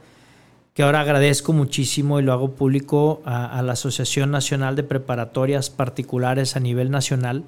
que 0.76 0.82
ahora 0.82 1.00
agradezco 1.00 1.54
muchísimo 1.54 2.20
y 2.20 2.22
lo 2.22 2.34
hago 2.34 2.50
público 2.50 3.22
a, 3.24 3.62
la 3.62 3.72
Asociación 3.72 4.30
Nacional 4.30 4.76
de 4.76 4.82
Preparatorias 4.82 5.70
Particulares 5.70 6.54
a 6.54 6.60
nivel 6.60 6.90
nacional, 6.90 7.44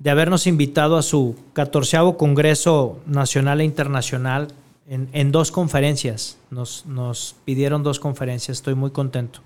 de 0.00 0.10
habernos 0.10 0.48
invitado 0.48 0.96
a 0.96 1.02
su 1.02 1.36
catorceavo 1.52 2.16
Congreso 2.16 2.98
Nacional 3.06 3.60
e 3.60 3.64
Internacional 3.64 4.48
en, 4.88 5.30
dos 5.30 5.52
conferencias. 5.52 6.36
Nos, 6.50 6.84
nos, 6.84 7.36
pidieron 7.44 7.84
dos 7.84 8.00
conferencias, 8.00 8.58
estoy 8.58 8.74
muy 8.74 8.90
contento, 8.90 9.38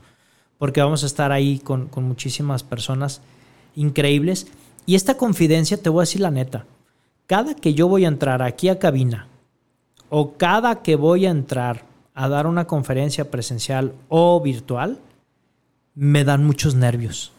porque 0.56 0.80
vamos 0.80 1.02
a 1.02 1.06
estar 1.06 1.32
ahí 1.32 1.58
con, 1.58 1.88
con 1.88 2.04
muchísimas 2.04 2.62
personas 2.62 3.20
increíbles. 3.74 4.46
Y 4.86 4.94
esta 4.94 5.18
confidencia, 5.18 5.76
te 5.76 5.90
voy 5.90 6.00
a 6.00 6.08
decir 6.08 6.22
la 6.22 6.30
neta, 6.30 6.64
cada 7.26 7.54
que 7.54 7.74
yo 7.74 7.88
voy 7.88 8.06
a 8.06 8.08
entrar 8.08 8.40
aquí 8.40 8.70
a 8.70 8.78
cabina 8.78 9.28
o 10.08 10.38
cada 10.38 10.80
que 10.80 10.96
voy 10.96 11.26
a 11.26 11.30
entrar 11.30 11.85
a 12.16 12.28
dar 12.28 12.46
una 12.46 12.66
conferencia 12.66 13.30
presencial 13.30 13.92
o 14.08 14.40
virtual, 14.40 14.98
me 15.94 16.24
dan 16.24 16.44
muchos 16.44 16.74
nervios. 16.74 17.32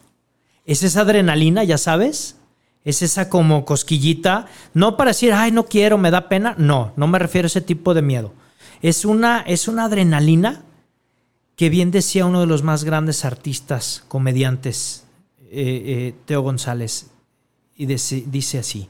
Es 0.64 0.84
esa 0.84 1.00
adrenalina, 1.00 1.64
ya 1.64 1.78
sabes, 1.78 2.36
es 2.84 3.02
esa 3.02 3.28
como 3.28 3.64
cosquillita, 3.64 4.46
no 4.74 4.96
para 4.96 5.10
decir, 5.10 5.32
ay, 5.32 5.50
no 5.50 5.66
quiero, 5.66 5.98
me 5.98 6.12
da 6.12 6.28
pena, 6.28 6.54
no, 6.58 6.92
no 6.96 7.08
me 7.08 7.18
refiero 7.18 7.46
a 7.46 7.48
ese 7.48 7.60
tipo 7.60 7.92
de 7.92 8.02
miedo. 8.02 8.32
Es 8.80 9.04
una, 9.04 9.40
es 9.40 9.66
una 9.66 9.86
adrenalina 9.86 10.62
que 11.56 11.70
bien 11.70 11.90
decía 11.90 12.24
uno 12.24 12.40
de 12.40 12.46
los 12.46 12.62
más 12.62 12.84
grandes 12.84 13.24
artistas, 13.24 14.04
comediantes, 14.06 15.04
eh, 15.50 15.82
eh, 15.86 16.14
Teo 16.24 16.42
González, 16.42 17.08
y 17.74 17.86
dice 17.86 18.58
así, 18.58 18.88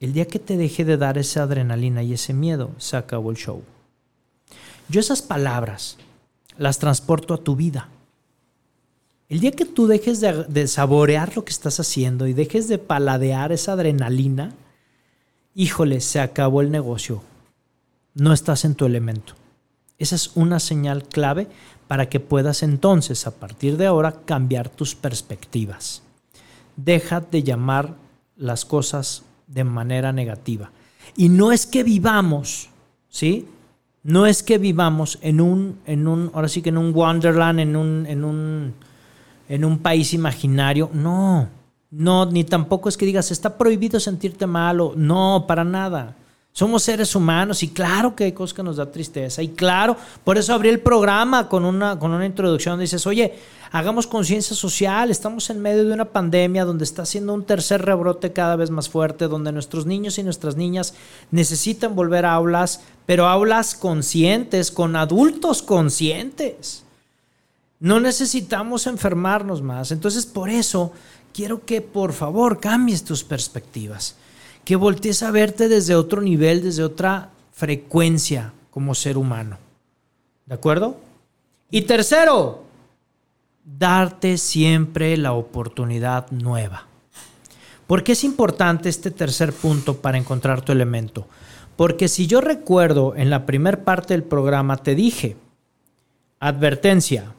el 0.00 0.12
día 0.12 0.26
que 0.26 0.40
te 0.40 0.56
deje 0.56 0.84
de 0.84 0.96
dar 0.96 1.16
esa 1.16 1.44
adrenalina 1.44 2.02
y 2.02 2.12
ese 2.12 2.34
miedo, 2.34 2.72
se 2.78 2.96
acabó 2.96 3.30
el 3.30 3.36
show. 3.36 3.62
Yo 4.92 5.00
esas 5.00 5.22
palabras 5.22 5.96
las 6.58 6.78
transporto 6.78 7.32
a 7.32 7.38
tu 7.38 7.56
vida. 7.56 7.88
El 9.30 9.40
día 9.40 9.52
que 9.52 9.64
tú 9.64 9.86
dejes 9.86 10.20
de, 10.20 10.68
saborear 10.68 11.34
lo 11.34 11.46
que 11.46 11.50
estás 11.50 11.80
haciendo 11.80 12.26
y 12.26 12.34
dejes 12.34 12.68
de 12.68 12.76
paladear 12.76 13.52
esa 13.52 13.72
adrenalina, 13.72 14.52
híjole, 15.54 16.02
se 16.02 16.20
acabó 16.20 16.60
el 16.60 16.70
negocio. 16.70 17.22
No 18.12 18.34
estás 18.34 18.66
en 18.66 18.74
tu 18.74 18.84
elemento. 18.84 19.32
Esa 19.96 20.14
es 20.14 20.32
una 20.34 20.60
señal 20.60 21.04
clave 21.04 21.46
para 21.88 22.10
que 22.10 22.20
puedas 22.20 22.62
entonces, 22.62 23.26
a 23.26 23.30
partir 23.30 23.78
de 23.78 23.86
ahora, 23.86 24.20
cambiar 24.26 24.68
tus 24.68 24.94
perspectivas. 24.94 26.02
Deja 26.76 27.22
de 27.22 27.42
llamar 27.42 27.94
las 28.36 28.66
cosas 28.66 29.22
de 29.46 29.64
manera 29.64 30.12
negativa. 30.12 30.70
Y 31.16 31.30
no 31.30 31.50
es 31.50 31.64
que 31.64 31.82
vivamos, 31.82 32.68
¿sí? 33.08 33.48
No 34.04 34.26
es 34.26 34.42
que 34.42 34.58
vivamos 34.58 35.18
en 35.22 35.40
un, 35.40 35.78
en 35.86 36.08
un, 36.08 36.30
ahora 36.34 36.48
sí 36.48 36.60
que 36.60 36.70
en 36.70 36.78
un 36.78 36.92
wonderland, 36.92 37.60
en 37.60 37.76
un, 37.76 38.06
en 38.06 38.24
un, 38.24 38.74
en 39.48 39.64
un 39.64 39.78
país 39.78 40.12
imaginario. 40.12 40.90
No, 40.92 41.48
no, 41.90 42.26
ni 42.26 42.42
tampoco 42.42 42.88
es 42.88 42.96
que 42.96 43.06
digas, 43.06 43.30
está 43.30 43.56
prohibido 43.56 44.00
sentirte 44.00 44.46
malo. 44.46 44.92
No, 44.96 45.44
para 45.46 45.62
nada. 45.62 46.16
Somos 46.54 46.82
seres 46.82 47.14
humanos 47.16 47.62
y 47.62 47.68
claro 47.68 48.14
que 48.14 48.24
hay 48.24 48.32
cosas 48.32 48.54
que 48.54 48.62
nos 48.62 48.76
da 48.76 48.90
tristeza. 48.90 49.40
Y 49.42 49.48
claro, 49.48 49.96
por 50.22 50.36
eso 50.36 50.52
abrí 50.52 50.68
el 50.68 50.80
programa 50.80 51.48
con 51.48 51.64
una, 51.64 51.98
con 51.98 52.12
una 52.12 52.26
introducción. 52.26 52.78
Dices, 52.78 53.06
oye, 53.06 53.34
hagamos 53.72 54.06
conciencia 54.06 54.54
social. 54.54 55.10
Estamos 55.10 55.48
en 55.50 55.60
medio 55.60 55.84
de 55.84 55.92
una 55.92 56.04
pandemia 56.04 56.64
donde 56.64 56.84
está 56.84 57.02
haciendo 57.02 57.34
un 57.34 57.44
tercer 57.44 57.82
rebrote 57.82 58.32
cada 58.32 58.54
vez 58.54 58.70
más 58.70 58.88
fuerte, 58.88 59.26
donde 59.26 59.50
nuestros 59.50 59.86
niños 59.86 60.18
y 60.18 60.22
nuestras 60.22 60.56
niñas 60.56 60.94
necesitan 61.30 61.96
volver 61.96 62.26
a 62.26 62.34
aulas, 62.34 62.82
pero 63.06 63.26
aulas 63.26 63.74
conscientes, 63.74 64.70
con 64.70 64.94
adultos 64.94 65.62
conscientes. 65.62 66.84
No 67.80 67.98
necesitamos 67.98 68.86
enfermarnos 68.86 69.62
más. 69.62 69.90
Entonces, 69.90 70.26
por 70.26 70.50
eso 70.50 70.92
quiero 71.32 71.64
que 71.64 71.80
por 71.80 72.12
favor 72.12 72.60
cambies 72.60 73.02
tus 73.02 73.24
perspectivas 73.24 74.16
que 74.64 74.76
voltees 74.76 75.22
a 75.24 75.30
verte 75.30 75.68
desde 75.68 75.96
otro 75.96 76.20
nivel, 76.20 76.62
desde 76.62 76.84
otra 76.84 77.30
frecuencia 77.52 78.52
como 78.70 78.94
ser 78.94 79.18
humano. 79.18 79.58
¿De 80.46 80.54
acuerdo? 80.54 80.96
Y 81.70 81.82
tercero, 81.82 82.62
darte 83.64 84.38
siempre 84.38 85.16
la 85.16 85.32
oportunidad 85.32 86.30
nueva. 86.30 86.86
¿Por 87.86 88.04
qué 88.04 88.12
es 88.12 88.24
importante 88.24 88.88
este 88.88 89.10
tercer 89.10 89.52
punto 89.52 89.98
para 89.98 90.18
encontrar 90.18 90.62
tu 90.62 90.72
elemento? 90.72 91.26
Porque 91.76 92.08
si 92.08 92.26
yo 92.26 92.40
recuerdo 92.40 93.14
en 93.16 93.30
la 93.30 93.46
primera 93.46 93.84
parte 93.84 94.14
del 94.14 94.22
programa 94.22 94.76
te 94.76 94.94
dije, 94.94 95.36
advertencia, 96.40 97.34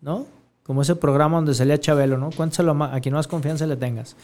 ¿no? 0.00 0.26
Como 0.62 0.82
ese 0.82 0.96
programa 0.96 1.36
donde 1.36 1.54
salía 1.54 1.78
Chabelo, 1.78 2.18
¿no? 2.18 2.30
Cuéntaselo 2.30 2.72
a 2.82 3.00
quien 3.00 3.14
más 3.14 3.28
confianza 3.28 3.66
le 3.66 3.76
tengas. 3.76 4.16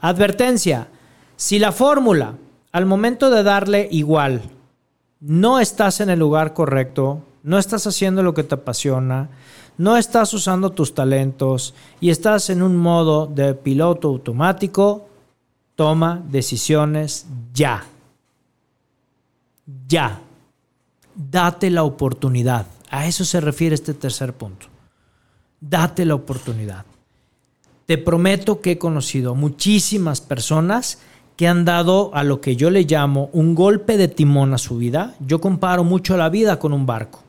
Advertencia, 0.00 0.88
si 1.36 1.58
la 1.58 1.72
fórmula 1.72 2.34
al 2.72 2.86
momento 2.86 3.30
de 3.30 3.42
darle 3.42 3.88
igual 3.90 4.42
no 5.20 5.58
estás 5.60 6.00
en 6.00 6.10
el 6.10 6.18
lugar 6.18 6.52
correcto, 6.52 7.22
no 7.46 7.58
estás 7.58 7.86
haciendo 7.86 8.24
lo 8.24 8.34
que 8.34 8.42
te 8.42 8.56
apasiona, 8.56 9.28
no 9.78 9.96
estás 9.96 10.34
usando 10.34 10.70
tus 10.70 10.94
talentos 10.94 11.74
y 12.00 12.10
estás 12.10 12.50
en 12.50 12.60
un 12.60 12.76
modo 12.76 13.26
de 13.28 13.54
piloto 13.54 14.08
automático, 14.08 15.06
toma 15.76 16.20
decisiones 16.28 17.24
ya. 17.54 17.86
Ya. 19.86 20.20
Date 21.14 21.70
la 21.70 21.84
oportunidad. 21.84 22.66
A 22.90 23.06
eso 23.06 23.24
se 23.24 23.40
refiere 23.40 23.76
este 23.76 23.94
tercer 23.94 24.32
punto. 24.32 24.66
Date 25.60 26.04
la 26.04 26.16
oportunidad. 26.16 26.84
Te 27.86 27.96
prometo 27.96 28.60
que 28.60 28.72
he 28.72 28.78
conocido 28.78 29.36
muchísimas 29.36 30.20
personas 30.20 30.98
que 31.36 31.46
han 31.46 31.64
dado 31.64 32.12
a 32.12 32.24
lo 32.24 32.40
que 32.40 32.56
yo 32.56 32.70
le 32.70 32.82
llamo 32.82 33.30
un 33.32 33.54
golpe 33.54 33.96
de 33.96 34.08
timón 34.08 34.52
a 34.52 34.58
su 34.58 34.78
vida. 34.78 35.14
Yo 35.20 35.40
comparo 35.40 35.84
mucho 35.84 36.16
la 36.16 36.28
vida 36.28 36.58
con 36.58 36.72
un 36.72 36.86
barco, 36.86 37.22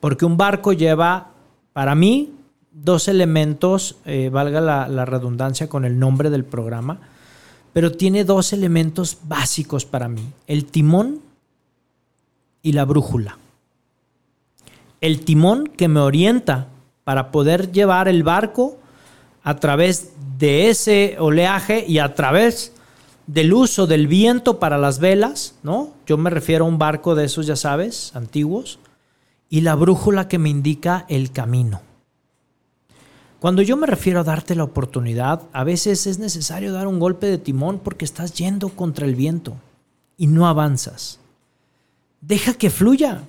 porque 0.00 0.24
un 0.24 0.36
barco 0.36 0.72
lleva, 0.72 1.30
para 1.72 1.94
mí, 1.94 2.32
dos 2.72 3.08
elementos, 3.08 3.96
eh, 4.04 4.28
valga 4.30 4.60
la, 4.60 4.88
la 4.88 5.04
redundancia 5.04 5.68
con 5.68 5.84
el 5.84 5.98
nombre 5.98 6.30
del 6.30 6.44
programa, 6.44 7.00
pero 7.72 7.92
tiene 7.92 8.24
dos 8.24 8.52
elementos 8.52 9.18
básicos 9.24 9.84
para 9.84 10.08
mí, 10.08 10.32
el 10.46 10.66
timón 10.66 11.20
y 12.62 12.72
la 12.72 12.84
brújula. 12.84 13.38
El 15.00 15.24
timón 15.24 15.66
que 15.66 15.88
me 15.88 16.00
orienta 16.00 16.68
para 17.04 17.30
poder 17.30 17.70
llevar 17.70 18.08
el 18.08 18.22
barco 18.22 18.78
a 19.44 19.56
través 19.56 20.12
de 20.38 20.70
ese 20.70 21.16
oleaje 21.20 21.84
y 21.86 21.98
a 21.98 22.14
través 22.14 22.72
del 23.26 23.52
uso 23.52 23.86
del 23.86 24.06
viento 24.06 24.58
para 24.58 24.78
las 24.78 24.98
velas, 24.98 25.54
¿no? 25.62 25.94
Yo 26.06 26.16
me 26.16 26.30
refiero 26.30 26.64
a 26.64 26.68
un 26.68 26.78
barco 26.78 27.14
de 27.14 27.26
esos, 27.26 27.46
ya 27.46 27.56
sabes, 27.56 28.10
antiguos, 28.14 28.78
y 29.48 29.60
la 29.60 29.74
brújula 29.74 30.28
que 30.28 30.38
me 30.38 30.48
indica 30.48 31.04
el 31.08 31.32
camino. 31.32 31.80
Cuando 33.38 33.62
yo 33.62 33.76
me 33.76 33.86
refiero 33.86 34.20
a 34.20 34.24
darte 34.24 34.54
la 34.54 34.64
oportunidad, 34.64 35.42
a 35.52 35.62
veces 35.62 36.06
es 36.06 36.18
necesario 36.18 36.72
dar 36.72 36.86
un 36.86 36.98
golpe 36.98 37.26
de 37.26 37.38
timón 37.38 37.78
porque 37.78 38.04
estás 38.04 38.32
yendo 38.34 38.70
contra 38.70 39.06
el 39.06 39.14
viento 39.14 39.56
y 40.16 40.26
no 40.26 40.46
avanzas. 40.46 41.20
deja 42.20 42.54
que 42.54 42.70
fluya. 42.70 43.22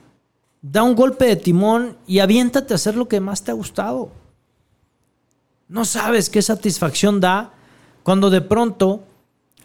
Da 0.61 0.81
un 0.81 0.95
golpe 0.95 1.25
de 1.25 1.35
timón 1.35 1.97
y 2.07 2.19
aviéntate 2.19 2.73
a 2.73 2.75
hacer 2.75 2.95
lo 2.95 3.07
que 3.07 3.19
más 3.19 3.43
te 3.43 3.51
ha 3.51 3.53
gustado. 3.53 4.09
No 5.67 5.85
sabes 5.85 6.29
qué 6.29 6.41
satisfacción 6.41 7.19
da 7.19 7.53
cuando 8.01 8.29
de 8.29 8.41
pronto 8.41 9.03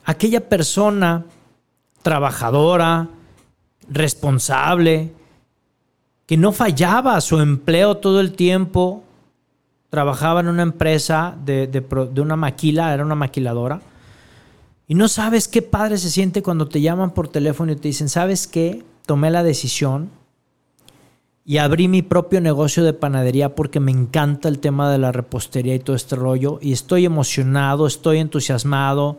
aquella 0.05 0.49
persona 0.49 1.25
trabajadora, 2.03 3.09
responsable, 3.89 5.13
que 6.27 6.37
no 6.37 6.53
fallaba 6.53 7.21
su 7.21 7.41
empleo 7.41 7.97
todo 7.97 8.21
el 8.21 8.33
tiempo, 8.33 9.03
trabajaba 9.91 10.41
en 10.41 10.49
una 10.49 10.63
empresa 10.63 11.37
de, 11.45 11.67
de, 11.67 12.21
una 12.21 12.37
maquila, 12.37 12.95
era 12.95 13.05
una 13.05 13.15
maquiladora, 13.15 13.81
y 14.89 14.95
no 14.95 15.09
sabes 15.09 15.49
qué 15.49 15.63
padre 15.63 15.99
se 15.99 16.11
siente 16.11 16.43
cuando 16.43 16.69
te 16.69 16.81
llaman 16.81 17.13
por 17.13 17.29
teléfono 17.29 17.73
y 17.73 17.77
te 17.77 17.89
dicen, 17.89 18.09
¿sabes 18.09 18.47
qué? 18.47 18.83
Tomé 19.07 19.31
la 19.31 19.43
decisión 19.43 20.11
y 21.45 21.59
abrí 21.59 21.89
mi 21.89 22.03
propio 22.03 22.41
negocio 22.41 22.85
de 22.85 22.93
panadería 22.93 23.55
porque 23.55 23.81
me 23.81 23.91
encanta 23.91 24.49
el 24.49 24.61
tema 24.61 24.91
de 24.91 24.99
la 24.99 25.13
repostería 25.13 25.75
y 25.75 25.81
todo 25.81 25.97
este 25.97 26.15
rollo 26.15 26.59
y 26.61 26.73
estoy 26.73 27.05
emocionado, 27.05 27.87
estoy 27.87 28.19
entusiasmado. 28.19 29.19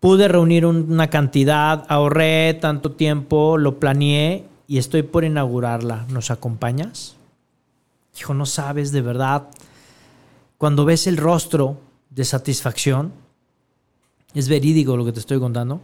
Pude 0.00 0.28
reunir 0.28 0.66
una 0.66 1.08
cantidad, 1.08 1.84
ahorré 1.88 2.54
tanto 2.54 2.92
tiempo, 2.92 3.58
lo 3.58 3.78
planeé 3.78 4.44
y 4.68 4.78
estoy 4.78 5.02
por 5.02 5.24
inaugurarla. 5.24 6.06
¿Nos 6.08 6.30
acompañas? 6.30 7.16
Hijo, 8.18 8.34
no 8.34 8.46
sabes 8.46 8.92
de 8.92 9.02
verdad. 9.02 9.48
Cuando 10.58 10.84
ves 10.84 11.06
el 11.06 11.16
rostro 11.16 11.78
de 12.10 12.24
satisfacción, 12.24 13.12
es 14.34 14.48
verídico 14.48 14.96
lo 14.96 15.04
que 15.04 15.12
te 15.12 15.20
estoy 15.20 15.38
contando. 15.38 15.80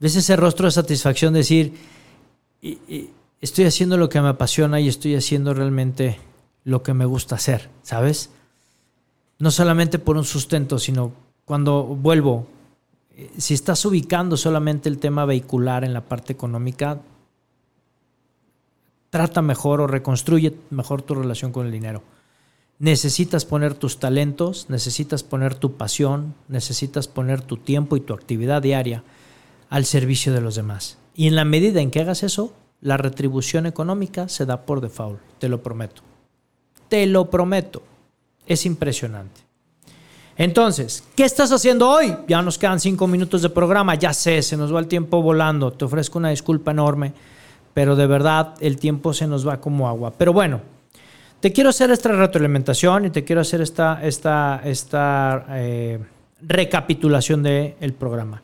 Ves 0.00 0.16
ese 0.16 0.36
rostro 0.36 0.66
de 0.66 0.72
satisfacción 0.72 1.34
decir, 1.34 1.74
estoy 3.40 3.64
haciendo 3.64 3.96
lo 3.96 4.08
que 4.08 4.20
me 4.20 4.28
apasiona 4.28 4.80
y 4.80 4.88
estoy 4.88 5.14
haciendo 5.14 5.54
realmente 5.54 6.18
lo 6.64 6.82
que 6.82 6.94
me 6.94 7.04
gusta 7.04 7.34
hacer, 7.34 7.70
¿sabes? 7.82 8.30
No 9.38 9.50
solamente 9.50 9.98
por 9.98 10.16
un 10.16 10.24
sustento, 10.24 10.78
sino 10.78 11.12
cuando 11.44 11.84
vuelvo, 11.84 12.46
eh, 13.16 13.30
si 13.36 13.54
estás 13.54 13.84
ubicando 13.84 14.36
solamente 14.36 14.88
el 14.88 14.98
tema 14.98 15.26
vehicular 15.26 15.84
en 15.84 15.92
la 15.92 16.00
parte 16.00 16.32
económica, 16.32 17.00
trata 19.14 19.42
mejor 19.42 19.80
o 19.80 19.86
reconstruye 19.86 20.56
mejor 20.70 21.02
tu 21.02 21.14
relación 21.14 21.52
con 21.52 21.66
el 21.66 21.70
dinero. 21.70 22.02
Necesitas 22.80 23.44
poner 23.44 23.74
tus 23.74 24.00
talentos, 24.00 24.66
necesitas 24.70 25.22
poner 25.22 25.54
tu 25.54 25.74
pasión, 25.76 26.34
necesitas 26.48 27.06
poner 27.06 27.40
tu 27.40 27.56
tiempo 27.56 27.96
y 27.96 28.00
tu 28.00 28.12
actividad 28.12 28.60
diaria 28.60 29.04
al 29.70 29.84
servicio 29.84 30.32
de 30.32 30.40
los 30.40 30.56
demás. 30.56 30.98
Y 31.14 31.28
en 31.28 31.36
la 31.36 31.44
medida 31.44 31.80
en 31.80 31.92
que 31.92 32.00
hagas 32.00 32.24
eso, 32.24 32.54
la 32.80 32.96
retribución 32.96 33.66
económica 33.66 34.28
se 34.28 34.46
da 34.46 34.62
por 34.66 34.80
default, 34.80 35.20
te 35.38 35.48
lo 35.48 35.62
prometo. 35.62 36.02
Te 36.88 37.06
lo 37.06 37.30
prometo. 37.30 37.84
Es 38.48 38.66
impresionante. 38.66 39.42
Entonces, 40.36 41.04
¿qué 41.14 41.24
estás 41.24 41.52
haciendo 41.52 41.88
hoy? 41.88 42.16
Ya 42.26 42.42
nos 42.42 42.58
quedan 42.58 42.80
cinco 42.80 43.06
minutos 43.06 43.42
de 43.42 43.50
programa, 43.50 43.94
ya 43.94 44.12
sé, 44.12 44.42
se 44.42 44.56
nos 44.56 44.74
va 44.74 44.80
el 44.80 44.88
tiempo 44.88 45.22
volando, 45.22 45.72
te 45.72 45.84
ofrezco 45.84 46.18
una 46.18 46.30
disculpa 46.30 46.72
enorme, 46.72 47.14
pero 47.74 47.96
de 47.96 48.06
verdad 48.06 48.54
el 48.60 48.78
tiempo 48.78 49.12
se 49.12 49.26
nos 49.26 49.46
va 49.46 49.60
como 49.60 49.88
agua. 49.88 50.14
Pero 50.16 50.32
bueno, 50.32 50.60
te 51.40 51.52
quiero 51.52 51.70
hacer 51.70 51.90
esta 51.90 52.12
retroalimentación 52.12 53.04
y 53.04 53.10
te 53.10 53.24
quiero 53.24 53.42
hacer 53.42 53.60
esta, 53.60 54.02
esta, 54.02 54.62
esta 54.64 55.44
eh, 55.50 55.98
recapitulación 56.40 57.42
del 57.42 57.92
programa. 57.98 58.42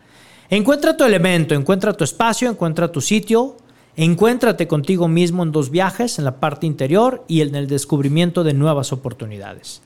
Encuentra 0.50 0.96
tu 0.96 1.04
elemento, 1.04 1.54
encuentra 1.54 1.92
tu 1.92 2.04
espacio, 2.04 2.50
encuentra 2.50 2.92
tu 2.92 3.00
sitio, 3.00 3.56
Encuéntrate 3.96 4.66
contigo 4.68 5.08
mismo 5.08 5.42
en 5.42 5.52
dos 5.52 5.70
viajes, 5.70 6.18
en 6.18 6.24
la 6.24 6.40
parte 6.40 6.66
interior 6.66 7.24
y 7.28 7.40
en 7.42 7.54
el 7.54 7.66
descubrimiento 7.66 8.44
de 8.44 8.54
nuevas 8.54 8.92
oportunidades. 8.92 9.82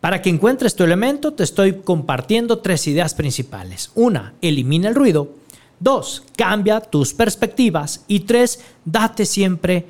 Para 0.00 0.22
que 0.22 0.30
encuentres 0.30 0.74
tu 0.74 0.84
elemento, 0.84 1.32
te 1.32 1.44
estoy 1.44 1.74
compartiendo 1.74 2.58
tres 2.58 2.86
ideas 2.86 3.14
principales. 3.14 3.90
Una, 3.94 4.34
elimina 4.40 4.88
el 4.88 4.94
ruido. 4.94 5.30
Dos, 5.78 6.24
cambia 6.36 6.80
tus 6.80 7.12
perspectivas. 7.12 8.04
Y 8.08 8.20
tres, 8.20 8.64
date 8.84 9.26
siempre 9.26 9.86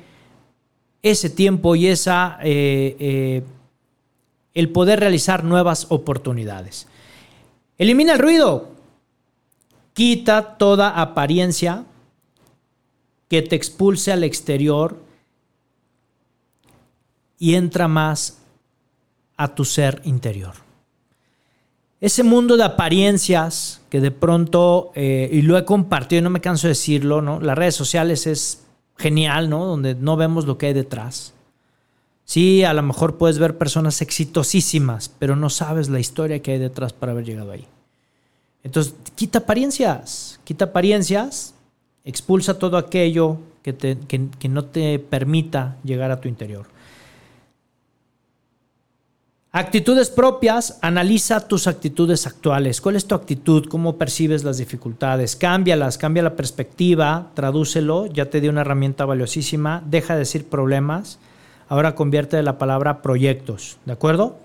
ese 1.01 1.29
tiempo 1.29 1.75
y 1.75 1.87
esa, 1.87 2.39
eh, 2.41 2.95
eh, 2.99 3.43
el 4.53 4.69
poder 4.69 4.99
realizar 4.99 5.43
nuevas 5.43 5.87
oportunidades. 5.89 6.87
Elimina 7.77 8.13
el 8.13 8.19
ruido. 8.19 8.69
Quita 9.93 10.57
toda 10.57 10.99
apariencia 10.99 11.85
que 13.29 13.41
te 13.41 13.55
expulse 13.55 14.11
al 14.11 14.23
exterior 14.23 15.01
y 17.39 17.55
entra 17.55 17.87
más 17.87 18.39
a 19.37 19.53
tu 19.53 19.65
ser 19.65 20.01
interior. 20.05 20.66
Ese 21.99 22.23
mundo 22.23 22.57
de 22.57 22.63
apariencias 22.63 23.81
que 23.89 23.99
de 23.99 24.11
pronto, 24.11 24.91
eh, 24.95 25.29
y 25.31 25.41
lo 25.41 25.57
he 25.57 25.65
compartido, 25.65 26.21
no 26.21 26.29
me 26.29 26.41
canso 26.41 26.67
de 26.67 26.71
decirlo, 26.71 27.21
¿no? 27.21 27.39
Las 27.39 27.57
redes 27.57 27.75
sociales 27.75 28.27
es 28.27 28.63
genial, 28.97 29.49
¿no? 29.49 29.65
Donde 29.65 29.95
no 29.95 30.15
vemos 30.15 30.45
lo 30.45 30.57
que 30.57 30.67
hay 30.67 30.73
detrás. 30.73 31.33
Sí, 32.23 32.63
a 32.63 32.73
lo 32.73 32.83
mejor 32.83 33.17
puedes 33.17 33.39
ver 33.39 33.57
personas 33.57 34.01
exitosísimas, 34.01 35.09
pero 35.17 35.35
no 35.35 35.49
sabes 35.49 35.89
la 35.89 35.99
historia 35.99 36.41
que 36.41 36.51
hay 36.51 36.59
detrás 36.59 36.93
para 36.93 37.13
haber 37.13 37.25
llegado 37.25 37.51
ahí. 37.51 37.65
Entonces, 38.63 38.93
quita 39.15 39.39
apariencias, 39.39 40.39
quita 40.43 40.65
apariencias 40.65 41.55
Expulsa 42.07 42.57
todo 42.57 42.77
aquello 42.77 43.37
que, 43.63 43.75
que, 43.75 44.47
no 44.47 44.63
te 44.63 44.97
permita 44.97 45.75
llegar 45.83 46.09
a 46.09 46.21
tu 46.21 46.29
interior. 46.29 46.65
Actitudes 49.57 50.11
propias, 50.11 50.77
analiza 50.83 51.47
tus 51.47 51.65
actitudes 51.65 52.27
actuales. 52.27 52.79
¿Cuál 52.79 52.95
es 52.95 53.07
tu 53.07 53.15
actitud? 53.15 53.65
¿Cómo 53.67 53.97
percibes 53.97 54.43
las 54.43 54.59
dificultades? 54.59 55.35
Cámbialas, 55.35 55.97
cambia 55.97 56.21
la 56.21 56.35
perspectiva, 56.35 57.31
tradúcelo, 57.33 58.05
ya 58.05 58.29
te 58.29 58.39
di 58.39 58.49
una 58.49 58.61
herramienta 58.61 59.05
valiosísima, 59.05 59.81
deja 59.83 60.13
de 60.13 60.19
decir 60.19 60.45
problemas, 60.45 61.17
ahora 61.69 61.95
convierte 61.95 62.43
la 62.43 62.59
palabra 62.59 63.01
proyectos, 63.01 63.77
¿de 63.85 63.93
acuerdo? 63.93 64.37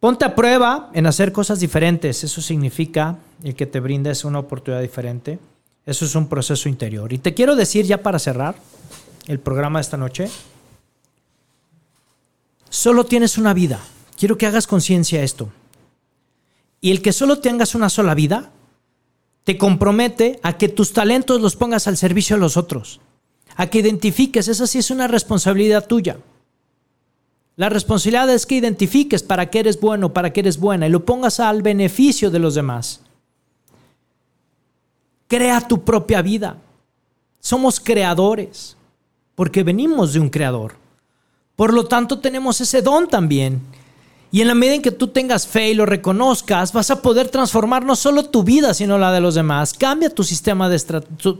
Ponte 0.00 0.24
a 0.24 0.34
prueba 0.34 0.88
en 0.94 1.06
hacer 1.06 1.30
cosas 1.30 1.60
diferentes, 1.60 2.24
eso 2.24 2.40
significa 2.40 3.18
el 3.44 3.54
que 3.54 3.66
te 3.66 3.78
brindes 3.78 4.24
una 4.24 4.38
oportunidad 4.38 4.80
diferente. 4.80 5.38
Eso 5.84 6.06
es 6.06 6.14
un 6.14 6.30
proceso 6.30 6.70
interior. 6.70 7.12
Y 7.12 7.18
te 7.18 7.34
quiero 7.34 7.56
decir 7.56 7.84
ya 7.84 8.02
para 8.02 8.18
cerrar 8.18 8.54
el 9.26 9.38
programa 9.38 9.80
de 9.80 9.82
esta 9.82 9.98
noche, 9.98 10.30
solo 12.70 13.04
tienes 13.04 13.36
una 13.36 13.52
vida. 13.52 13.78
Quiero 14.18 14.36
que 14.36 14.46
hagas 14.46 14.66
conciencia 14.66 15.22
esto. 15.22 15.48
Y 16.80 16.90
el 16.90 17.02
que 17.02 17.12
solo 17.12 17.38
tengas 17.38 17.76
una 17.76 17.88
sola 17.88 18.14
vida, 18.14 18.50
te 19.44 19.56
compromete 19.56 20.40
a 20.42 20.58
que 20.58 20.68
tus 20.68 20.92
talentos 20.92 21.40
los 21.40 21.54
pongas 21.54 21.86
al 21.86 21.96
servicio 21.96 22.34
de 22.34 22.40
los 22.40 22.56
otros. 22.56 23.00
A 23.54 23.68
que 23.68 23.78
identifiques, 23.78 24.48
esa 24.48 24.66
sí 24.66 24.78
es 24.78 24.90
una 24.90 25.06
responsabilidad 25.06 25.86
tuya. 25.86 26.18
La 27.54 27.68
responsabilidad 27.68 28.28
es 28.30 28.44
que 28.44 28.56
identifiques 28.56 29.22
para 29.22 29.50
qué 29.50 29.60
eres 29.60 29.80
bueno, 29.80 30.12
para 30.12 30.32
qué 30.32 30.40
eres 30.40 30.58
buena 30.58 30.88
y 30.88 30.90
lo 30.90 31.04
pongas 31.04 31.38
al 31.38 31.62
beneficio 31.62 32.30
de 32.30 32.40
los 32.40 32.56
demás. 32.56 33.00
Crea 35.28 35.60
tu 35.60 35.84
propia 35.84 36.22
vida. 36.22 36.58
Somos 37.38 37.78
creadores, 37.78 38.76
porque 39.36 39.62
venimos 39.62 40.12
de 40.12 40.20
un 40.20 40.28
creador. 40.28 40.74
Por 41.54 41.72
lo 41.72 41.86
tanto, 41.86 42.18
tenemos 42.18 42.60
ese 42.60 42.82
don 42.82 43.08
también. 43.08 43.77
Y 44.30 44.42
en 44.42 44.48
la 44.48 44.54
medida 44.54 44.74
en 44.74 44.82
que 44.82 44.90
tú 44.90 45.08
tengas 45.08 45.46
fe 45.46 45.70
y 45.70 45.74
lo 45.74 45.86
reconozcas, 45.86 46.72
vas 46.72 46.90
a 46.90 47.00
poder 47.00 47.28
transformar 47.28 47.84
no 47.84 47.96
solo 47.96 48.24
tu 48.24 48.42
vida, 48.42 48.74
sino 48.74 48.98
la 48.98 49.10
de 49.10 49.20
los 49.20 49.34
demás. 49.34 49.72
Cambia 49.72 50.10
tu 50.10 50.22
sistema 50.22 50.68
de 50.68 50.78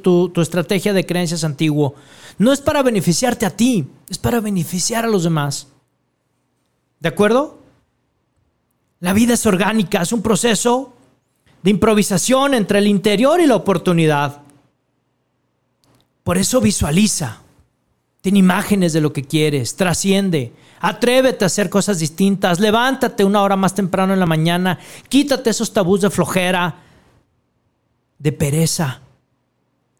tu, 0.02 0.32
estrategia 0.40 0.94
de 0.94 1.04
creencias 1.04 1.44
antiguo. 1.44 1.94
No 2.38 2.52
es 2.52 2.60
para 2.60 2.82
beneficiarte 2.82 3.44
a 3.44 3.50
ti, 3.50 3.86
es 4.08 4.16
para 4.16 4.40
beneficiar 4.40 5.04
a 5.04 5.08
los 5.08 5.24
demás. 5.24 5.68
¿De 7.00 7.10
acuerdo? 7.10 7.58
La 9.00 9.12
vida 9.12 9.34
es 9.34 9.44
orgánica, 9.44 10.00
es 10.00 10.12
un 10.12 10.22
proceso 10.22 10.94
de 11.62 11.70
improvisación 11.70 12.54
entre 12.54 12.78
el 12.78 12.86
interior 12.86 13.40
y 13.40 13.46
la 13.46 13.56
oportunidad. 13.56 14.40
Por 16.24 16.38
eso 16.38 16.60
visualiza, 16.60 17.42
tiene 18.28 18.40
imágenes 18.40 18.92
de 18.92 19.00
lo 19.00 19.10
que 19.10 19.24
quieres, 19.24 19.74
trasciende, 19.74 20.52
atrévete 20.80 21.46
a 21.46 21.46
hacer 21.46 21.70
cosas 21.70 21.98
distintas, 21.98 22.60
levántate 22.60 23.24
una 23.24 23.40
hora 23.40 23.56
más 23.56 23.74
temprano 23.74 24.12
en 24.12 24.20
la 24.20 24.26
mañana, 24.26 24.78
quítate 25.08 25.48
esos 25.48 25.72
tabús 25.72 26.02
de 26.02 26.10
flojera, 26.10 26.76
de 28.18 28.32
pereza. 28.32 29.00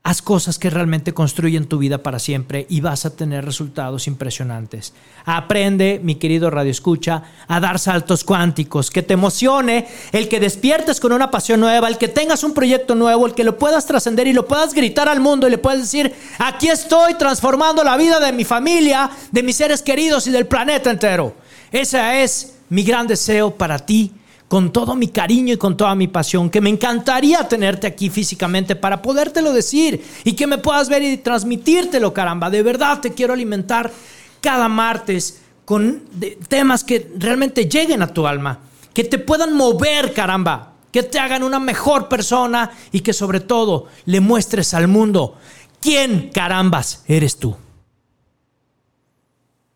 Haz 0.09 0.23
cosas 0.23 0.59
que 0.59 0.71
realmente 0.71 1.13
construyen 1.13 1.67
tu 1.67 1.77
vida 1.77 2.03
para 2.03 2.19
siempre 2.19 2.65
y 2.71 2.81
vas 2.81 3.05
a 3.05 3.15
tener 3.15 3.45
resultados 3.45 4.07
impresionantes. 4.07 4.95
Aprende, 5.27 6.01
mi 6.03 6.15
querido 6.15 6.49
Radio 6.49 6.71
Escucha, 6.71 7.25
a 7.47 7.61
dar 7.61 7.79
saltos 7.79 8.25
cuánticos, 8.25 8.91
que 8.91 9.03
te 9.03 9.13
emocione, 9.13 9.87
el 10.13 10.31
que 10.31 10.41
despiertes 10.41 10.99
con 10.99 11.13
una 11.13 11.31
pasión 11.31 11.61
nueva, 11.61 11.89
el 11.89 11.99
que 11.99 12.09
tengas 12.09 12.43
un 12.43 12.55
proyecto 12.55 12.95
nuevo, 12.95 13.27
el 13.27 13.35
que 13.35 13.45
lo 13.45 13.59
puedas 13.59 13.85
trascender 13.85 14.27
y 14.27 14.33
lo 14.33 14.49
puedas 14.49 14.73
gritar 14.73 15.11
al 15.11 15.21
mundo 15.21 15.47
y 15.47 15.51
le 15.51 15.59
puedas 15.59 15.81
decir, 15.81 16.11
aquí 16.39 16.69
estoy 16.69 17.13
transformando 17.19 17.85
la 17.85 17.99
vida 17.99 18.19
de 18.19 18.33
mi 18.33 18.47
familia, 18.47 19.11
de 19.31 19.43
mis 19.43 19.57
seres 19.57 19.83
queridos 19.83 20.27
y 20.27 20.31
del 20.31 20.47
planeta 20.47 20.91
entero. 20.91 21.35
Ese 21.71 22.23
es 22.23 22.55
mi 22.71 22.83
gran 22.83 23.07
deseo 23.07 23.51
para 23.55 23.79
ti 23.79 24.15
con 24.49 24.73
todo 24.73 24.97
mi 24.97 25.09
cariño 25.09 25.55
y 25.55 25.59
con 25.59 25.77
toda 25.77 25.95
mi 25.95 26.09
pasión, 26.09 26.49
que 26.49 26.63
me 26.63 26.71
encantaría 26.71 27.47
tenerte 27.47 27.87
aquí 27.87 28.09
físicamente 28.09 28.75
para 28.75 29.03
podértelo 29.03 29.53
decir 29.53 30.03
y 30.25 30.33
que 30.33 30.47
me 30.47 30.59
puedas 30.59 30.89
ver 30.89 31.03
y 31.03 31.19
transmitírtelo, 31.19 32.15
caramba. 32.15 32.49
De 32.49 32.63
verdad 32.63 33.01
te 33.01 33.13
quiero 33.13 33.35
alimentar 33.35 33.93
cada 34.41 34.69
martes 34.69 35.43
con 35.67 36.05
temas 36.49 36.83
que 36.83 37.13
realmente 37.19 37.69
lleguen 37.69 38.03
a 38.03 38.13
tu 38.13 38.27
alma, 38.27 38.61
que 38.95 39.05
te 39.05 39.19
puedan 39.19 39.55
mover, 39.55 40.15
caramba, 40.15 40.73
que 40.91 41.03
te 41.03 41.19
hagan 41.19 41.43
una 41.43 41.61
mejor 41.61 42.09
persona 42.09 42.71
y 42.91 43.01
que 43.01 43.13
sobre 43.13 43.41
todo 43.41 43.89
le 44.07 44.21
muestres 44.21 44.73
al 44.73 44.89
mundo 44.89 45.37
quién, 45.79 46.31
carambas, 46.33 47.05
eres 47.07 47.37
tú. 47.37 47.55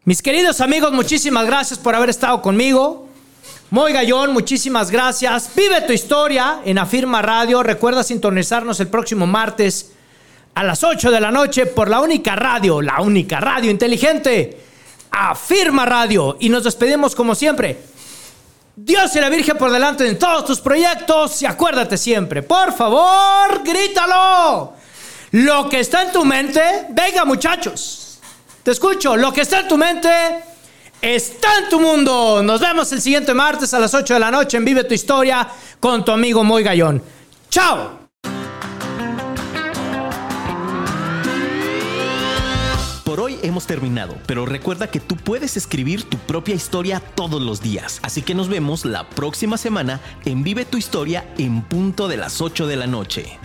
Mis 0.05 0.23
queridos 0.23 0.63
amigos, 0.63 0.93
muchísimas 0.93 1.47
gracias 1.47 1.79
por 1.79 1.95
haber 1.95 2.09
estado 2.09 2.41
conmigo. 2.41 3.12
Muy 3.73 3.95
Gallón, 3.95 4.35
muchísimas 4.35 4.91
gracias. 4.91 5.51
Vive 5.57 5.81
tu 5.81 5.95
historia 5.95 6.61
en 6.63 6.77
Afirma 6.77 7.23
Radio. 7.23 7.63
Recuerda 7.63 8.05
sintonizarnos 8.05 8.79
el 8.81 8.89
próximo 8.89 9.27
martes 9.27 9.93
a 10.55 10.63
las 10.63 10.85
8 10.85 11.11
de 11.11 11.19
la 11.19 11.31
noche 11.31 11.65
por 11.65 11.89
la 11.89 12.03
única 12.03 12.37
radio, 12.37 12.83
la 12.83 13.01
única 13.01 13.41
radio 13.41 13.71
inteligente. 13.71 14.61
Afirma 15.11 15.87
Radio. 15.87 16.37
Y 16.39 16.51
nos 16.51 16.65
despedimos 16.65 17.15
como 17.15 17.35
siempre. 17.35 17.79
Dios 18.77 19.17
y 19.17 19.21
la 19.21 19.31
Virgen 19.31 19.57
por 19.57 19.71
delante 19.71 20.07
en 20.07 20.19
todos 20.19 20.45
tus 20.45 20.61
proyectos. 20.61 21.41
Y 21.41 21.47
acuérdate 21.47 21.97
siempre, 21.97 22.43
por 22.43 22.75
favor, 22.75 23.63
grítalo. 23.65 24.75
Lo 25.31 25.71
que 25.71 25.81
está 25.81 26.03
en 26.03 26.13
tu 26.13 26.27
mente, 26.27 26.89
venga 26.91 27.25
muchachos. 27.25 28.21
Te 28.63 28.73
escucho, 28.73 29.17
lo 29.17 29.33
que 29.33 29.41
está 29.41 29.61
en 29.61 29.69
tu 29.69 29.79
mente 29.79 30.52
está 31.03 31.59
en 31.59 31.69
tu 31.69 31.81
mundo. 31.81 32.43
Nos 32.43 32.61
vemos 32.61 32.91
el 32.93 33.03
siguiente 33.03 33.35
martes 33.35 33.75
a 33.75 33.81
las 33.81 33.93
8 33.93 34.15
de 34.15 34.21
la 34.21 34.31
noche 34.31 34.57
en 34.57 34.65
Vive 34.65 34.85
tu 34.85 34.95
Historia 34.95 35.49
con 35.81 36.05
tu 36.05 36.13
amigo 36.13 36.45
Moy 36.45 36.63
Gallón. 36.63 37.03
¡Chao! 37.51 38.01
Por 43.05 43.21
hoy 43.21 43.37
hemos 43.43 43.67
terminado, 43.67 44.15
pero 44.27 44.47
recuerda 44.47 44.87
que 44.87 45.01
tú 45.01 45.17
puedes 45.17 45.59
escribir 45.59 46.05
tu 46.05 46.17
propia 46.17 46.55
historia 46.55 47.01
todos 47.01 47.43
los 47.43 47.61
días. 47.61 47.99
Así 48.03 48.23
que 48.23 48.35
nos 48.35 48.49
vemos 48.49 48.87
la 48.87 49.11
próxima 49.11 49.59
semana 49.59 50.01
en 50.25 50.43
Vive 50.45 50.65
tu 50.65 50.79
Historia 50.79 51.27
en 51.37 51.63
punto 51.63 52.09
de 52.09 52.17
las 52.17 52.41
8 52.41 52.67
de 52.67 52.77
la 52.77 52.87
noche. 52.87 53.39